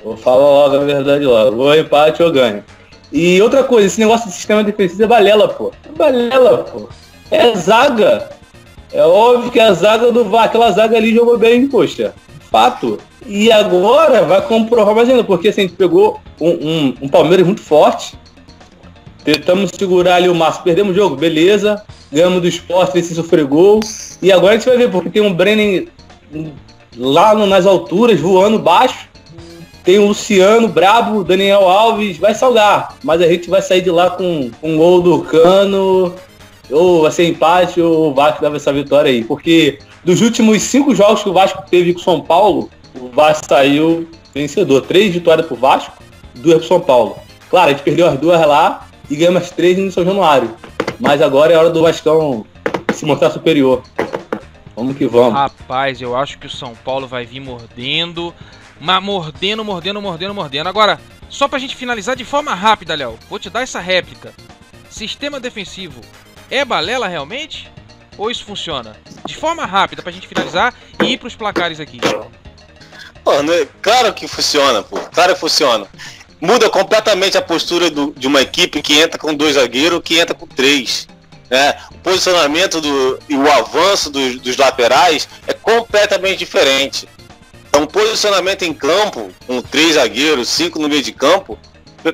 [0.02, 1.62] Vou falar logo a verdade logo.
[1.62, 2.64] Ou é empate ou ganha.
[3.12, 5.72] E outra coisa, esse negócio de sistema defensivo é balela, pô.
[5.84, 6.88] É balela, pô.
[7.30, 8.30] É zaga.
[8.92, 12.14] É óbvio que a zaga do VAR, aquela zaga ali jogou bem, poxa.
[12.50, 12.98] Fato.
[13.26, 17.44] E agora vai comprovar mais ainda, porque assim, a gente pegou um, um, um Palmeiras
[17.44, 18.16] muito forte.
[19.26, 20.62] Tentamos segurar ali o Márcio.
[20.62, 21.82] Perdemos o jogo, beleza.
[22.12, 23.80] Ganhamos do esporte, esse sofreu gol.
[24.22, 25.86] E agora a gente vai ver, porque tem um Brennan
[26.96, 29.08] lá no, nas alturas, voando baixo.
[29.82, 32.94] Tem o Luciano, Brabo, Daniel Alves, vai salgar.
[33.02, 36.14] Mas a gente vai sair de lá com, com um gol do Cano,
[36.70, 39.24] ou vai ser empate ou o Vasco dava essa vitória aí.
[39.24, 43.44] Porque dos últimos cinco jogos que o Vasco teve com o São Paulo, o Vasco
[43.48, 44.82] saiu vencedor.
[44.82, 46.00] Três vitórias pro Vasco,
[46.36, 47.16] duas pro São Paulo.
[47.50, 50.54] Claro, a gente perdeu as duas lá e ganhamos as três no São Januário.
[50.98, 52.46] Mas agora é hora do Vascão
[52.92, 53.82] se mostrar superior.
[54.74, 55.34] Vamos que vamos.
[55.34, 58.34] Rapaz, eu acho que o São Paulo vai vir mordendo.
[58.80, 60.68] Mas mordendo, mordendo, mordendo, mordendo.
[60.68, 64.34] Agora, só pra gente finalizar de forma rápida, Léo, vou te dar essa réplica.
[64.88, 66.00] Sistema defensivo
[66.50, 67.70] é balela realmente?
[68.16, 68.96] Ou isso funciona?
[69.26, 72.00] De forma rápida pra gente finalizar e ir pros placares aqui.
[73.24, 73.66] Pô, né?
[73.82, 74.98] Claro que funciona, pô.
[75.12, 75.86] Claro que funciona.
[76.40, 80.34] Muda completamente a postura do, de uma equipe que entra com dois zagueiros que entra
[80.34, 81.08] com três.
[81.50, 81.76] Né?
[81.92, 87.08] O posicionamento do, e o avanço dos, dos laterais é completamente diferente.
[87.68, 91.58] Então, posicionamento em campo, com três zagueiros, cinco no meio de campo,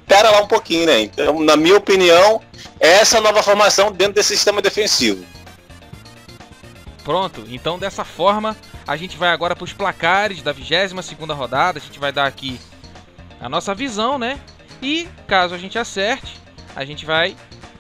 [0.07, 1.01] pera lá um pouquinho, né?
[1.01, 2.41] Então, na minha opinião,
[2.81, 5.25] essa nova formação dentro desse sistema defensivo.
[7.05, 11.79] Pronto, então dessa forma a gente vai agora para os placares da 22 segunda rodada,
[11.79, 12.61] a gente vai dar aqui
[13.43, 14.39] a nossa visão, né?
[14.81, 16.41] E caso a gente acerte,
[16.75, 17.37] a gente vai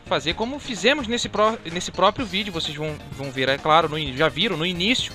[0.07, 1.31] fazer como fizemos nesse,
[1.73, 5.13] nesse próprio vídeo, vocês vão, vão ver, é claro, no, já viram no início,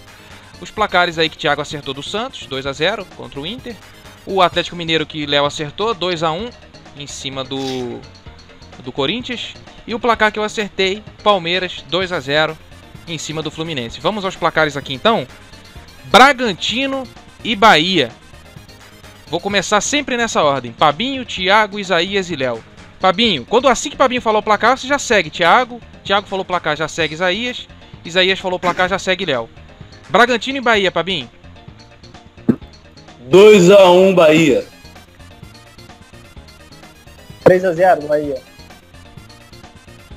[0.60, 3.76] os placares aí que Thiago acertou do Santos, 2 a 0 contra o Inter,
[4.26, 6.50] o Atlético Mineiro que Léo acertou, 2 a 1
[6.98, 8.00] em cima do,
[8.84, 9.54] do Corinthians,
[9.86, 12.58] e o placar que eu acertei, Palmeiras 2 a 0
[13.08, 14.02] em cima do Fluminense.
[14.02, 15.28] Vamos aos placares aqui então.
[16.06, 17.04] Bragantino
[17.44, 18.12] e Bahia.
[19.30, 20.72] Vou começar sempre nessa ordem.
[20.72, 22.64] Pabinho, Thiago, Isaías e Léo.
[23.00, 25.82] Pabinho, quando assim que Pabinho falou o placar, você já segue Thiago.
[26.04, 27.68] Thiago falou o placar, já segue Isaías.
[28.06, 29.50] Isaías falou o placar, já segue Léo.
[30.10, 31.30] Bragantino e Bahia, Pabim.
[33.30, 34.66] 2x1 Bahia.
[37.44, 38.42] 3x0 Bahia.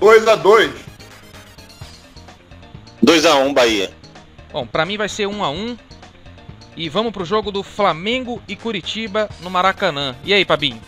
[0.00, 0.70] 2x2.
[3.04, 3.90] 2x1 Bahia.
[4.52, 5.76] Bom, pra mim vai ser 1 a 1
[6.80, 10.16] E vamos pro jogo do Flamengo e Curitiba no Maracanã.
[10.24, 10.80] E aí, Pabinho?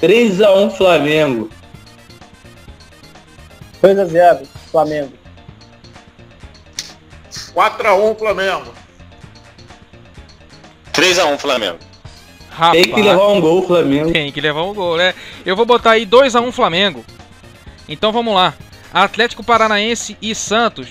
[0.00, 1.50] 3x1 Flamengo.
[3.82, 5.12] 2x0 Flamengo.
[7.54, 8.72] 4x1 Flamengo.
[10.94, 11.78] 3x1 Flamengo.
[12.48, 14.10] Rapaz, Tem que levar um gol Flamengo.
[14.10, 15.12] tem que levar um gol, né?
[15.44, 17.04] Eu vou botar aí 2 a 1 Flamengo.
[17.86, 18.54] Então vamos lá.
[18.90, 20.88] Atlético Paranaense e Santos.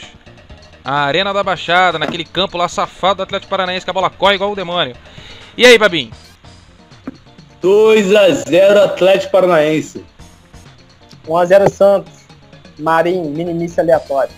[0.85, 4.35] A Arena da Baixada, naquele campo lá safado do Atlético Paranaense, que a bola corre
[4.35, 4.95] igual o demônio.
[5.57, 6.11] E aí, Babinho?
[7.63, 10.05] 2x0 Atlético Paranaense.
[11.27, 12.13] 1x0 Santos.
[12.77, 14.31] Marinho, minimice aleatório.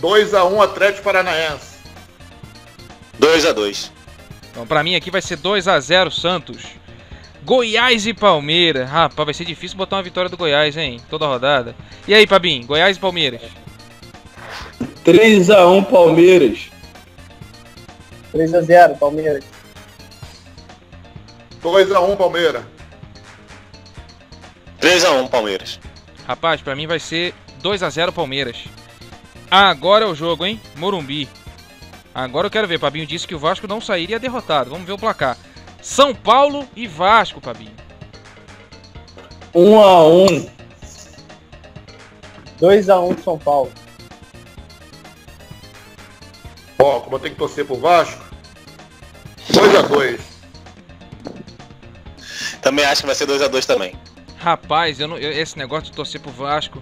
[0.00, 1.76] 2x1 Atlético Paranaense.
[3.20, 3.92] 2x2.
[4.50, 6.64] Então, pra mim aqui vai ser 2 a 0 Santos.
[7.44, 8.90] Goiás e Palmeiras.
[8.90, 11.00] Rapaz, vai ser difícil botar uma vitória do Goiás, hein?
[11.08, 11.76] Toda rodada.
[12.08, 12.66] E aí, Pabinho?
[12.66, 13.42] Goiás e Palmeiras.
[15.06, 16.68] 3x1 Palmeiras.
[18.34, 19.44] 3x0 Palmeiras.
[21.62, 22.64] 2x1 Palmeiras.
[24.80, 25.80] 3x1 Palmeiras.
[26.26, 28.64] Rapaz, pra mim vai ser 2 a 0 Palmeiras.
[29.48, 30.60] Agora é o jogo, hein?
[30.74, 31.28] Morumbi.
[32.12, 32.80] Agora eu quero ver.
[32.80, 34.70] Pabinho disse que o Vasco não sairia derrotado.
[34.70, 35.38] Vamos ver o placar.
[35.80, 37.70] São Paulo e Vasco, Pabinho.
[39.54, 40.50] 1x1.
[42.60, 43.70] 2x1 São Paulo.
[46.86, 48.22] Ó, como eu tenho que torcer pro Vasco.
[49.50, 50.20] 2x2.
[52.62, 53.94] Também acho que vai ser 2x2 também.
[54.38, 56.80] Rapaz, eu não, eu- esse negócio de torcer pro Vasco.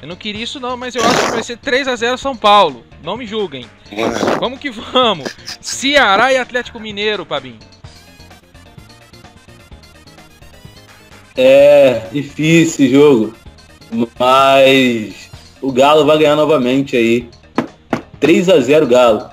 [0.00, 2.34] Eu não queria isso não, mas eu acho que vai ser 3 a 0 São
[2.34, 2.84] Paulo.
[3.02, 3.66] Não me julguem.
[4.40, 5.28] Vamos que vamos.
[5.60, 7.58] Ceará e Atlético Mineiro, Pabinho.
[11.36, 13.34] É difícil esse jogo.
[14.18, 15.30] Mas
[15.60, 17.28] o Galo vai ganhar novamente aí.
[18.20, 19.30] 3x0 Galo.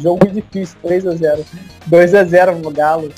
[0.00, 1.44] Jogo difícil, 3x0.
[1.88, 3.12] 2x0 Galo.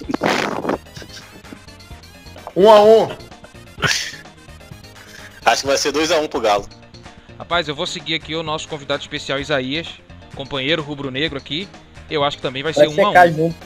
[2.56, 3.16] 1x1.
[5.44, 6.66] Acho que vai ser 2x1 pro Galo.
[7.38, 9.88] Rapaz, eu vou seguir aqui o nosso convidado especial Isaías,
[10.34, 11.68] companheiro rubro-negro aqui.
[12.10, 13.32] Eu acho que também vai ser Vai 1 a secar 1.
[13.34, 13.56] junto.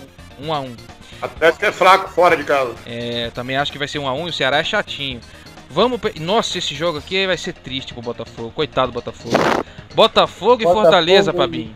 [0.40, 0.76] 1 a 1.
[1.22, 2.74] Atlético é fraco fora de casa.
[2.86, 5.20] É, também acho que vai ser 1 a 1 e o Ceará é chatinho.
[5.68, 8.50] Vamos, pe- nossa, esse jogo aqui vai ser triste pro Botafogo.
[8.50, 9.36] Coitado do Botafogo.
[9.94, 11.74] Botafogo e Botafogo Fortaleza, e- Pabinho.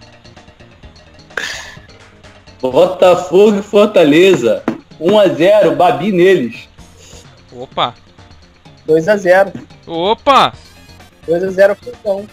[2.71, 4.63] Botafogo e Fortaleza.
[5.01, 6.69] 1x0, Babi neles.
[7.53, 7.95] Opa.
[8.89, 9.65] 2x0.
[9.87, 10.53] Opa!
[11.29, 12.27] 2x0 Furcão.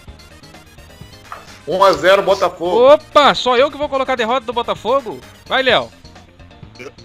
[1.68, 2.94] 1x0 Botafogo.
[2.94, 3.34] Opa!
[3.36, 5.20] Só eu que vou colocar a derrota do Botafogo?
[5.46, 5.90] Vai, Léo.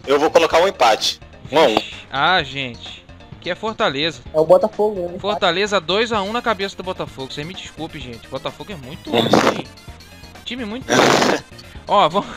[0.07, 1.21] Eu vou colocar um empate.
[1.51, 1.83] 1x1.
[2.11, 3.05] Ah, gente.
[3.41, 4.21] Que é Fortaleza.
[4.35, 5.19] É o Botafogo, né?
[5.19, 7.33] Fortaleza 2x1 na cabeça do Botafogo.
[7.33, 8.27] Você me desculpe, gente.
[8.29, 9.65] Botafogo é muito ruim.
[10.45, 11.39] Time muito ruim.
[11.87, 12.29] Ó, vamos,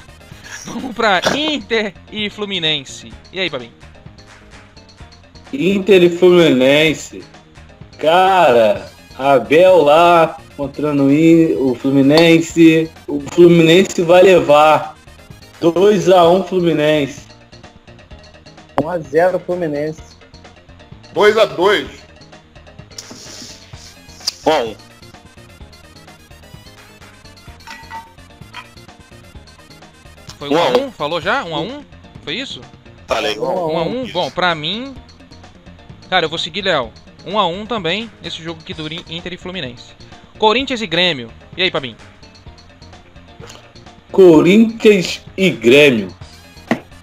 [0.66, 3.12] vamos pra Inter e Fluminense.
[3.32, 3.74] E aí, Babinho?
[5.54, 7.24] Inter e Fluminense.
[7.98, 12.90] Cara, Abel lá contrando o In- o Fluminense.
[13.08, 14.96] O Fluminense vai levar
[15.62, 17.28] 2x1 Fluminense.
[18.82, 20.02] 1x0 Fluminense.
[21.14, 21.88] 2x2.
[24.46, 24.89] 1x1.
[30.40, 30.92] Foi Um a 1x1?
[30.94, 31.44] Falou já?
[31.44, 31.84] 1x1?
[32.24, 32.62] Foi isso?
[33.06, 33.36] Falei.
[33.36, 34.12] 1x1?
[34.14, 34.96] Bom, pra mim.
[36.10, 36.92] Cara, eu vou seguir Léo.
[37.28, 39.92] 1x1 também nesse jogo que dura Inter e Fluminense.
[40.38, 41.30] Corinthians e Grêmio.
[41.58, 41.98] E aí, Pabinho?
[44.14, 46.08] Corinthians e Grêmio.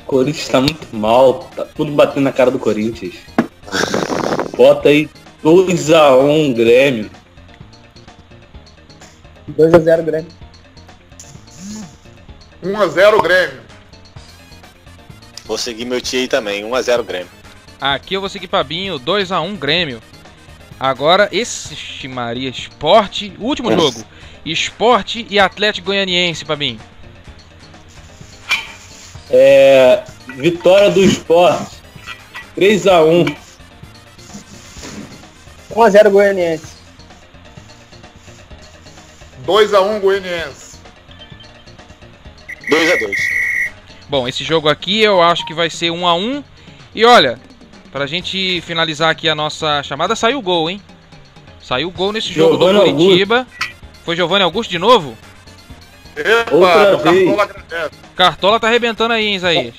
[0.06, 3.16] Corinthians tá muito mal, tá tudo batendo na cara do Corinthians.
[4.56, 5.10] Bota aí
[5.44, 7.10] 2x1 Grêmio.
[9.50, 10.45] 2x0 Grêmio.
[12.66, 13.60] 1x0 Grêmio.
[15.44, 16.64] Vou seguir meu tio aí também.
[16.64, 17.28] 1x0 Grêmio.
[17.80, 20.02] Aqui eu vou seguir Pabinho, 2x1 Grêmio.
[20.78, 24.04] Agora, esse Maria Esporte, último jogo.
[24.44, 26.80] Esporte e Atlético Goianiense, Pabinho.
[29.30, 30.04] É,
[30.36, 31.76] vitória do esporte.
[32.56, 33.36] 3x1.
[35.70, 36.76] 1x0 Goianiense.
[39.46, 40.65] 2x1 Goianiense.
[42.70, 43.14] 2x2.
[44.08, 46.44] Bom, esse jogo aqui eu acho que vai ser 1x1.
[46.94, 47.38] E olha,
[47.92, 50.80] pra gente finalizar aqui a nossa chamada, saiu o gol, hein?
[51.60, 53.46] Saiu o gol nesse jogo do Giovanni Curitiba.
[54.04, 55.16] Foi Giovanni Augusto de novo?
[56.16, 56.98] Epa, Outra.
[56.98, 57.50] Cartola.
[58.14, 59.74] Cartola tá arrebentando aí, hein, Isaías?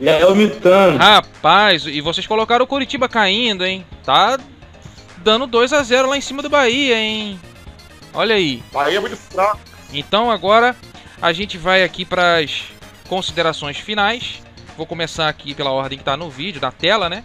[0.00, 0.98] É o Mitano.
[0.98, 3.86] Rapaz, e vocês colocaram o Curitiba caindo, hein?
[4.04, 4.38] Tá
[5.18, 7.40] dando 2 a 0 lá em cima do Bahia, hein?
[8.12, 8.62] Olha aí.
[8.72, 9.60] Bahia é muito fraco.
[9.92, 10.76] Então agora
[11.22, 12.64] a gente vai aqui para as
[13.08, 14.42] considerações finais.
[14.76, 17.22] Vou começar aqui pela ordem que tá no vídeo, na tela, né?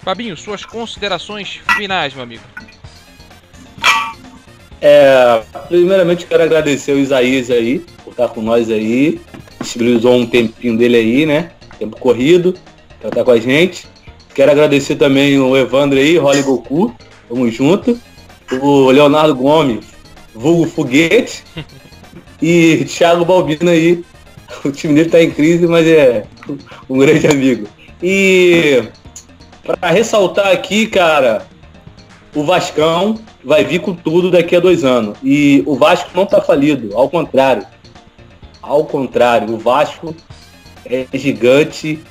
[0.00, 2.42] Fabinho, suas considerações finais, meu amigo.
[4.80, 9.20] É, primeiramente quero agradecer o Isaías aí, por estar com nós aí.
[9.60, 11.50] Disponibilizou um tempinho dele aí, né?
[11.78, 12.54] Tempo corrido,
[12.98, 13.86] pra estar com a gente.
[14.34, 16.94] Quero agradecer também o Evandro aí, Rolly Goku.
[17.28, 18.00] Tamo junto.
[18.62, 19.84] O Leonardo Gomes,
[20.34, 21.44] vulgo foguete.
[22.40, 24.04] E Thiago Balbino aí.
[24.64, 26.24] O time dele tá em crise, mas é
[26.88, 27.68] um grande amigo.
[28.02, 28.82] E
[29.62, 31.46] para ressaltar aqui, cara,
[32.34, 35.18] o Vascão vai vir com tudo daqui a dois anos.
[35.22, 37.66] E o Vasco não tá falido, ao contrário.
[38.62, 40.14] Ao contrário, o Vasco
[40.86, 42.02] é gigante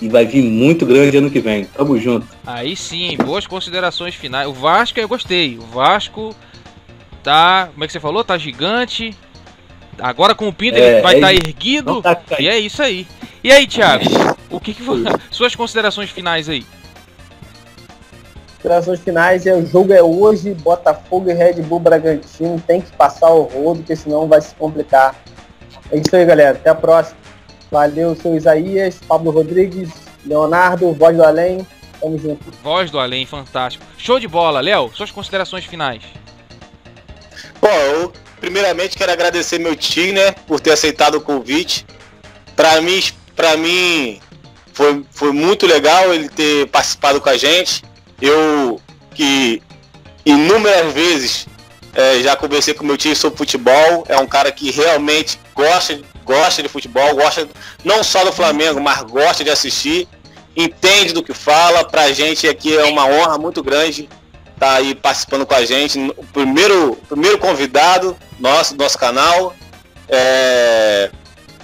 [0.00, 1.64] e vai vir muito grande ano que vem.
[1.64, 2.26] Tamo junto.
[2.46, 4.48] Aí sim, boas considerações finais.
[4.48, 5.58] O Vasco eu gostei.
[5.58, 6.34] O Vasco
[7.22, 7.68] tá.
[7.72, 8.24] Como é que você falou?
[8.24, 9.14] Tá gigante.
[10.00, 11.42] Agora com o Pinto É, ele vai é estar isso.
[11.46, 11.92] erguido.
[11.94, 12.20] Não tá.
[12.38, 13.06] E é isso aí.
[13.42, 14.04] E aí, Thiago?
[14.50, 15.02] O que que foi?
[15.30, 16.64] Suas considerações finais aí?
[18.56, 23.28] Considerações finais é o jogo é hoje, Botafogo e Red Bull Bragantino tem que passar
[23.30, 25.14] o rodo, porque senão vai se complicar.
[25.90, 26.52] É isso aí, galera.
[26.56, 27.18] Até a próxima.
[27.70, 29.90] Valeu, seu Isaías, Pablo Rodrigues,
[30.24, 31.66] Leonardo, Voz do Além.
[32.00, 32.42] Tamo junto.
[32.62, 33.84] Voz do Além, fantástico.
[33.98, 34.60] Show de bola.
[34.60, 36.02] Léo, suas considerações finais.
[37.60, 38.12] Bom, eu
[38.44, 41.86] primeiramente quero agradecer meu tio, né, por ter aceitado o convite.
[42.54, 43.02] Para mim,
[43.34, 44.20] para mim
[44.74, 47.82] foi, foi muito legal ele ter participado com a gente.
[48.20, 48.80] Eu
[49.14, 49.62] que
[50.26, 51.46] inúmeras vezes
[51.94, 54.04] eh, já conversei com meu tio sobre futebol.
[54.08, 57.48] É um cara que realmente gosta, gosta de futebol, gosta
[57.82, 60.06] não só do Flamengo, mas gosta de assistir,
[60.54, 61.82] entende do que fala.
[61.82, 64.06] Pra gente aqui é uma honra muito grande
[64.58, 65.98] tá aí participando com a gente.
[66.16, 69.54] O primeiro, primeiro convidado nosso, do nosso canal.
[70.08, 71.10] É,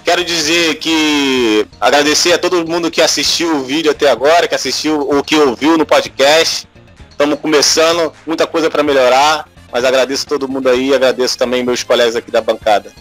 [0.03, 5.07] quero dizer que agradecer a todo mundo que assistiu o vídeo até agora, que assistiu
[5.07, 6.67] ou que ouviu no podcast.
[7.09, 12.15] Estamos começando, muita coisa para melhorar, mas agradeço todo mundo aí, agradeço também meus colegas
[12.15, 12.91] aqui da bancada.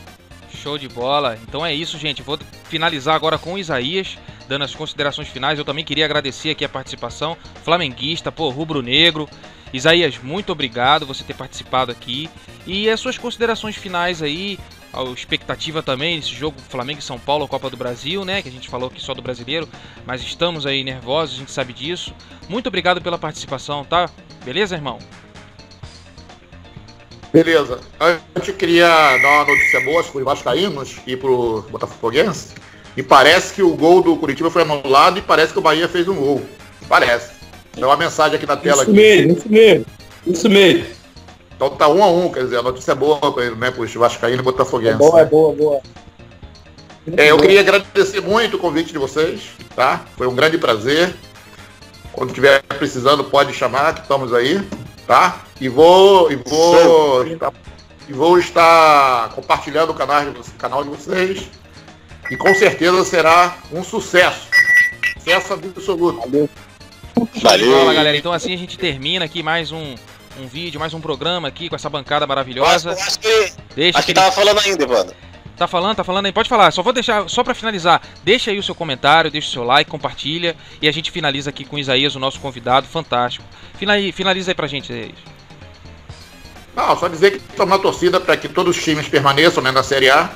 [0.54, 1.38] Show de bola.
[1.42, 2.22] Então é isso, gente.
[2.22, 5.58] Vou finalizar agora com o Isaías, dando as considerações finais.
[5.58, 7.34] Eu também queria agradecer aqui a participação.
[7.64, 9.26] Flamenguista, pô, rubro-negro.
[9.72, 12.28] Isaías, muito obrigado você ter participado aqui.
[12.66, 14.59] E as suas considerações finais aí,
[14.92, 18.42] a expectativa também desse jogo Flamengo e São Paulo, Copa do Brasil, né?
[18.42, 19.68] Que a gente falou aqui só do brasileiro,
[20.05, 22.12] mas estamos aí nervosos, a gente sabe disso.
[22.48, 24.10] Muito obrigado pela participação, tá?
[24.44, 24.98] Beleza, irmão?
[27.32, 27.80] Beleza.
[28.34, 28.88] Antes eu queria
[29.18, 32.55] dar uma notícia boa para os Vascaínos e para o Botafoguense.
[32.97, 36.09] E parece que o gol do Curitiba foi anulado e parece que o Bahia fez
[36.09, 36.44] um gol.
[36.88, 37.39] Parece.
[37.74, 38.82] Deu uma mensagem aqui na tela.
[38.82, 38.92] Isso Aqui.
[38.92, 39.86] mesmo, isso mesmo.
[40.26, 40.86] Isso mesmo.
[41.55, 43.18] Então tá um a um, quer dizer, a notícia é boa
[43.56, 44.98] né, para os Vascaínos e É Botafoguenses.
[44.98, 45.80] boa, é boa, boa.
[47.16, 50.05] É, eu queria agradecer muito o convite de vocês, tá?
[50.16, 51.14] Foi um grande prazer.
[52.12, 54.60] Quando tiver precisando, pode chamar, que estamos aí,
[55.06, 55.40] tá?
[55.60, 57.52] E vou, e vou, estar,
[58.09, 61.48] e vou estar compartilhando o canal de, canal de vocês.
[62.30, 64.48] E com certeza será um sucesso.
[65.18, 66.20] Sucesso absoluto.
[66.20, 66.48] Valeu.
[67.43, 67.78] Valeu.
[67.78, 68.16] Fala, galera.
[68.16, 69.95] Então assim a gente termina aqui mais um,
[70.39, 72.91] um vídeo, mais um programa aqui com essa bancada Eu acho, maravilhosa.
[72.91, 75.15] eu acho que, Deixa acho que tava falando ainda, Evandro.
[75.57, 76.32] Tá falando, tá falando aí?
[76.32, 76.70] Pode falar.
[76.70, 79.91] Só vou deixar, só pra finalizar, deixa aí o seu comentário, deixa o seu like,
[79.91, 83.45] compartilha e a gente finaliza aqui com o Isaías, o nosso convidado, fantástico.
[83.77, 85.19] Finaliza, aí pra gente, Isaías.
[86.74, 90.09] Não, só dizer que na torcida para que todos os times permaneçam né, na Série
[90.09, 90.31] A.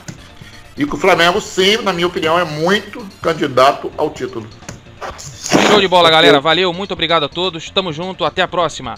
[0.77, 4.47] E que o Flamengo, sim, na minha opinião, é muito candidato ao título.
[5.68, 6.40] Show de bola, galera.
[6.40, 7.70] Valeu, muito obrigado a todos.
[7.70, 8.94] Tamo junto, até a próxima.